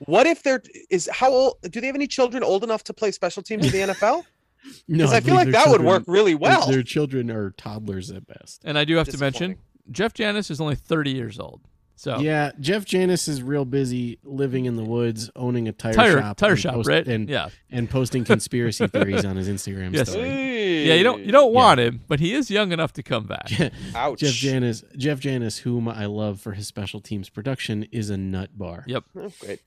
[0.00, 1.54] What if there is how old?
[1.62, 4.24] Do they have any children old enough to play special teams in the NFL?
[4.88, 6.66] No, Because I, feel like that their would work really well.
[6.68, 8.62] Their children are toddlers at best.
[8.64, 9.56] And I do have to mention
[9.90, 11.60] Jeff Janis is only 30 years old.
[11.94, 16.20] So Yeah, Jeff Janis is real busy living in the woods, owning a tire, tire
[16.20, 17.06] shop, tire and shop, post- right?
[17.06, 20.10] And yeah, and posting conspiracy theories on his Instagram Yes.
[20.10, 20.86] story.
[20.88, 20.94] yeah.
[20.94, 23.50] You don't you don't want him, but he is young enough to come back.
[23.94, 24.18] Ouch.
[24.18, 28.50] Jeff Janis, Jeff Janis, whom I love for his special teams production, is a nut
[28.58, 28.84] bar.
[28.86, 29.04] Yep.
[29.16, 29.60] Oh, great.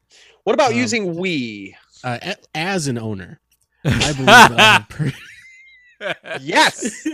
[0.44, 1.76] What about Um, using we?
[2.04, 3.40] Uh, as an owner,
[3.86, 5.12] I believe I per-
[6.42, 7.06] Yes.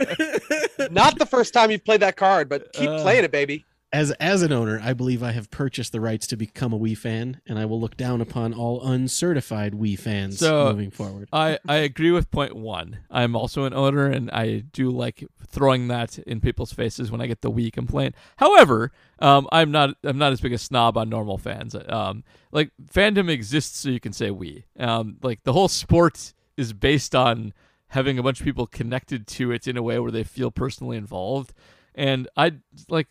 [0.89, 3.65] Not the first time you've played that card, but keep Uh, playing it, baby.
[3.93, 6.95] As as an owner, I believe I have purchased the rights to become a we
[6.95, 11.27] fan, and I will look down upon all uncertified we fans So- moving forward.
[11.34, 12.99] I, I agree with point one.
[13.09, 17.27] I'm also an owner, and I do like throwing that in people's faces when I
[17.27, 18.15] get the we complaint.
[18.38, 21.76] However, um, I'm not I'm not as big a snob on normal fans.
[21.89, 22.23] Um,
[22.53, 24.63] like fandom exists so you can say we.
[24.80, 27.51] Um, like the whole sport is based on
[27.88, 30.95] having a bunch of people connected to it in a way where they feel personally
[30.95, 31.51] involved,
[31.93, 32.53] and I
[32.88, 33.07] like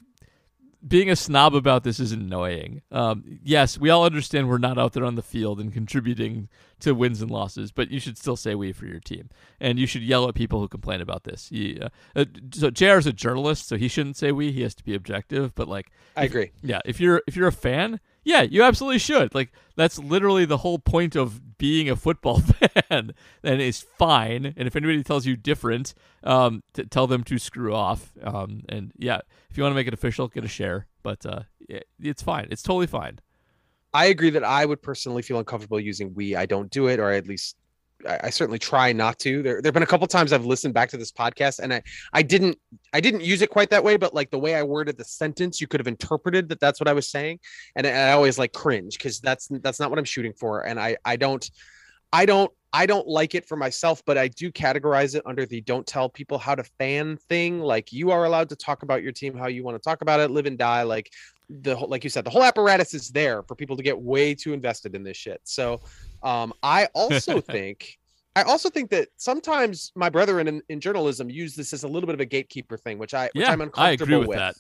[0.86, 2.82] being a snob about this is annoying.
[2.90, 6.48] Um, yes, we all understand we're not out there on the field and contributing
[6.80, 9.28] to wins and losses, but you should still say we for your team,
[9.60, 11.52] and you should yell at people who complain about this.
[11.52, 12.98] You, uh, uh, so Jr.
[12.98, 14.52] is a journalist, so he shouldn't say we.
[14.52, 15.54] He has to be objective.
[15.54, 16.52] But like, I agree.
[16.62, 19.34] yeah, if you're if you're a fan, yeah, you absolutely should.
[19.34, 22.40] Like that's literally the whole point of being a football
[22.90, 23.12] fan.
[23.42, 24.54] and it's fine.
[24.56, 25.94] And if anybody tells you different,
[26.24, 28.12] um, t- tell them to screw off.
[28.22, 29.20] Um, and yeah,
[29.50, 30.86] if you want to make it official, get a share.
[31.02, 32.48] But uh, yeah, it's fine.
[32.50, 33.20] It's totally fine.
[33.92, 36.36] I agree that I would personally feel uncomfortable using we.
[36.36, 37.56] I don't do it, or at least
[38.08, 39.42] I, certainly try not to.
[39.42, 41.82] There there've been a couple times I've listened back to this podcast and I
[42.12, 42.58] I didn't
[42.92, 45.60] I didn't use it quite that way, but like the way I worded the sentence,
[45.60, 47.40] you could have interpreted that that's what I was saying,
[47.76, 50.78] and I, I always like cringe because that's that's not what I'm shooting for, and
[50.78, 51.48] I I don't
[52.12, 55.60] I don't I don't like it for myself, but I do categorize it under the
[55.60, 57.60] don't tell people how to fan thing.
[57.60, 60.20] Like you are allowed to talk about your team how you want to talk about
[60.20, 60.82] it, live and die.
[60.84, 61.10] Like
[61.48, 64.52] the like you said, the whole apparatus is there for people to get way too
[64.52, 65.40] invested in this shit.
[65.44, 65.80] So
[66.22, 67.98] um, I also think
[68.36, 72.06] I also think that sometimes my brethren in, in journalism use this as a little
[72.06, 74.54] bit of a gatekeeper thing, which I which Yeah, I'm I uncomfortable agree with that.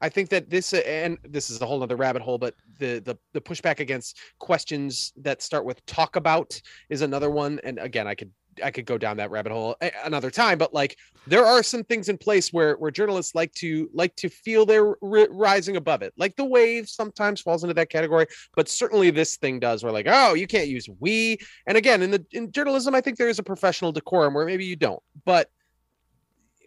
[0.00, 3.00] I think that this uh, and this is a whole other rabbit hole, but the
[3.00, 6.60] the the pushback against questions that start with talk about
[6.90, 7.60] is another one.
[7.64, 8.30] And again, I could
[8.62, 12.08] I could go down that rabbit hole another time, but like there are some things
[12.08, 16.12] in place where where journalists like to like to feel they're ri- rising above it.
[16.16, 18.26] Like the wave sometimes falls into that category,
[18.56, 19.82] but certainly this thing does.
[19.82, 21.38] Where like, oh, you can't use we.
[21.66, 24.64] And again, in the in journalism, I think there is a professional decorum where maybe
[24.64, 25.50] you don't, but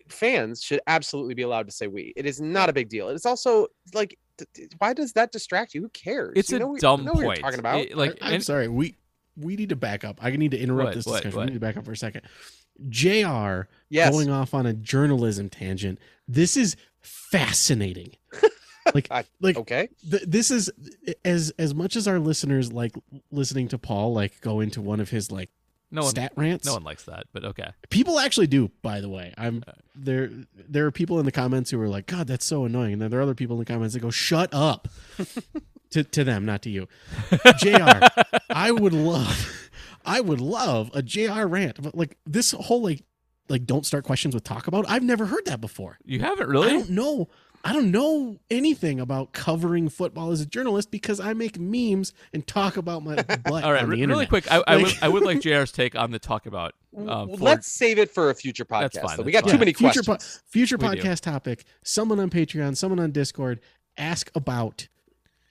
[0.09, 2.13] fans should absolutely be allowed to say we.
[2.15, 3.09] It is not a big deal.
[3.09, 5.81] It's also like, th- th- why does that distract you?
[5.83, 6.33] Who cares?
[6.35, 7.37] It's you a know, what- dumb you know what point.
[7.39, 7.79] you're talking about.
[7.85, 8.67] It- like, I, am and- sorry.
[8.67, 8.97] We
[9.41, 10.19] we need to back up.
[10.21, 11.31] I need to interrupt What, this discussion.
[11.31, 11.39] what?
[11.41, 12.21] We need to back up for a second.
[12.89, 13.67] Jr.
[13.89, 15.99] yes, going off on a journalism tangent.
[16.27, 18.15] This is fascinating.
[18.95, 19.89] like I- like okay.
[20.09, 20.69] th- this is
[21.23, 22.93] as as much as our listeners like
[23.31, 25.49] listening to Paul like go into one of his like
[25.91, 26.65] no one, stat rants.
[26.65, 27.25] no one likes that.
[27.33, 29.33] But okay, People actually do, by the way.
[29.37, 29.63] I'm
[29.93, 30.29] there.
[30.55, 33.11] There are people in the comments who are like, "God, that's so annoying," and then
[33.11, 34.87] there are other people in the comments that go, "Shut up."
[35.91, 36.87] to to them, not to you.
[37.57, 37.99] Jr.
[38.49, 39.69] I would love,
[40.05, 41.45] I would love a Jr.
[41.45, 43.03] rant, but like this whole like
[43.49, 44.85] like don't start questions with talk about.
[44.89, 45.97] I've never heard that before.
[46.05, 46.69] you haven't really?
[46.69, 47.29] I don't know.
[47.63, 52.45] I don't know anything about covering football as a journalist because I make memes and
[52.47, 54.29] talk about my butt All right, on re- the really internet.
[54.29, 54.51] quick.
[54.51, 56.73] I, I would Like- I would like JR's take on the talk about.
[56.97, 58.93] Um, Well, for- Let's save it for a future podcast.
[58.93, 59.23] That's fine, though.
[59.23, 59.53] We got fine.
[59.53, 60.41] too many future questions.
[60.43, 61.01] po- future We do.
[61.03, 61.63] podcast topic.
[61.85, 63.61] Someone on Patreon, someone on Discord,
[63.95, 64.87] ask about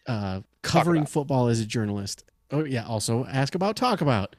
[0.07, 2.25] uh, covering football as a journalist.
[2.51, 4.37] Oh yeah, also ask about talk about.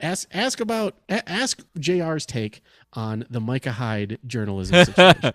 [0.00, 2.60] Ask ask about a- ask Jr's take
[2.92, 5.32] on the Micah Hyde journalism situation.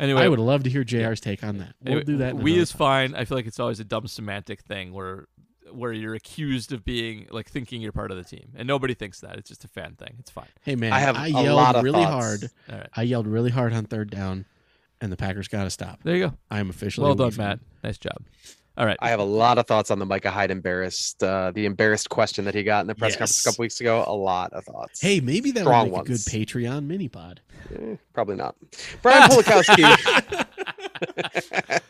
[0.00, 1.74] anyway, I would love to hear Jr's take on that.
[1.82, 2.36] We'll Anyway, do that.
[2.36, 2.78] We is time.
[2.78, 3.14] fine.
[3.14, 5.26] I feel like it's always a dumb semantic thing where
[5.72, 9.20] where you're accused of being like thinking you're part of the team, and nobody thinks
[9.20, 9.36] that.
[9.38, 10.16] It's just a fan thing.
[10.18, 10.46] It's fine.
[10.62, 12.12] Hey man, I have I a yelled lot of really thoughts.
[12.42, 12.50] hard.
[12.70, 14.46] All right, I yelled really hard on third down,
[15.04, 16.00] and the Packers got to stop.
[16.02, 16.34] there you go.
[16.50, 17.46] I am officially Well done, Leaf fan.
[17.48, 17.60] Matt.
[17.84, 18.16] Nice job.
[18.76, 18.96] All right.
[19.00, 22.44] I have a lot of thoughts on the Micah Hyde embarrassed, uh, the embarrassed question
[22.46, 24.02] that he got in the press conference a couple weeks ago.
[24.06, 25.00] A lot of thoughts.
[25.00, 26.26] Hey, maybe that Strong would make ones.
[26.26, 27.40] a good Patreon mini pod.
[27.72, 28.56] Eh, probably not.
[29.02, 29.84] Brian Polakowski.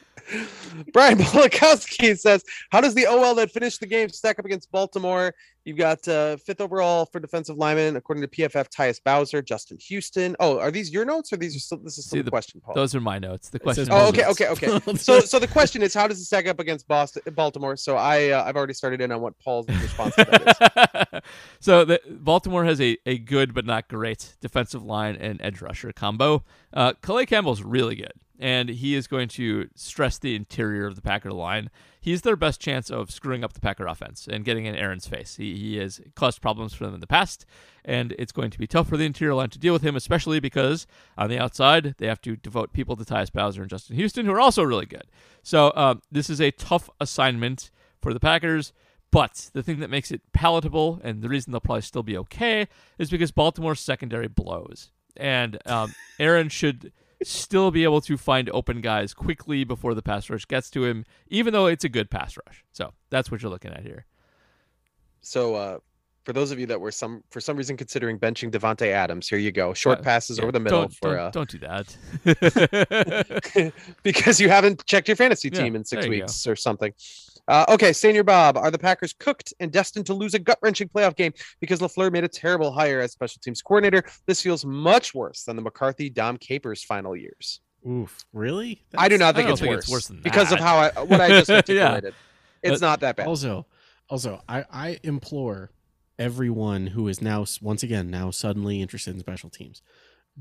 [0.92, 5.34] Brian Polakowski says, "How does the OL that finished the game stack up against Baltimore?
[5.64, 8.68] You've got uh, fifth overall for defensive lineman, according to PFF.
[8.68, 10.36] Tyus Bowser, Justin Houston.
[10.38, 11.78] Oh, are these your notes or these are still?
[11.78, 12.74] This is still See, the the- question, Paul.
[12.74, 13.48] Those are my notes.
[13.48, 13.88] The question.
[13.90, 14.96] Oh, is- okay, okay, okay.
[14.96, 17.76] So, so the question is, how does it stack up against Boston, Baltimore?
[17.76, 21.20] So I, uh, I've already started in on what Paul's response to that is.
[21.60, 25.92] so the, Baltimore has a, a good but not great defensive line and edge rusher
[25.92, 26.44] combo.
[26.72, 28.12] Uh, Calais Campbell's really good,
[28.44, 31.70] and he is going to stress the interior of the Packer line.
[31.98, 35.36] He's their best chance of screwing up the Packer offense and getting in Aaron's face.
[35.36, 37.46] He, he has caused problems for them in the past,
[37.86, 40.40] and it's going to be tough for the interior line to deal with him, especially
[40.40, 44.26] because on the outside they have to devote people to Tyus Bowser and Justin Houston,
[44.26, 45.04] who are also really good.
[45.42, 47.70] So um, this is a tough assignment
[48.02, 48.74] for the Packers.
[49.10, 52.68] But the thing that makes it palatable, and the reason they'll probably still be okay,
[52.98, 56.92] is because Baltimore's secondary blows, and um, Aaron should
[57.24, 61.04] still be able to find open guys quickly before the pass rush gets to him,
[61.28, 62.64] even though it's a good pass rush.
[62.72, 64.06] So that's what you're looking at here.
[65.20, 65.78] So, uh,
[66.24, 69.38] for those of you that were some for some reason considering benching Davante Adams, here
[69.38, 69.74] you go.
[69.74, 71.96] Short passes Yeah, over the middle don't, for don't, uh, don't do that.
[74.02, 76.24] because you haven't checked your fantasy Yeah, team in six there you go.
[76.24, 76.92] weeks or something.
[77.46, 80.88] Uh, okay, Senior Bob, are the Packers cooked and destined to lose a gut wrenching
[80.88, 81.30] playoff game
[81.60, 84.02] because LaFleur made a terrible hire as special teams coordinator?
[84.26, 87.60] This feels much worse than the McCarthy Dom Capers final years.
[87.86, 88.82] Oof, really?
[88.96, 91.20] I do not think it's think worse, it's worse than because of how I what
[91.20, 91.56] I just Yeah.
[91.56, 92.14] articulated.
[92.62, 93.26] It's But- not that bad.
[93.26, 93.66] Also,
[94.08, 95.70] also, I I implore
[96.18, 99.82] everyone who is now once again now suddenly interested in special teams,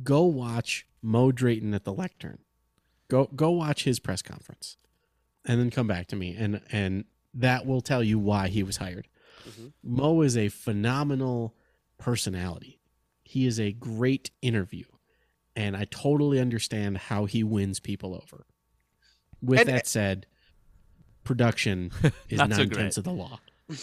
[0.03, 2.39] go watch Mo Drayton at the lectern.
[3.09, 4.77] Go go watch his press conference,
[5.45, 8.77] and then come back to me, and and that will tell you why he was
[8.77, 9.07] hired.
[9.47, 9.73] Mhm.
[9.83, 11.55] Mo is a phenomenal
[11.97, 12.79] personality.
[13.23, 14.85] He is a great interview,
[15.55, 18.45] and I totally understand how he wins people over.
[19.41, 20.27] With And- that said,
[21.23, 21.91] production
[22.29, 22.77] is Not so nine great.
[22.81, 23.39] tenths of the law.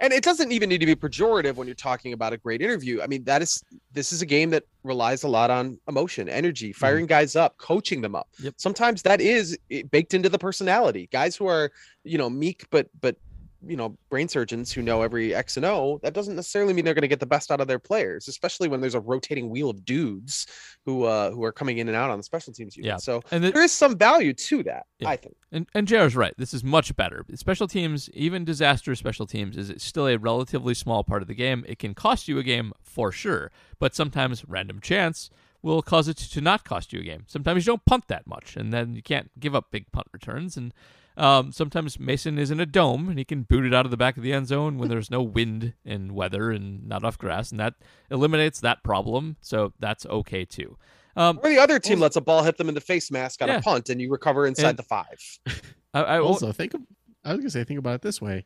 [0.00, 3.00] And it doesn't even need to be pejorative when you're talking about a great interview.
[3.00, 6.72] I mean, that is this is a game that relies a lot on emotion, energy,
[6.72, 8.28] firing guys up, coaching them up.
[8.40, 8.54] Yep.
[8.56, 11.08] Sometimes that is eh, baked into the personality.
[11.12, 11.70] Guys who are,
[12.02, 13.16] you know, meek but but
[13.66, 16.94] you know, brain surgeons who know every X and O, that doesn't necessarily mean they're
[16.94, 19.70] going to get the best out of their players, especially when there's a rotating wheel
[19.70, 20.46] of dudes
[20.84, 22.88] who uh who are coming in and out on the special teams unit.
[22.88, 22.96] Yeah.
[22.96, 25.08] So and the, there is some value to that, Yeah.
[25.08, 25.36] I think.
[25.52, 26.34] And and JR's right.
[26.36, 27.24] This is much better.
[27.34, 31.64] Special teams, even disaster special teams, is still a relatively small part of the game.
[31.68, 35.30] It can cost you a game for sure, but sometimes random chance
[35.62, 37.24] will cause it to not cost you a game.
[37.26, 40.58] Sometimes you don't punt that much, and then you can't give up big punt returns.
[40.58, 40.74] And
[41.16, 43.96] um, sometimes Mason is in a dome, and he can boot it out of the
[43.96, 47.50] back of the end zone when there's no wind and weather and not enough grass,
[47.50, 47.74] and that
[48.10, 49.36] eliminates that problem.
[49.40, 50.76] So that's okay too.
[51.16, 53.48] Um, Or the other team lets a ball hit them in the face mask on
[53.48, 53.58] Yeah.
[53.58, 55.38] a punt and you recover inside And- the five.
[55.94, 56.80] I, I also, think of,
[57.24, 58.44] I was gonna say think about it this way.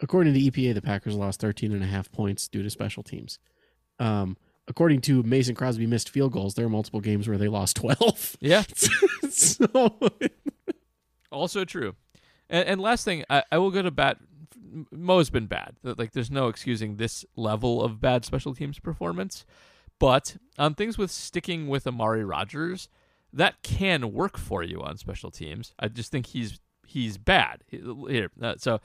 [0.00, 3.38] According to EPA, the Packers lost 13 and a half points due to special teams.
[3.98, 7.76] Um, according to Mason Crosby missed field goals, there are multiple games where they lost
[7.76, 8.36] 12.
[8.40, 8.62] yeah.
[9.28, 9.66] so
[11.30, 11.94] Also true.
[12.48, 14.18] And, and last thing, I, I will go to bat.
[14.90, 15.76] Mo's been bad.
[15.82, 19.44] Like, there's no excusing this level of bad special teams performance.
[19.98, 22.88] But on things with sticking with Amari Rodgers,
[23.32, 25.74] that can work for you on special teams.
[25.78, 28.30] I just think he's he's bad here.
[28.40, 28.80] Uh, so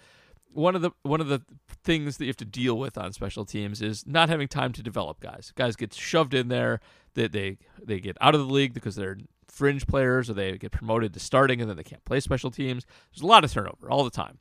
[0.51, 1.41] one of the one of the
[1.83, 4.83] things that you have to deal with on special teams is not having time to
[4.83, 5.51] develop guys.
[5.55, 6.79] Guys get shoved in there.
[7.15, 9.17] That they they get out of the league because they're
[9.53, 12.85] fringe players, or they get promoted to starting and then they can't play special teams.
[13.11, 14.39] There's a lot of turnover all the time,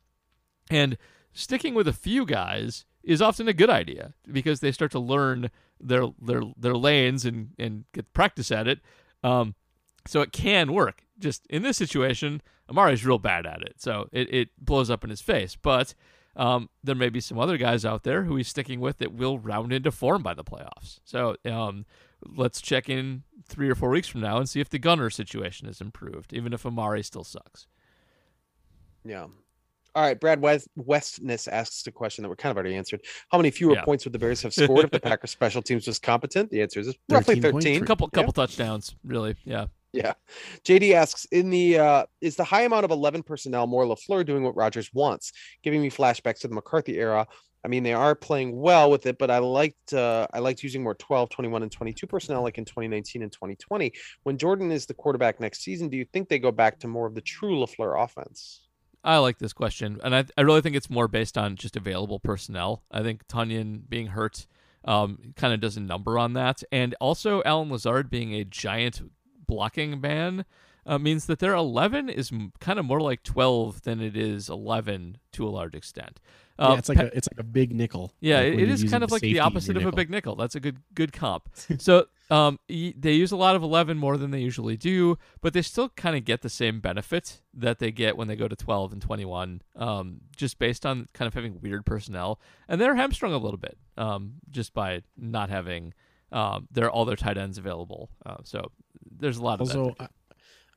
[0.69, 0.97] and
[1.33, 5.49] sticking with a few guys is often a good idea because they start to learn
[5.79, 8.79] their their their lanes and and get practice at it.
[9.23, 9.55] Um,
[10.07, 11.05] So it can work.
[11.17, 13.75] Just in this situation, Amari's real bad at it.
[13.77, 15.55] So it, it blows up in his face.
[15.55, 15.95] But
[16.35, 19.37] um, there may be some other guys out there who he's sticking with that will
[19.39, 20.99] round into form by the playoffs.
[21.05, 21.85] So um,
[22.25, 25.67] let's check in three or four weeks from now and see if the gunner situation
[25.67, 27.67] has improved, even if Amari still sucks.
[29.05, 29.27] Yeah.
[29.95, 33.01] All right, Brad West Westness asks a question that we're kind of already answered.
[33.31, 33.83] How many fewer Yeah.
[33.83, 36.49] points would the Bears have scored if the Packers special teams was competent?
[36.49, 37.65] The answer is roughly 13 points.
[37.65, 37.83] 13.
[37.83, 38.17] A couple Yeah.
[38.19, 39.35] couple touchdowns, really.
[39.45, 39.67] Yeah.
[39.91, 40.13] Yeah.
[40.63, 44.41] JD asks, in the uh is the high amount of 11 personnel more LaFleur doing
[44.43, 45.31] what Rodgers wants,
[45.61, 47.27] giving me flashbacks to the McCarthy era.
[47.65, 50.83] I mean, they are playing well with it, but I liked uh I liked using
[50.83, 53.93] more 12, 21 and 22 personnel like in 2019 and 2020.
[54.23, 57.07] When Jordan is the quarterback next season, do you think they go back to more
[57.07, 58.61] of the true LaFleur offense?
[59.03, 62.19] I like this question, and I I really think it's more based on just available
[62.19, 62.83] personnel.
[62.91, 64.47] I think Tonyan being hurt
[64.85, 69.01] um, kind of does a number on that, and also Allen Lazard being a giant
[69.45, 70.45] blocking man
[70.85, 75.17] uh, means that their 11 is kind of more like 12 than it is 11
[75.33, 76.19] to a large extent.
[76.59, 78.13] Uh, yeah, it's like Pe- a it's like a big nickel.
[78.19, 80.11] yeah, like it, when it you're is kind of like the opposite of a big
[80.11, 80.35] nickel.
[80.35, 81.49] That's a good good comp.
[81.79, 85.53] so um, y- they use a lot of 11 more than they usually do, but
[85.53, 88.55] they still kind of get the same benefit that they get when they go to
[88.55, 92.39] 12 and 21, um, just based on kind of having weird personnel.
[92.67, 95.95] And they're hamstrung a little bit um, just by not having
[96.31, 98.11] um, their all their tight ends available.
[98.25, 98.71] Uh, so
[99.19, 100.11] there's a lot of Also, that.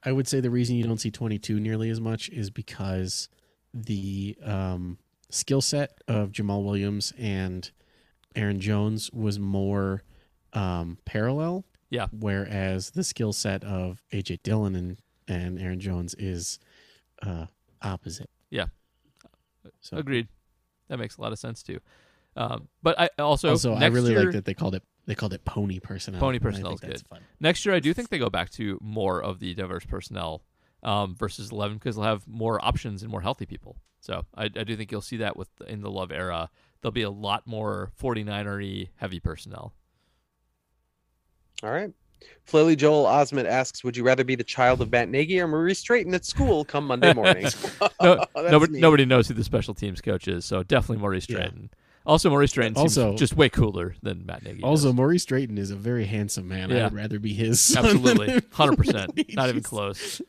[0.05, 3.28] I, would say the reason you don't see 22 nearly as much is because
[3.73, 4.98] the um,
[5.31, 7.70] skill set of Jamaal Williams and
[8.35, 10.02] Aaron Jones was more
[10.52, 11.64] um, parallel.
[11.90, 12.06] Yeah.
[12.12, 14.98] Whereas the skill set of AJ Dillon and,
[15.28, 16.59] and Aaron Jones is
[17.23, 17.47] uh,
[17.82, 18.31] opposite.
[18.51, 18.66] Yeah.
[19.81, 20.28] So Agreed.
[20.89, 21.81] That makes a lot of sense too.
[22.36, 25.32] Um, but I also also, I really year, like that they called it they called
[25.32, 26.20] it pony personnel.
[26.20, 27.02] Pony and personnel is good.
[27.08, 27.20] fun.
[27.40, 30.42] next year I do think they go back to more of the diverse personnel
[30.82, 33.76] um, versus 11 because they'll have more options and more healthy people.
[34.00, 36.50] So I, I do think you'll see that with in the Love era.
[36.80, 39.72] There'll be a lot more 49er heavy personnel.
[41.62, 41.90] All right.
[42.44, 45.82] Flilly Joel Osmond asks, would you rather be the child of Matt Nagy or Maurice
[45.82, 47.46] Drayton at school come Monday morning?
[48.00, 51.48] No, That's nobody, nobody knows who the special teams coach is, so definitely Maurice Yeah.
[52.06, 52.12] Drayton.
[52.12, 54.62] Also, Maurice Drayton seems Also- just way cooler than Matt Nagy.
[54.62, 54.94] Also, does.
[54.94, 56.70] Maurice Drayton is a very handsome man.
[56.70, 56.76] Yeah.
[56.80, 60.20] I would rather be his absolutely, hundred percent, not even close.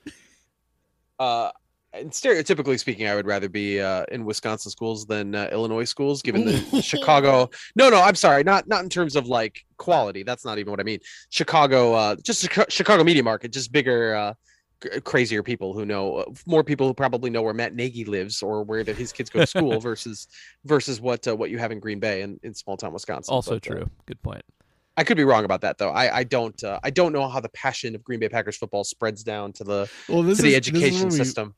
[1.19, 1.51] Uh,
[1.93, 6.21] and stereotypically speaking, I would rather be uh, in Wisconsin schools than uh, Illinois schools,
[6.21, 7.49] given the Chicago.
[7.75, 10.23] No, no, I'm sorry, not not in terms of like quality.
[10.23, 10.99] That's not even what I mean.
[11.29, 14.37] Chicago, uh, just Chicago media market, just bigger, uh, c-
[15.03, 18.83] crazier people who know more people who probably know where Matt Nagy lives or where
[18.83, 20.27] the, his kids go to school versus
[20.65, 23.33] versus what uh, what you have in Green Bay and in small town Wisconsin.
[23.33, 23.89] Also But, uh, true.
[24.05, 24.43] Good point.
[24.95, 25.89] I could be wrong about that though.
[25.89, 28.83] I I don't uh, I don't know how the passion of Green Bay Packers football
[28.83, 31.55] spreads down to the Well, this to the is- this is education when we- system.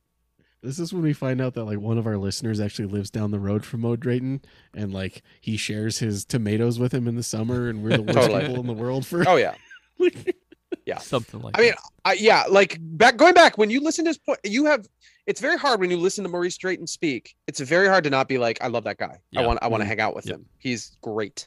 [0.62, 3.32] This is when we find out that like one of our listeners actually lives down
[3.32, 4.42] the road from Mo Drayton,
[4.74, 8.14] and like he shares his tomatoes with him in the summer, and we're the worst
[8.28, 8.42] Totally.
[8.42, 9.24] people in the world for.
[9.26, 9.56] Oh yeah.
[10.90, 10.98] Yeah.
[10.98, 11.74] Something like I mean.
[12.06, 14.88] I, yeah, like back going back when you listen to his point, you have.
[15.28, 17.36] It's very hard when you listen to Maurice Drayton speak.
[17.48, 19.20] It's very hard to not be like, I love that guy.
[19.30, 19.42] Yeah.
[19.42, 20.38] I want, I want to hang out with Yep.
[20.38, 20.46] him.
[20.58, 21.46] He's great.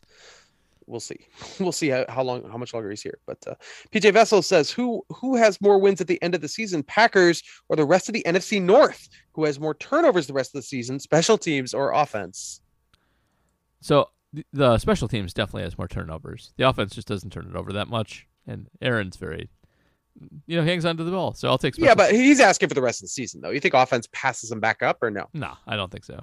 [0.86, 1.27] We'll see.
[1.59, 3.19] We'll see how, how long, how much longer he's here.
[3.27, 3.55] But uh,
[3.90, 7.43] PJ Vessel says, who who has more wins at the end of the season, Packers
[7.69, 9.09] or the rest of the NFC North?
[9.32, 12.60] Who has more turnovers the rest of the season, special teams or offense?
[13.81, 14.10] So
[14.52, 16.52] the special teams definitely has more turnovers.
[16.56, 19.48] The offense just doesn't turn it over that much, and Aaron's very,
[20.47, 21.35] you know, hangs onto the ball.
[21.35, 21.74] So I'll take.
[21.74, 23.51] Special Yeah, but he's asking for the rest of the season though.
[23.51, 25.28] You think offense passes him back up or no?
[25.32, 26.23] no, I don't think so.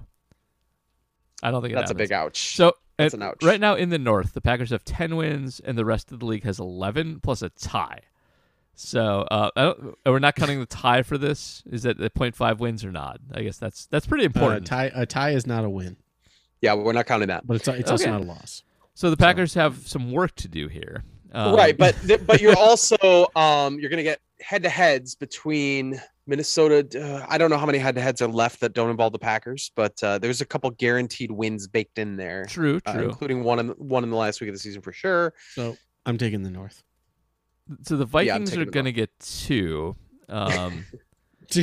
[1.41, 2.55] I don't think it That's a big ouch.
[2.55, 3.43] So That's at- an ouch.
[3.43, 6.25] right now in the North, the Packers have ten wins, and the rest of the
[6.25, 8.01] league has eleven plus a tie.
[8.75, 11.63] So uh, I don't, we're not counting the tie for this.
[11.69, 13.19] Is that the 0.5 wins or not?
[13.33, 14.67] I guess that's that's pretty Uh, important.
[14.67, 15.97] tie a tie is not a win,
[16.61, 17.45] yeah, we're not counting that.
[17.47, 18.63] but it's it's also not a loss.
[18.93, 21.03] so the Packers have some work to do here.
[21.31, 26.01] Um, right but th- but you're also um you're gonna get head to heads between
[26.25, 29.13] minnesota uh, i don't know how many head to heads are left that don't involve
[29.13, 33.03] the packers but uh, there's a couple guaranteed wins baked in there true, uh, true.
[33.09, 36.17] including one in one in the last week of the season for sure So I'm
[36.17, 36.83] taking the North.
[37.83, 39.95] so the Vikings taking are going to get two.
[40.29, 40.85] Um,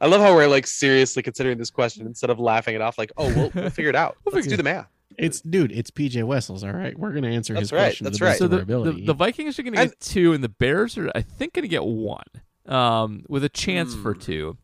[0.00, 3.12] i love how we're like seriously considering this question instead of laughing it off like
[3.16, 4.88] oh we'll, we'll figure it out We'll let's figure do the math
[5.18, 6.64] it's dude, it's PJ Wessels.
[6.64, 8.04] All right, we're gonna answer That's his right, question.
[8.04, 8.30] to that's the right.
[8.30, 9.06] best so of the, our the, ability.
[9.06, 11.62] the Vikings are going to And- get two, and the Bears are, I think, going
[11.64, 12.24] to get one
[12.66, 14.20] um, with a chance for Hmm.
[14.20, 14.58] two.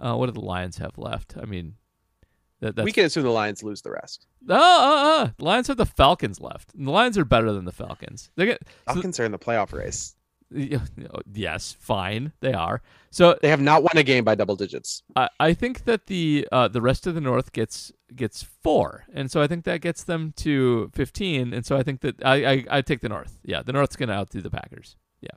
[0.00, 1.34] Uh, what do the Lions have left?
[1.40, 1.74] I mean,
[2.60, 4.56] that, that's we can assume the lions lose the rest Uh, uh,
[5.24, 5.28] uh.
[5.36, 6.74] The Lions have the Falcons left.
[6.74, 8.30] And the Lions are better than the Falcons.
[8.36, 10.21] They get so falcons are in the playoff race y-
[11.34, 12.82] yes, fine, they are.
[13.10, 15.02] So They have not won a game by double digits.
[15.16, 19.30] I, I think that the uh, the rest of the North gets gets four, and
[19.30, 22.64] so I think that gets them to fifteen, and so I think that I I,
[22.70, 23.38] I take the North.
[23.44, 24.96] Yeah, the North's gonna outdo the Packers.
[25.20, 25.30] Yeah.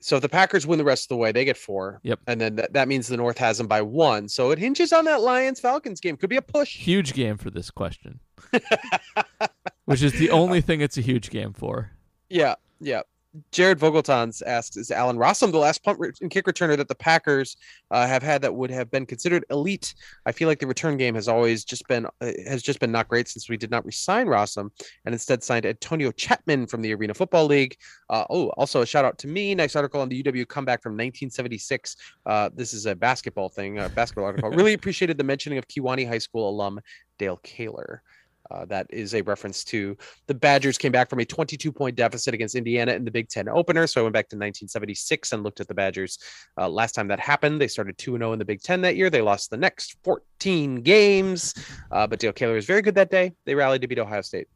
[0.00, 2.00] So if the Packers win the rest of the way, they get four.
[2.02, 2.20] Yep.
[2.26, 4.28] And then that, that means the North has them by one.
[4.28, 6.16] So it hinges on that Lions Falcons game.
[6.16, 6.76] Could be a push.
[6.78, 8.20] Huge game for this question,
[9.84, 11.92] which is the only thing it's a huge game for.
[12.32, 13.02] Yeah, yeah.
[13.52, 17.56] Jared Vogeltons asks, "Is Allen Rossum the last punt and kick returner that the Packers
[17.90, 19.94] uh, have had that would have been considered elite?
[20.26, 23.08] I feel like the return game has always just been uh, has just been not
[23.08, 24.70] great since we did not resign Rossum
[25.04, 27.76] and instead signed Antonio Chatman from the Arena Football League.
[28.08, 29.54] Uh, oh, also a shout out to me.
[29.54, 31.96] Nice article on the UW comeback from 1976.
[32.26, 34.50] Uh, this is a basketball thing, a basketball article.
[34.50, 36.80] Really appreciated the mentioning of Kewaunee High School alum
[37.18, 38.02] Dale Kaler.
[38.50, 39.96] Uh, that is a reference to
[40.26, 43.48] the Badgers came back from a 22 point deficit against Indiana in the Big Ten
[43.48, 43.86] opener.
[43.86, 46.18] So I went back to 1976 and looked at the Badgers.
[46.58, 49.10] Uh, last time that happened, they started 2 0 in the Big Ten that year.
[49.10, 51.54] They lost the next 14 games,
[51.92, 53.32] uh, but Dale Kaler was very good that day.
[53.44, 54.48] They rallied to beat Ohio State.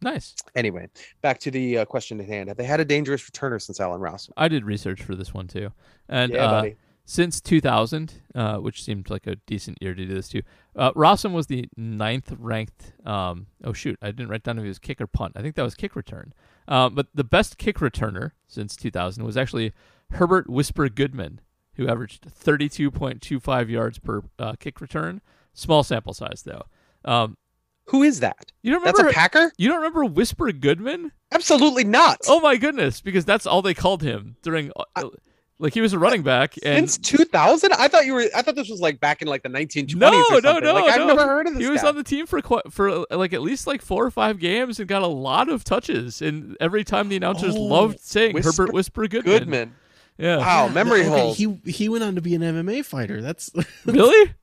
[0.00, 0.36] Nice.
[0.54, 0.88] Anyway,
[1.22, 2.48] back to the uh, question at hand.
[2.48, 4.28] Have they had a dangerous returner since Allen Ross?
[4.36, 5.72] I did research for this one too,
[6.08, 6.76] and yeah, uh, buddy.
[7.10, 10.42] Since 2000, uh, which seemed like a decent year to do this too.
[10.76, 12.92] Uh, Rossum was the ninth ranked.
[13.06, 15.32] Um, oh shoot, I didn't write down if he was kick or punt.
[15.34, 16.34] I think that was kick return.
[16.68, 19.72] Uh, but the best kick returner since 2000 was actually
[20.10, 21.40] Herbert Whisper Goodman,
[21.76, 25.22] who averaged 32.25 yards per uh, kick return.
[25.54, 26.64] Small sample size though.
[27.06, 27.38] Um,
[27.86, 28.52] Who is that?
[28.60, 29.04] you don't remember?
[29.04, 29.52] That's a Packer?
[29.56, 31.12] you don't remember Whisper Goodman?
[31.32, 32.18] Absolutely not.
[32.28, 33.00] Oh my goodness!
[33.00, 34.72] Because that's all they called him during.
[34.94, 35.08] Uh,
[35.60, 37.72] like he was a running back, and Since 2000?
[37.72, 38.24] I thought you were.
[38.34, 39.94] I thought this was like back in like the 1920s.
[39.96, 41.06] No, or no, no, Like I've no.
[41.08, 41.62] never heard of this.
[41.64, 41.88] he was guy.
[41.88, 44.88] on the team for quite, for like at least like four or five games and
[44.88, 46.22] got a lot of touches.
[46.22, 49.38] And every time the announcers Oh, loved saying Whisper Herbert Whisper Goodman.
[49.38, 49.74] Goodman.
[50.16, 50.38] Yeah.
[50.38, 51.36] Wow, memory okay, holes.
[51.38, 53.20] He he went on to be an MMA fighter.
[53.22, 53.50] That's
[53.84, 54.34] Really?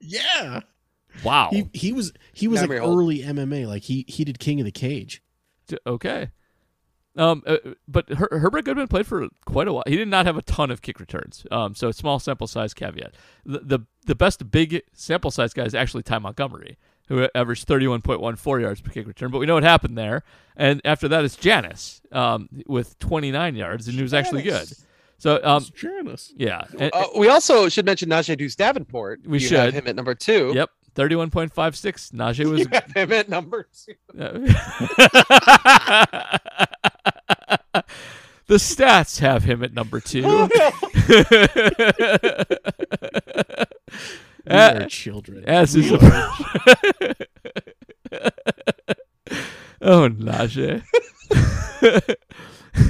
[0.00, 0.60] yeah.
[1.24, 1.48] Wow.
[1.50, 2.98] He he was he was Memory like hole.
[2.98, 3.66] early MMA.
[3.66, 5.22] Like he he did King of the Cage.
[5.66, 6.30] D- okay.
[7.18, 9.82] Um, uh, but Her- Herbert Goodman played for quite a while.
[9.86, 11.46] He did not have a ton of kick returns.
[11.50, 13.14] Um, so small sample size caveat.
[13.44, 16.78] The the, the best big sample size guy is actually Ty Montgomery,
[17.08, 19.30] who averaged thirty one point one four yards per kick return.
[19.30, 20.22] But we know what happened there.
[20.56, 24.68] And after that, it's Janis um, with twenty nine yards, and he was actually good.
[25.20, 26.32] So um, It's Janis.
[26.36, 29.22] yeah, and- Uh, we also should mention Najee Deuce Davenport.
[29.26, 29.74] We You have should.
[29.74, 30.52] him at number two.
[30.54, 32.12] yep, thirty one point five six.
[32.12, 32.60] Najee was.
[32.60, 33.94] You have him at number two.
[38.46, 40.22] the stats have him at number two.
[40.30, 40.48] Oh,
[44.46, 45.44] We Uh, are children.
[45.46, 46.30] As is We a are-
[49.82, 50.82] oh, Najee.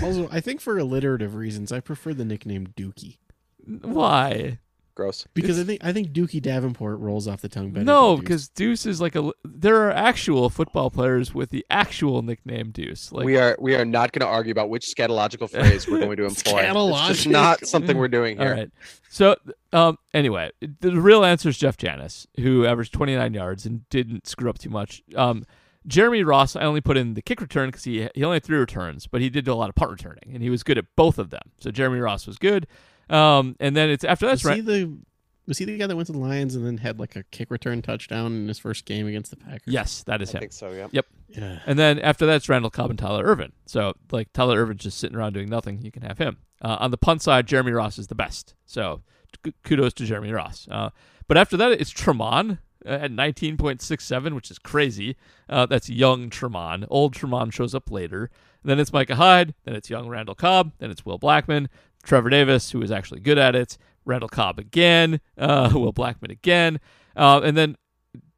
[0.03, 3.19] also, I think for alliterative reasons, I prefer the nickname Dookie
[3.67, 4.59] Why?
[4.99, 5.29] Gross.
[5.33, 7.85] because I think I think Dookie Davenport rolls off the tongue better.
[7.85, 8.21] No, than Deuce.
[8.25, 9.31] because Deuce is like a.
[9.45, 13.13] There are actual football players with the actual nickname Deuce.
[13.13, 16.17] Like we are we are not going to argue about which scatological phrase we're going
[16.17, 16.63] to employ.
[16.63, 18.55] It's just not something we're doing All here.
[18.55, 18.71] right.
[19.09, 19.37] So,
[19.73, 20.51] um, anyway,
[20.81, 24.69] the real answer is Jeff Janis, who averaged 29 yards and didn't screw up too
[24.69, 25.03] much.
[25.15, 25.45] Um,
[25.87, 28.59] Jeremy Ross, I only put in the kick return because he he only had three
[28.59, 30.85] returns, but he did do a lot of punt returning, and he was good at
[30.97, 31.53] both of them.
[31.61, 32.67] So Jeremy Ross was good.
[33.11, 34.65] Um, and then it's after that's right.
[34.65, 34.99] the
[35.47, 37.51] was he the guy that went to the Lions and then had like a kick
[37.51, 39.73] return touchdown in his first game against the Packers?
[39.73, 40.37] Yes, that is I him.
[40.37, 40.71] I think so.
[40.73, 40.89] Yeah.
[40.93, 41.07] Yep.
[41.29, 41.59] Yeah.
[41.67, 43.53] And then after that, it's Randall Cobb and Tyler Ervin.
[43.65, 45.81] So like Tyler Ervin's just sitting around doing nothing.
[45.83, 46.37] You can have him.
[46.61, 48.55] Uh, on the punt side, Jeremy Ross is the best.
[48.67, 49.01] So
[49.43, 50.69] k- kudos to Jeremy Ross.
[50.71, 50.91] Uh,
[51.29, 55.17] but after that, it's Tramon uh, at 19.67, which is crazy.
[55.49, 56.87] Uh, that's young Tramon.
[56.91, 58.31] Old Tramon shows up later.
[58.65, 59.55] then it's Micah Hyde.
[59.65, 60.73] Then it's young Randall Cobb.
[60.79, 61.69] Then it's Will Blackmon.
[62.09, 63.77] Trevor Davis, who is actually good at it.
[64.07, 65.21] Randall Cobb again.
[65.37, 66.81] Uh, Will Blackmon again.
[67.15, 67.77] Uh, and then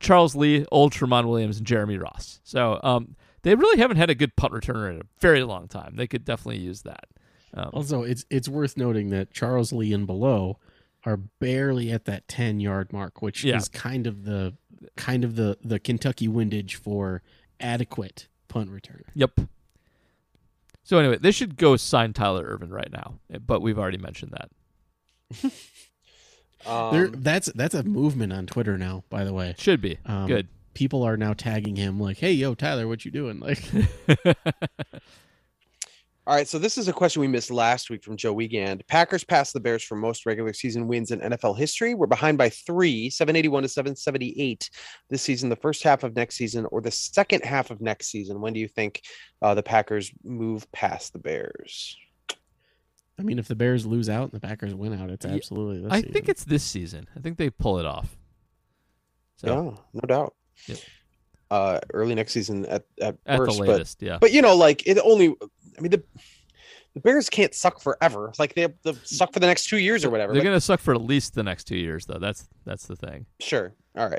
[0.01, 2.41] Charles Lee, old Tramon Williams, and Jeremy Ross.
[2.43, 5.95] So um, they really haven't had a good punt returner in a very long time.
[5.95, 7.05] They could definitely use that.
[7.55, 10.59] Um, Also, it's it's worth noting that Charles Lee and below
[11.05, 13.57] are barely at that ten yard mark, which Yeah.
[13.57, 14.55] is kind of the
[14.97, 17.23] kind of the the Kentucky windage for
[17.61, 19.03] adequate punt returner.
[19.15, 19.39] yep.
[20.91, 24.51] So anyway, they should go sign Tyler Ervin right now, but we've already mentioned that.
[26.91, 29.05] there, Um, that's that's a movement on Twitter now.
[29.09, 30.49] By the way, Should be um, good.
[30.75, 33.62] People are now tagging him like, "Hey, yo, Tyler, what you doing?" Like,
[36.31, 36.47] all right.
[36.47, 38.85] So this is a question we missed last week from Joe Wiegand.
[38.86, 41.93] Packers passed the Bears for most regular season wins in NFL history.
[41.94, 44.70] We're behind by three, 781 to 778
[45.09, 48.40] this season, the first half of next season, or the second half of next season.
[48.40, 49.02] When do you think
[49.43, 51.97] uh, the Packers move past the Bears?
[53.19, 55.82] I mean, if the Bears lose out and the Packers win out, it's absolutely.
[55.82, 56.12] This I season.
[56.12, 57.09] think it's this season.
[57.16, 58.16] I think they pull it off.
[59.39, 60.35] So Yeah, no doubt.
[60.69, 60.78] Yep.
[61.51, 64.19] Uh, early next season at at, at worst, the but latest, yeah.
[64.20, 65.35] but you know, like it only.
[65.81, 66.02] I mean the.
[66.93, 68.32] The Bears can't suck forever.
[68.40, 70.32] Like they to suck for the next two years or whatever.
[70.32, 72.19] They're Like, gonna suck for at least the next two years, though.
[72.19, 73.27] That's that's the thing.
[73.39, 73.73] Sure.
[73.97, 74.19] All right.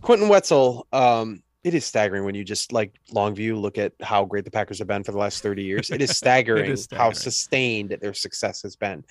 [0.00, 4.24] Quentin Wetzel, um, it is staggering when you just like long view look at how
[4.24, 5.90] great the Packers have been for the last 30 years.
[5.90, 7.14] It is staggering, how staggering.
[7.14, 9.04] sustained their success has been.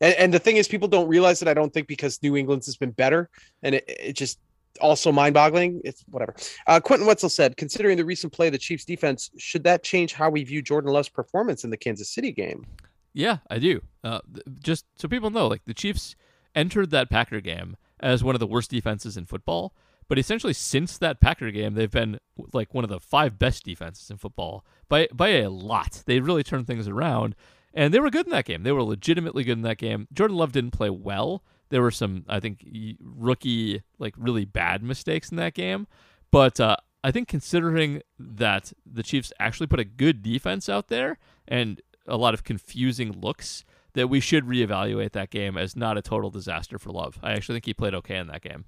[0.00, 2.66] And, and the thing is, people don't realize it, I don't think, because New England's
[2.66, 3.28] has been better.
[3.64, 4.38] And it, it just
[4.80, 5.80] also mind boggling.
[5.84, 6.34] It's whatever.
[6.66, 10.12] Uh, Quentin Wetzel said, considering the recent play of the Chiefs defense, should that change
[10.12, 12.66] how we view Jordan Love's performance in the Kansas City game?
[13.12, 13.80] Yeah, I do.
[14.04, 14.20] Uh,
[14.60, 16.14] just so people know, like the Chiefs
[16.54, 19.74] entered that Packer game as one of the worst defenses in football,
[20.08, 22.18] but essentially since that Packer game, they've been
[22.52, 26.02] like one of the five best defenses in football by by a lot.
[26.06, 27.34] They really turned things around,
[27.74, 28.62] and they were good in that game.
[28.62, 30.08] They were legitimately good in that game.
[30.12, 31.42] Jordan Love didn't play well.
[31.70, 32.64] There were some, I think,
[33.00, 35.86] rookie like really bad mistakes in that game,
[36.30, 41.18] but uh, I think considering that the Chiefs actually put a good defense out there
[41.46, 43.64] and a lot of confusing looks,
[43.94, 47.18] that we should reevaluate that game as not a total disaster for Love.
[47.22, 48.64] I actually think he played okay in that game.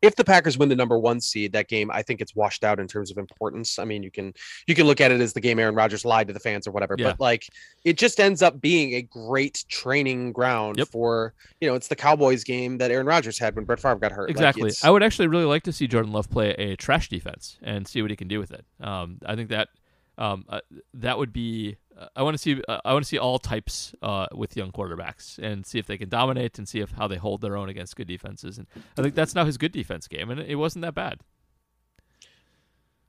[0.00, 2.78] If the Packers win the number one seed, that game, I think it's washed out
[2.78, 3.78] in terms of importance.
[3.78, 4.32] I mean, you can
[4.66, 6.70] you can look at it as the game Aaron Rodgers lied to the fans or
[6.70, 7.08] whatever, Yeah.
[7.10, 7.48] but like
[7.84, 10.88] it just ends up being a great training ground Yep.
[10.88, 14.12] for you know it's the Cowboys game that Aaron Rodgers had when Brett Favre got
[14.12, 14.30] hurt.
[14.30, 14.68] Exactly.
[14.68, 17.86] it's- I would actually really like to see Jordan Love play a trash defense and
[17.88, 18.64] see what he can do with it.
[18.80, 19.68] Um, I think that
[20.16, 20.60] um, uh,
[20.94, 21.76] that would be.
[22.14, 22.62] I want to see.
[22.68, 25.98] Uh, I want to see all types uh, with young quarterbacks and see if they
[25.98, 28.58] can dominate and see if how they hold their own against good defenses.
[28.58, 28.66] And
[28.96, 31.20] I think that's now his good defense game, and it wasn't that bad.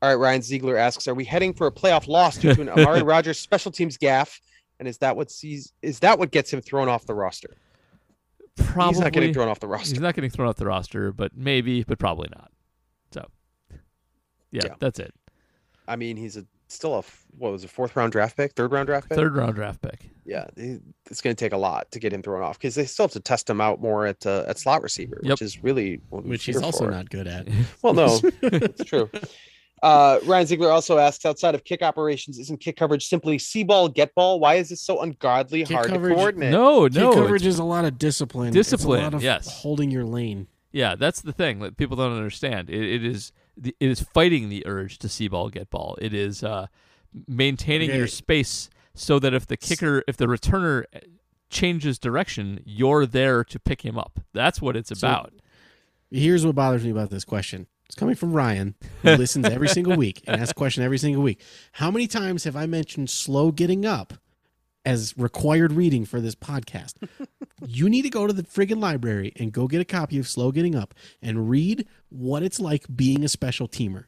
[0.02, 2.70] All right, Ryan Ziegler asks, are we heading for a playoff loss due to an
[2.70, 4.40] Amari Rodgers special teams gaff?
[4.80, 7.58] And is that what sees is that what gets him thrown off the roster?
[8.56, 9.94] Probably He's not getting thrown off the roster.
[9.94, 12.50] He's not getting thrown off the roster, but maybe, but probably not.
[13.12, 13.28] So,
[14.52, 14.74] yeah, Yeah.
[14.80, 15.14] that's it.
[15.88, 18.72] I mean, he's a still a f- what was a fourth round draft pick, third
[18.72, 19.18] round draft pick.
[19.18, 20.10] Third round draft pick.
[20.26, 23.06] yeah, it's going to take a lot to get him thrown off because they still
[23.06, 25.32] have to test him out more at uh, at slot receiver, Yep.
[25.34, 26.92] which is really what which he's also for.
[26.92, 27.48] not good at.
[27.82, 29.10] Well, no, it's true.
[29.82, 33.88] Uh, Ryan Ziegler also asks, outside of kick operations, isn't kick coverage simply see ball,
[33.88, 34.40] get ball?
[34.42, 36.52] Why is this so ungodly Kick hard coverage- to coordinate?
[36.52, 37.14] No, Kick no.
[37.14, 38.52] coverage is a lot of discipline.
[38.52, 39.48] Discipline, It's a lot of yes.
[39.62, 40.48] holding your lane.
[40.74, 42.70] Yeah, that's the thing that people don't understand.
[42.70, 45.98] It, it is the, it is fighting the urge to see ball, get ball.
[46.02, 46.68] It is uh,
[47.28, 51.00] maintaining your space so that if the kicker, if the returner uh,
[51.50, 54.20] changes direction, you're there to pick him up.
[54.34, 55.34] That's what it's So- about.
[56.12, 57.68] Here's what bothers me about this question.
[57.86, 61.22] It's coming from Ryan, who listens every single week and asks a question every single
[61.22, 61.40] week.
[61.74, 64.14] How many times have I mentioned slow getting up
[64.90, 66.96] as required reading for this podcast?
[67.66, 70.52] you need to go to the friggin' library and go get a copy of Slow
[70.52, 74.06] Getting Up and read what it's like being a special teamer.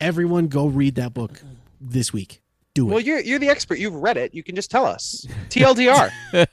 [0.00, 1.40] Everyone go read that book
[1.80, 2.42] this week.
[2.74, 2.90] Do it.
[2.90, 3.78] Well, you're you're the expert.
[3.78, 4.34] You've read it.
[4.34, 5.24] You can just tell us.
[5.48, 6.10] TLDR.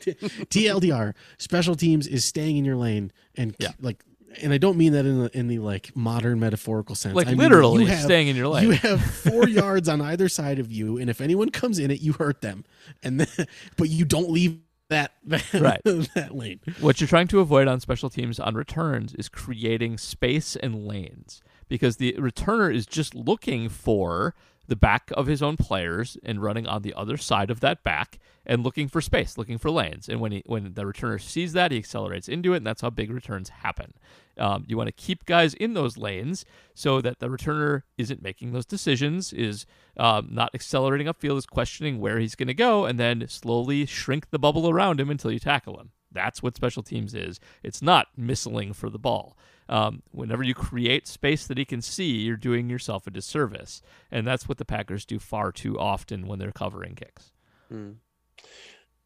[0.00, 3.72] TLDR, special teams is staying in your lane and Yeah.
[3.80, 4.02] like
[4.40, 7.14] and I don't mean that in the in the like modern metaphorical sense.
[7.14, 8.64] Like I mean literally you have, staying in your lane.
[8.64, 12.00] You have four yards on either side of you, and if anyone comes in it,
[12.00, 12.64] you hurt them.
[13.02, 13.46] And then,
[13.76, 14.58] but you don't leave
[14.88, 15.80] that that, Right.
[15.84, 16.60] that lane.
[16.80, 21.42] What you're trying to avoid on special teams on returns is creating space and lanes
[21.68, 24.34] because the returner is just looking for
[24.66, 28.20] the back of his own players and running on the other side of that back
[28.46, 30.08] and looking for space, looking for lanes.
[30.08, 32.90] And when he, when the returner sees that, he accelerates into it, and that's how
[32.90, 33.94] big returns happen.
[34.38, 36.44] Um, you want to keep guys in those lanes
[36.74, 39.66] so that the returner isn't making those decisions, is
[39.96, 44.30] um, not accelerating upfield, is questioning where he's going to go, and then slowly shrink
[44.30, 45.90] the bubble around him until you tackle him.
[46.12, 47.38] That's what special teams is.
[47.62, 49.36] It's not missiling for the ball.
[49.68, 53.82] Um, whenever you create space that he can see, you're doing yourself a disservice.
[54.10, 57.30] And that's what the Packers do far too often when they're covering kicks.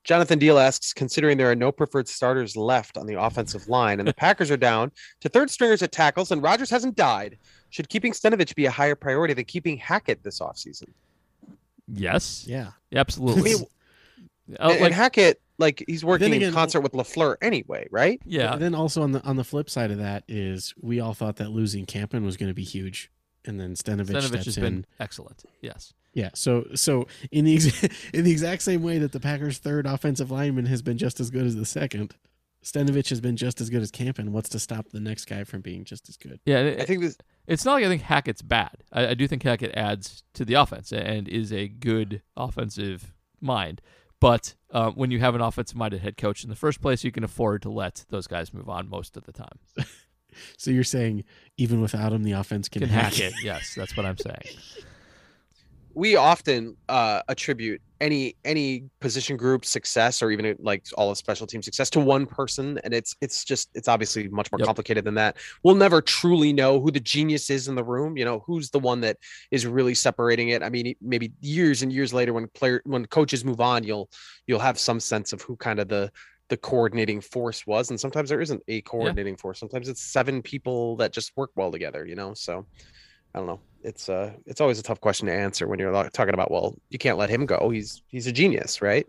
[0.05, 4.07] Jonathan Deal asks, considering there are no preferred starters left on the offensive line and
[4.07, 7.39] the Packers are down to third stringers at tackles and Rodgers hasn't died,
[7.71, 10.89] should keeping Stenavich be a higher priority than keeping Hackett this offseason?
[11.89, 12.71] Yes, Yeah.
[12.95, 13.41] absolutely.
[13.53, 13.65] I mean,
[14.51, 18.21] Uh, and, like, and Hackett, like he's working in concert with LaFleur anyway, right?
[18.27, 21.15] yeah, But then also on the on the flip side of that is we all
[21.15, 23.11] thought that losing Campen was going to be huge,
[23.47, 24.63] and then Stenavich, Stenavich steps has in.
[24.63, 25.45] been excellent.
[25.63, 25.95] Yes.
[26.15, 27.83] Yeah, so so in the ex-
[28.15, 31.31] in the exact same way that the Packers' third offensive lineman has been just as
[31.31, 32.15] good as the second,
[32.63, 34.33] Stenavich has been just as good as Campen.
[34.33, 36.41] What's to stop the next guy from being just as good?
[36.47, 38.85] Yeah, and I think this it's not like I think Hackett's bad.
[38.93, 43.81] I, I do think Hackett adds to the offense and is a good offensive mind.
[44.21, 47.25] But uh, when you have an offensive-minded head coach in the first place, you can
[47.25, 49.59] afford to let those guys move on most of the time.
[50.57, 51.25] So you're saying
[51.57, 53.35] even without him, the offense can, Can hack it.
[53.43, 54.57] Yes, that's what I'm saying.
[55.95, 61.47] we often uh, attribute any any position group success or even like all of special
[61.47, 64.67] team success to one person and it's it's just it's obviously much more Yep.
[64.67, 65.37] complicated than that.
[65.63, 68.81] We'll never truly know who the genius is in the room you know who's the
[68.81, 69.17] one that
[69.51, 70.63] is really separating it.
[70.63, 74.11] I mean maybe years and years later when player when coaches move on you'll
[74.47, 76.11] you'll have some sense of who kind of the
[76.51, 79.59] the coordinating force was and sometimes there isn't a coordinating force.
[79.61, 82.67] Sometimes it's seven people that just work well together you know so
[83.35, 83.61] I don't know.
[83.83, 86.99] It's uh it's always a tough question to answer when you're talking about well, you
[86.99, 87.71] can't let him go.
[87.71, 89.07] He's he's a genius, right?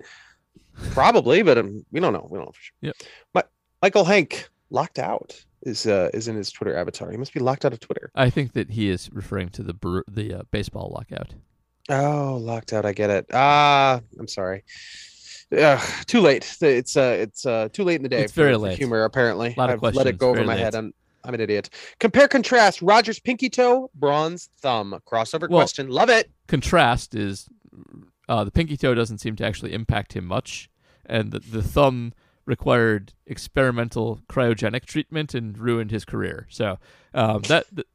[0.91, 2.27] Probably, but um, we don't know.
[2.29, 2.75] We don't know for sure.
[2.81, 2.95] Yep.
[3.31, 3.49] But
[3.81, 7.09] Michael Hank locked out is uh is in his Twitter avatar.
[7.11, 8.11] He must be locked out of Twitter.
[8.15, 11.33] I think that he is referring to the the uh, baseball lockout.
[11.89, 12.85] Oh, locked out.
[12.85, 13.27] I get it.
[13.33, 14.63] Ah, I'm sorry.
[15.55, 16.57] Uh, too late.
[16.61, 18.23] It's uh it's uh too late in the day.
[18.23, 18.77] It's very late.
[18.77, 19.53] Humor apparently.
[19.55, 20.63] Lot of I've let it go over very my late.
[20.63, 20.75] head.
[20.75, 20.93] I'm
[21.25, 21.69] I'm an idiot.
[21.99, 22.81] Compare contrast.
[22.81, 24.99] Rodgers pinky toe, bronze thumb.
[25.07, 25.89] Crossover Well- question.
[25.89, 26.29] Love it.
[26.47, 27.47] Contrast is
[28.29, 30.69] uh, the pinky toe doesn't seem to actually impact him much,
[31.05, 32.13] and the, the thumb
[32.45, 36.45] required experimental cryogenic treatment and ruined his career.
[36.49, 36.77] So
[37.15, 37.87] um, that th-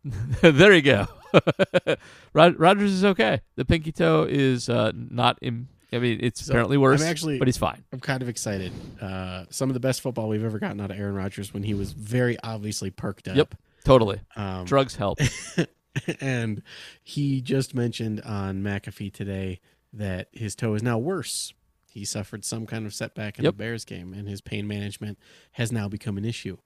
[0.57, 1.07] there you go.
[2.33, 3.41] Rod- Rodgers is okay.
[3.57, 5.39] The pinky toe is uh, not.
[5.43, 7.83] Im- I mean, it's So, apparently worse, I'm actually- but he's fine.
[7.93, 8.73] I'm kind of excited.
[9.01, 11.75] Uh, some of the best football we've ever gotten out of Aaron Rodgers when he
[11.75, 13.37] was very obviously perked up.
[13.37, 13.55] Yep.
[13.85, 15.19] Totally, Um, drugs help.
[16.21, 16.63] and
[17.03, 19.61] he just mentioned on McAfee today
[19.93, 21.53] that his toe is now worse.
[21.91, 23.55] He suffered some kind of setback in Yep.
[23.55, 25.19] the Bears game, and his pain management
[25.53, 26.59] has now become an issue.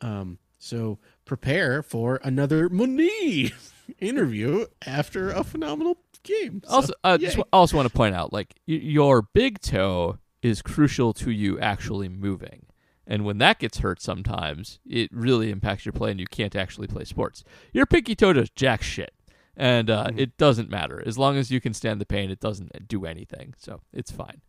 [0.00, 3.52] Um, so prepare for another Money
[3.98, 6.62] interview after a phenomenal game.
[6.66, 10.62] So, also, uh, just also want to point out, like y- your big toe is
[10.62, 12.66] crucial to you actually moving,
[13.06, 16.86] and when that gets hurt, sometimes it really impacts your play, and you can't actually
[16.86, 17.44] play sports.
[17.72, 19.12] Your pinky toe does jack shit,
[19.56, 20.18] and uh, Mhm.
[20.18, 22.30] it doesn't matter as long as you can stand the pain.
[22.30, 24.40] It doesn't do anything, so it's fine.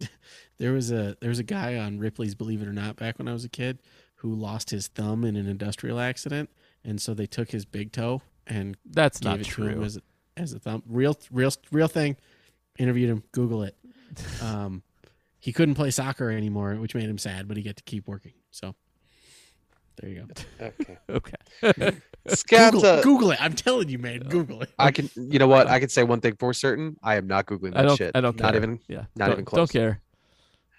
[0.58, 3.26] There was a there was a guy on Ripley's Believe It or Not back when
[3.26, 3.80] I was a kid
[4.16, 6.50] who lost his thumb in an industrial accident,
[6.84, 9.82] and so they took his big toe and That's not it to him true.
[9.84, 9.98] as
[10.36, 10.82] as a thumb.
[10.86, 12.16] Real real real thing.
[12.78, 13.22] Interviewed him.
[13.32, 13.76] Google it.
[14.42, 14.82] Um,
[15.38, 18.34] he couldn't play soccer anymore, which made him sad, but he got to keep working.
[18.50, 18.74] So
[19.96, 20.66] there you go.
[20.66, 20.98] Okay.
[21.64, 21.96] Okay.
[22.28, 23.42] Scott, Google, uh, Google it.
[23.42, 24.20] I'm telling you, man.
[24.20, 24.70] Google it.
[24.78, 25.10] I can.
[25.16, 25.66] You know what?
[25.66, 26.96] I can say one thing for certain.
[27.02, 27.96] I am not googling that I don't.
[27.96, 28.12] shit.
[28.14, 28.46] I don't care.
[28.46, 28.80] Not even.
[28.86, 29.04] Yeah.
[29.16, 29.58] not don't, even close.
[29.58, 30.00] Don't care.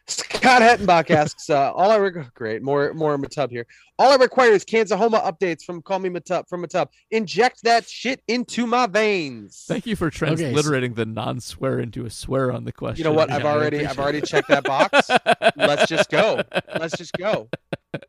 [0.08, 3.66] Scott Hettenbach asks, uh, all I reg- great, more more Matub here.
[3.98, 6.88] All I require is Kansahoma updates from Call Me Matub from Matub.
[7.12, 9.64] Inject that shit into my veins.
[9.68, 12.98] Thank you for so- transliterating the non-swear into a swear on the question.
[12.98, 13.30] You know what?
[13.30, 15.10] Yeah, I've already I've appreciate already checked that box.
[15.56, 16.42] Let's just go.
[16.78, 17.50] Let's just go.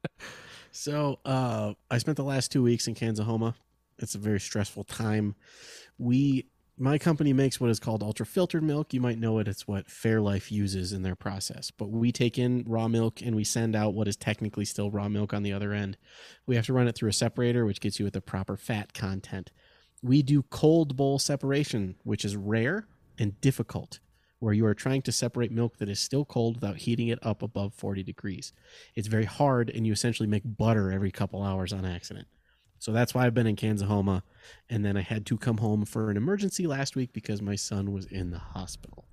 [0.76, 3.54] So uh, I spent the last two weeks in Kansahoma.
[4.00, 5.36] It's a very stressful time.
[5.98, 6.46] We,
[6.76, 8.92] my company makes what is called ultra filtered milk.
[8.92, 9.46] You might know it.
[9.46, 11.70] It's what Fairlife uses in their process.
[11.70, 15.08] But we take in raw milk and we send out what is technically still raw
[15.08, 15.96] milk on the other end.
[16.46, 18.92] We have to run it through a separator, which gets you at the proper fat
[18.92, 19.52] content.
[20.02, 22.88] We do cold bowl separation, which is rare
[23.18, 24.00] and difficult,
[24.40, 27.40] where you are trying to separate milk that is still cold without heating it up
[27.40, 28.52] above 40 degrees.
[28.96, 32.26] It's very hard, and you essentially make butter every couple hours on accident.
[32.84, 34.20] So that's why I've been in Kansahoma,
[34.68, 37.92] and then I had to come home for an emergency last week because my son
[37.92, 39.06] was in the hospital.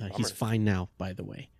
[0.00, 1.50] Uh, he's fine now, by the way.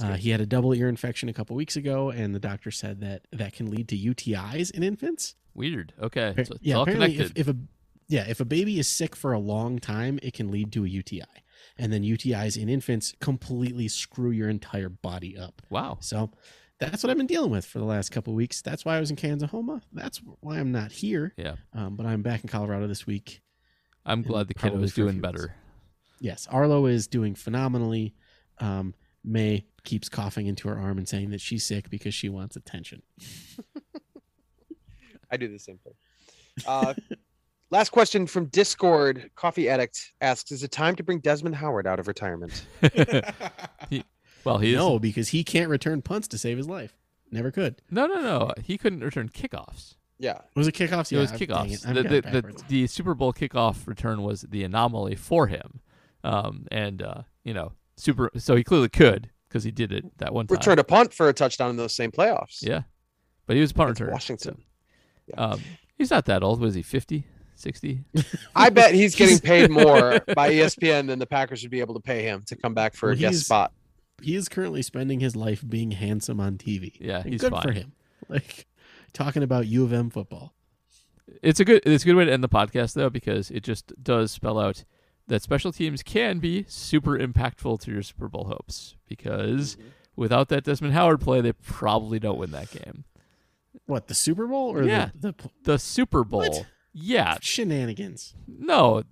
[0.00, 3.02] Uh, he had a double ear infection a couple weeks ago, and the doctor said
[3.02, 5.34] that that can lead to UTIs in infants.
[5.52, 5.92] Weird.
[6.00, 6.32] Okay.
[6.36, 7.38] So it's yeah, all apparently, connected.
[7.38, 7.58] if, if a
[8.08, 10.88] yeah, if a baby is sick for a long time, it can lead to a
[10.88, 11.44] UTI,
[11.76, 15.60] and then UTIs in infants completely screw your entire body up.
[15.68, 15.98] wow.
[16.00, 16.30] So
[16.80, 18.62] that's what I've been dealing with for the last couple of weeks.
[18.62, 19.82] That's why I was in Kansahoma.
[19.92, 21.32] That's why I'm not here.
[21.36, 21.56] Yeah.
[21.72, 23.42] Um, but I'm back in Colorado this week.
[24.04, 25.54] I'm glad the kid probably was doing better.
[26.20, 28.14] Yes, Arlo is doing phenomenally.
[28.58, 28.94] Um,
[29.24, 33.02] May keeps coughing into her arm and saying that she's sick because she wants attention.
[35.30, 35.94] I do the same thing.
[36.66, 36.94] Uh,
[37.70, 39.30] last question from Discord.
[39.34, 42.66] Coffee Addict asks, "Is it time to bring Desmond Howard out of retirement?"
[44.44, 46.94] Well, he no, because he can't return punts to save his life.
[47.30, 47.82] Never could.
[47.90, 48.52] No, no, no.
[48.62, 49.94] He couldn't return kickoffs.
[50.18, 51.12] Yeah, Was it kickoffs?
[51.12, 51.86] it was dang kickoffs.
[51.86, 55.80] I've The, the, the, the Super Bowl kickoff return was the anomaly for him.
[56.22, 58.30] Um, and, uh, you know, super.
[58.36, 60.56] So he clearly could because he did it that one time.
[60.56, 62.58] return a punt for a touchdown in those same playoffs.
[62.62, 62.82] Yeah.
[63.46, 64.12] But he was a punt Against returner.
[64.12, 64.62] Washington.
[65.28, 65.60] so, um,
[65.98, 66.60] he's not that old.
[66.60, 67.26] Was he 50?
[67.56, 68.04] 60.
[68.56, 72.00] I bet he's getting paid more by ESPN than the Packers should be able to
[72.00, 73.72] pay him to come back for a guest spot.
[74.22, 76.96] He is currently spending his life being handsome on TV.
[77.00, 77.62] Yeah, And he's good fine.
[77.62, 77.92] for him.
[78.28, 78.66] Like
[79.12, 80.54] talking about U of M football.
[81.42, 83.92] It's a good it's a good way to end the podcast though because it just
[84.02, 84.84] does spell out
[85.26, 89.88] that special teams can be super impactful to your Super Bowl hopes because Mm-hmm.
[90.16, 93.04] without that Desmond Howard play they probably don't win that game.
[93.86, 95.10] What the Super Bowl or Yeah.
[95.14, 96.40] the, the The Super Bowl.
[96.40, 96.66] What?
[96.92, 98.34] Yeah, shenanigans?
[98.46, 99.02] no,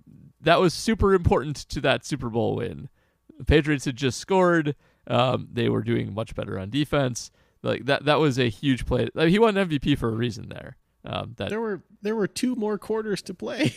[0.41, 2.89] that was super important to that Super Bowl win.
[3.37, 4.75] The Patriots had just scored.
[5.07, 7.31] Um, they were doing much better on defense.
[7.61, 9.09] Like that, that was a huge play.
[9.13, 10.77] Like, he won MVP for a reason there.
[11.05, 13.75] Um, that, There were there were two more quarters to play.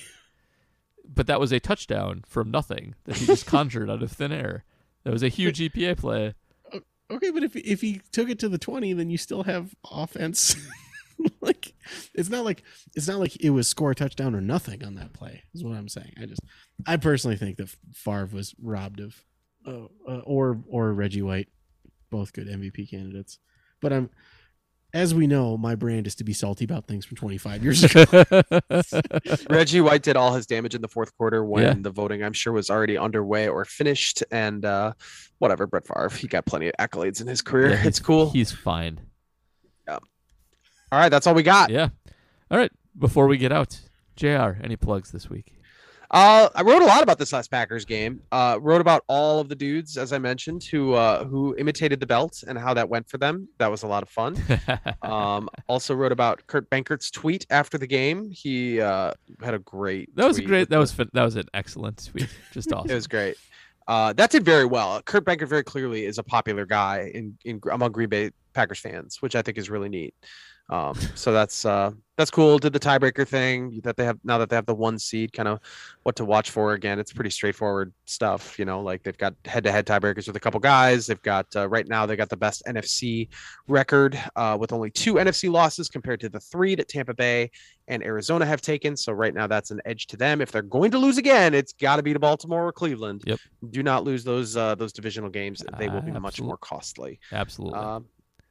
[1.15, 4.65] but that was a touchdown from nothing that he just conjured out of thin air.
[5.05, 6.35] That was a huge EPA play.
[7.09, 10.57] Okay, but if if he took it to the twenty, then you still have offense.
[11.41, 11.75] like
[12.15, 15.13] it's not like it's not like it was score a touchdown or nothing on that
[15.13, 15.45] play.
[15.55, 16.15] Is what I'm saying.
[16.21, 16.41] I just
[16.87, 19.25] I personally think that Favre was robbed of,
[19.67, 21.49] uh, uh, or or Reggie White,
[22.11, 23.39] both good MVP candidates.
[23.81, 24.11] But I'm,
[24.95, 28.05] as we know, my brand is to be salty about things from 25 years ago.
[29.51, 31.75] Reggie White did all his damage in the fourth quarter when Yeah.
[31.79, 34.23] the voting, I'm sure, was already underway or finished.
[34.31, 34.93] And uh,
[35.39, 37.71] whatever, Brett Favre, he got plenty of accolades in his career.
[37.71, 38.31] Yeah, it's cool.
[38.31, 39.01] He's fine.
[39.87, 39.99] Yeah.
[40.91, 41.69] all right, that's all we got.
[41.71, 41.89] Yeah.
[42.51, 42.73] All right.
[42.99, 43.79] Before we get out,
[44.17, 45.53] JR Any plugs this week?
[46.11, 48.21] Uh, I wrote a lot about this last Packers game.
[48.31, 52.07] Uh, wrote about all of the dudes, as I mentioned, who uh, who imitated the
[52.07, 53.49] belt and how that went for them.
[53.59, 54.37] That was a lot of fun.
[55.03, 58.31] Um, also wrote about Kurt Benkert's tweet after the game.
[58.31, 60.15] He uh, had a great.
[60.17, 60.69] that was great.
[60.69, 62.29] That was that was an excellent tweet.
[62.53, 62.91] Just awesome.
[62.91, 63.37] It was great.
[63.87, 65.01] Uh, that did very well.
[65.03, 69.19] Kurt Benkert very clearly is a popular guy in, in among Green Bay Packers fans,
[69.21, 70.15] which I think is really neat.
[70.69, 72.59] Um, so that's uh, that's cool.
[72.59, 75.49] Did the tiebreaker thing that they have now that they have the one seed, kind
[75.49, 75.61] of
[76.03, 76.73] what to watch for.
[76.73, 78.59] Again, it's pretty straightforward stuff.
[78.59, 81.07] You know, like they've got head-to-head tiebreakers with a couple guys.
[81.07, 83.29] They've got uh, right now they got the best NFC
[83.69, 87.51] record uh, with only two NFC losses compared to the three that Tampa Bay
[87.87, 88.97] and Arizona have taken.
[88.97, 90.41] So right now that's an edge to them.
[90.41, 93.23] If they're going to lose again, it's got to be to Baltimore or Cleveland.
[93.27, 93.39] Yep.
[93.71, 95.63] Do not lose those uh, those divisional games.
[95.79, 97.21] They will be much more costly.
[97.31, 97.79] Absolutely.
[97.79, 98.07] Um,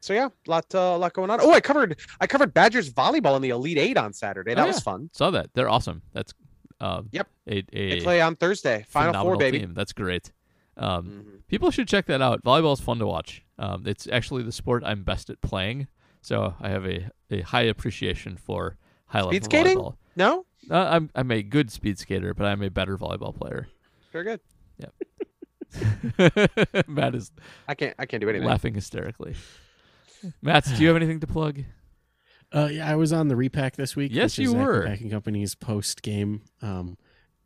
[0.06, 1.40] so yeah, lot uh, lot going on.
[1.42, 4.54] Oh, I covered I covered Badgers volleyball in the Elite Eight on Saturday.
[4.54, 5.10] That Oh, was fun.
[5.14, 5.50] Saw that.
[5.54, 6.02] They're awesome.
[6.14, 6.34] That's
[6.80, 7.10] um.
[7.12, 7.28] Yep.
[7.48, 8.86] A, They play on Thursday.
[8.90, 9.60] Final four, baby.
[9.60, 9.74] team.
[9.74, 10.32] That's great.
[10.78, 11.48] Um, Mhm.
[11.48, 12.44] people should check that out.
[12.44, 13.44] Volleyball is fun to watch.
[13.58, 15.88] Um, it's actually the sport I'm best at playing,
[16.22, 18.78] so I have a, a high appreciation for
[19.08, 19.78] high level Speed skating?
[19.78, 19.96] volleyball.
[20.18, 23.68] No, Uh, I'm I'm a good speed skater, but I'm a better volleyball player.
[24.12, 24.40] very good.
[24.80, 24.94] Yep.
[26.88, 27.32] Matt is
[27.68, 28.48] I can't I can't do anything.
[28.48, 29.36] laughing hysterically.
[30.42, 31.64] Matt, do you have anything to plug?
[32.54, 34.12] Uh, yeah, I was on the repack this week.
[34.14, 34.86] Yes, which you Zach were.
[34.86, 36.42] Packing Company's post game.
[36.62, 36.98] Um,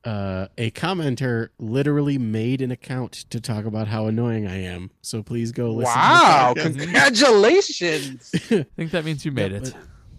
[0.06, 4.92] uh, a commenter literally made an account to talk about how annoying I am.
[5.02, 5.94] So please go listen.
[5.96, 6.54] Wow!
[6.56, 6.62] To.
[6.72, 8.32] Congratulations.
[8.52, 9.74] I think that means you made Yeah, it.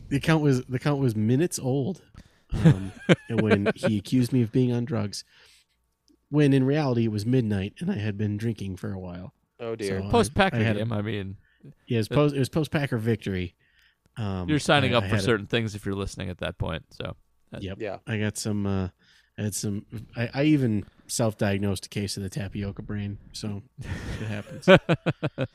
[0.09, 2.03] The account was the account was minutes old
[2.53, 2.93] um,
[3.28, 5.24] and when he accused me of being on drugs.
[6.31, 9.32] When in reality it was midnight and I had been drinking for a while.
[9.61, 10.01] oh dear.
[10.03, 10.93] So, Post Packer I had a- game.
[10.93, 11.37] I mean,
[11.87, 12.35] Yeah, it was post.
[12.35, 13.55] It was post Packer victory.
[14.16, 16.39] Um, you're signing I- up I for had a- certain things if you're listening at
[16.39, 16.85] that point.
[16.91, 17.16] So
[17.59, 17.78] Yep.
[17.81, 17.99] Yeah.
[18.07, 18.66] I got some.
[18.66, 18.89] Uh,
[19.39, 19.87] I had some.
[20.16, 23.62] I, I even self-diagnosed a case of the tapioca brain, so
[24.20, 24.69] it happens.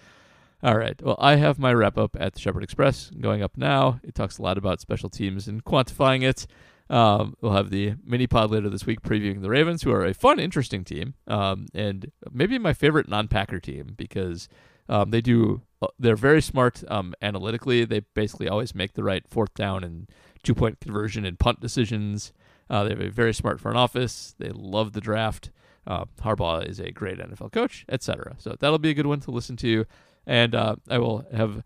[0.64, 0.99] All right.
[1.02, 3.99] Well, I have my wrap up at the Shepherd Express going up now.
[4.03, 6.48] It talks a lot about special teams and quantifying it.
[6.90, 10.14] Um, we'll have the mini pod later this week previewing the Ravens, who are a
[10.14, 14.48] fun, interesting team, um, and maybe my favorite non-Packer team because
[14.90, 15.61] um, they do.
[15.99, 17.85] They're very smart um, analytically.
[17.85, 20.10] They basically always make the right fourth down and
[20.43, 22.31] two-point conversion and punt decisions.
[22.69, 24.35] Uh, they have a very smart front office.
[24.39, 25.52] They love the draft.
[25.85, 28.35] Uh, Harbaugh is a great NFL coach, etc.
[28.39, 29.85] So that'll be a good one to listen to.
[30.26, 31.64] And uh, I will have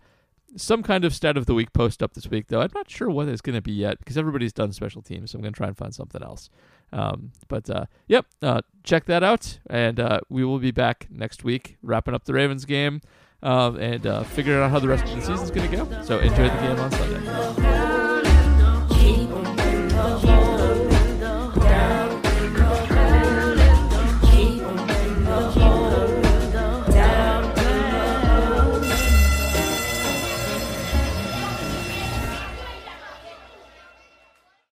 [0.58, 3.10] some kind of stat of the week post up this week, though I'm not sure
[3.10, 5.32] what it's going to be yet because everybody's done special teams.
[5.32, 6.50] So I'm going to try and find something else.
[6.92, 11.44] Um, but uh, yep, uh, check that out, and uh, we will be back next
[11.44, 13.02] week wrapping up the Ravens game
[13.42, 16.02] and uh, figuring out how the rest of the season's going to go.
[16.04, 17.89] So enjoy the game on Sunday.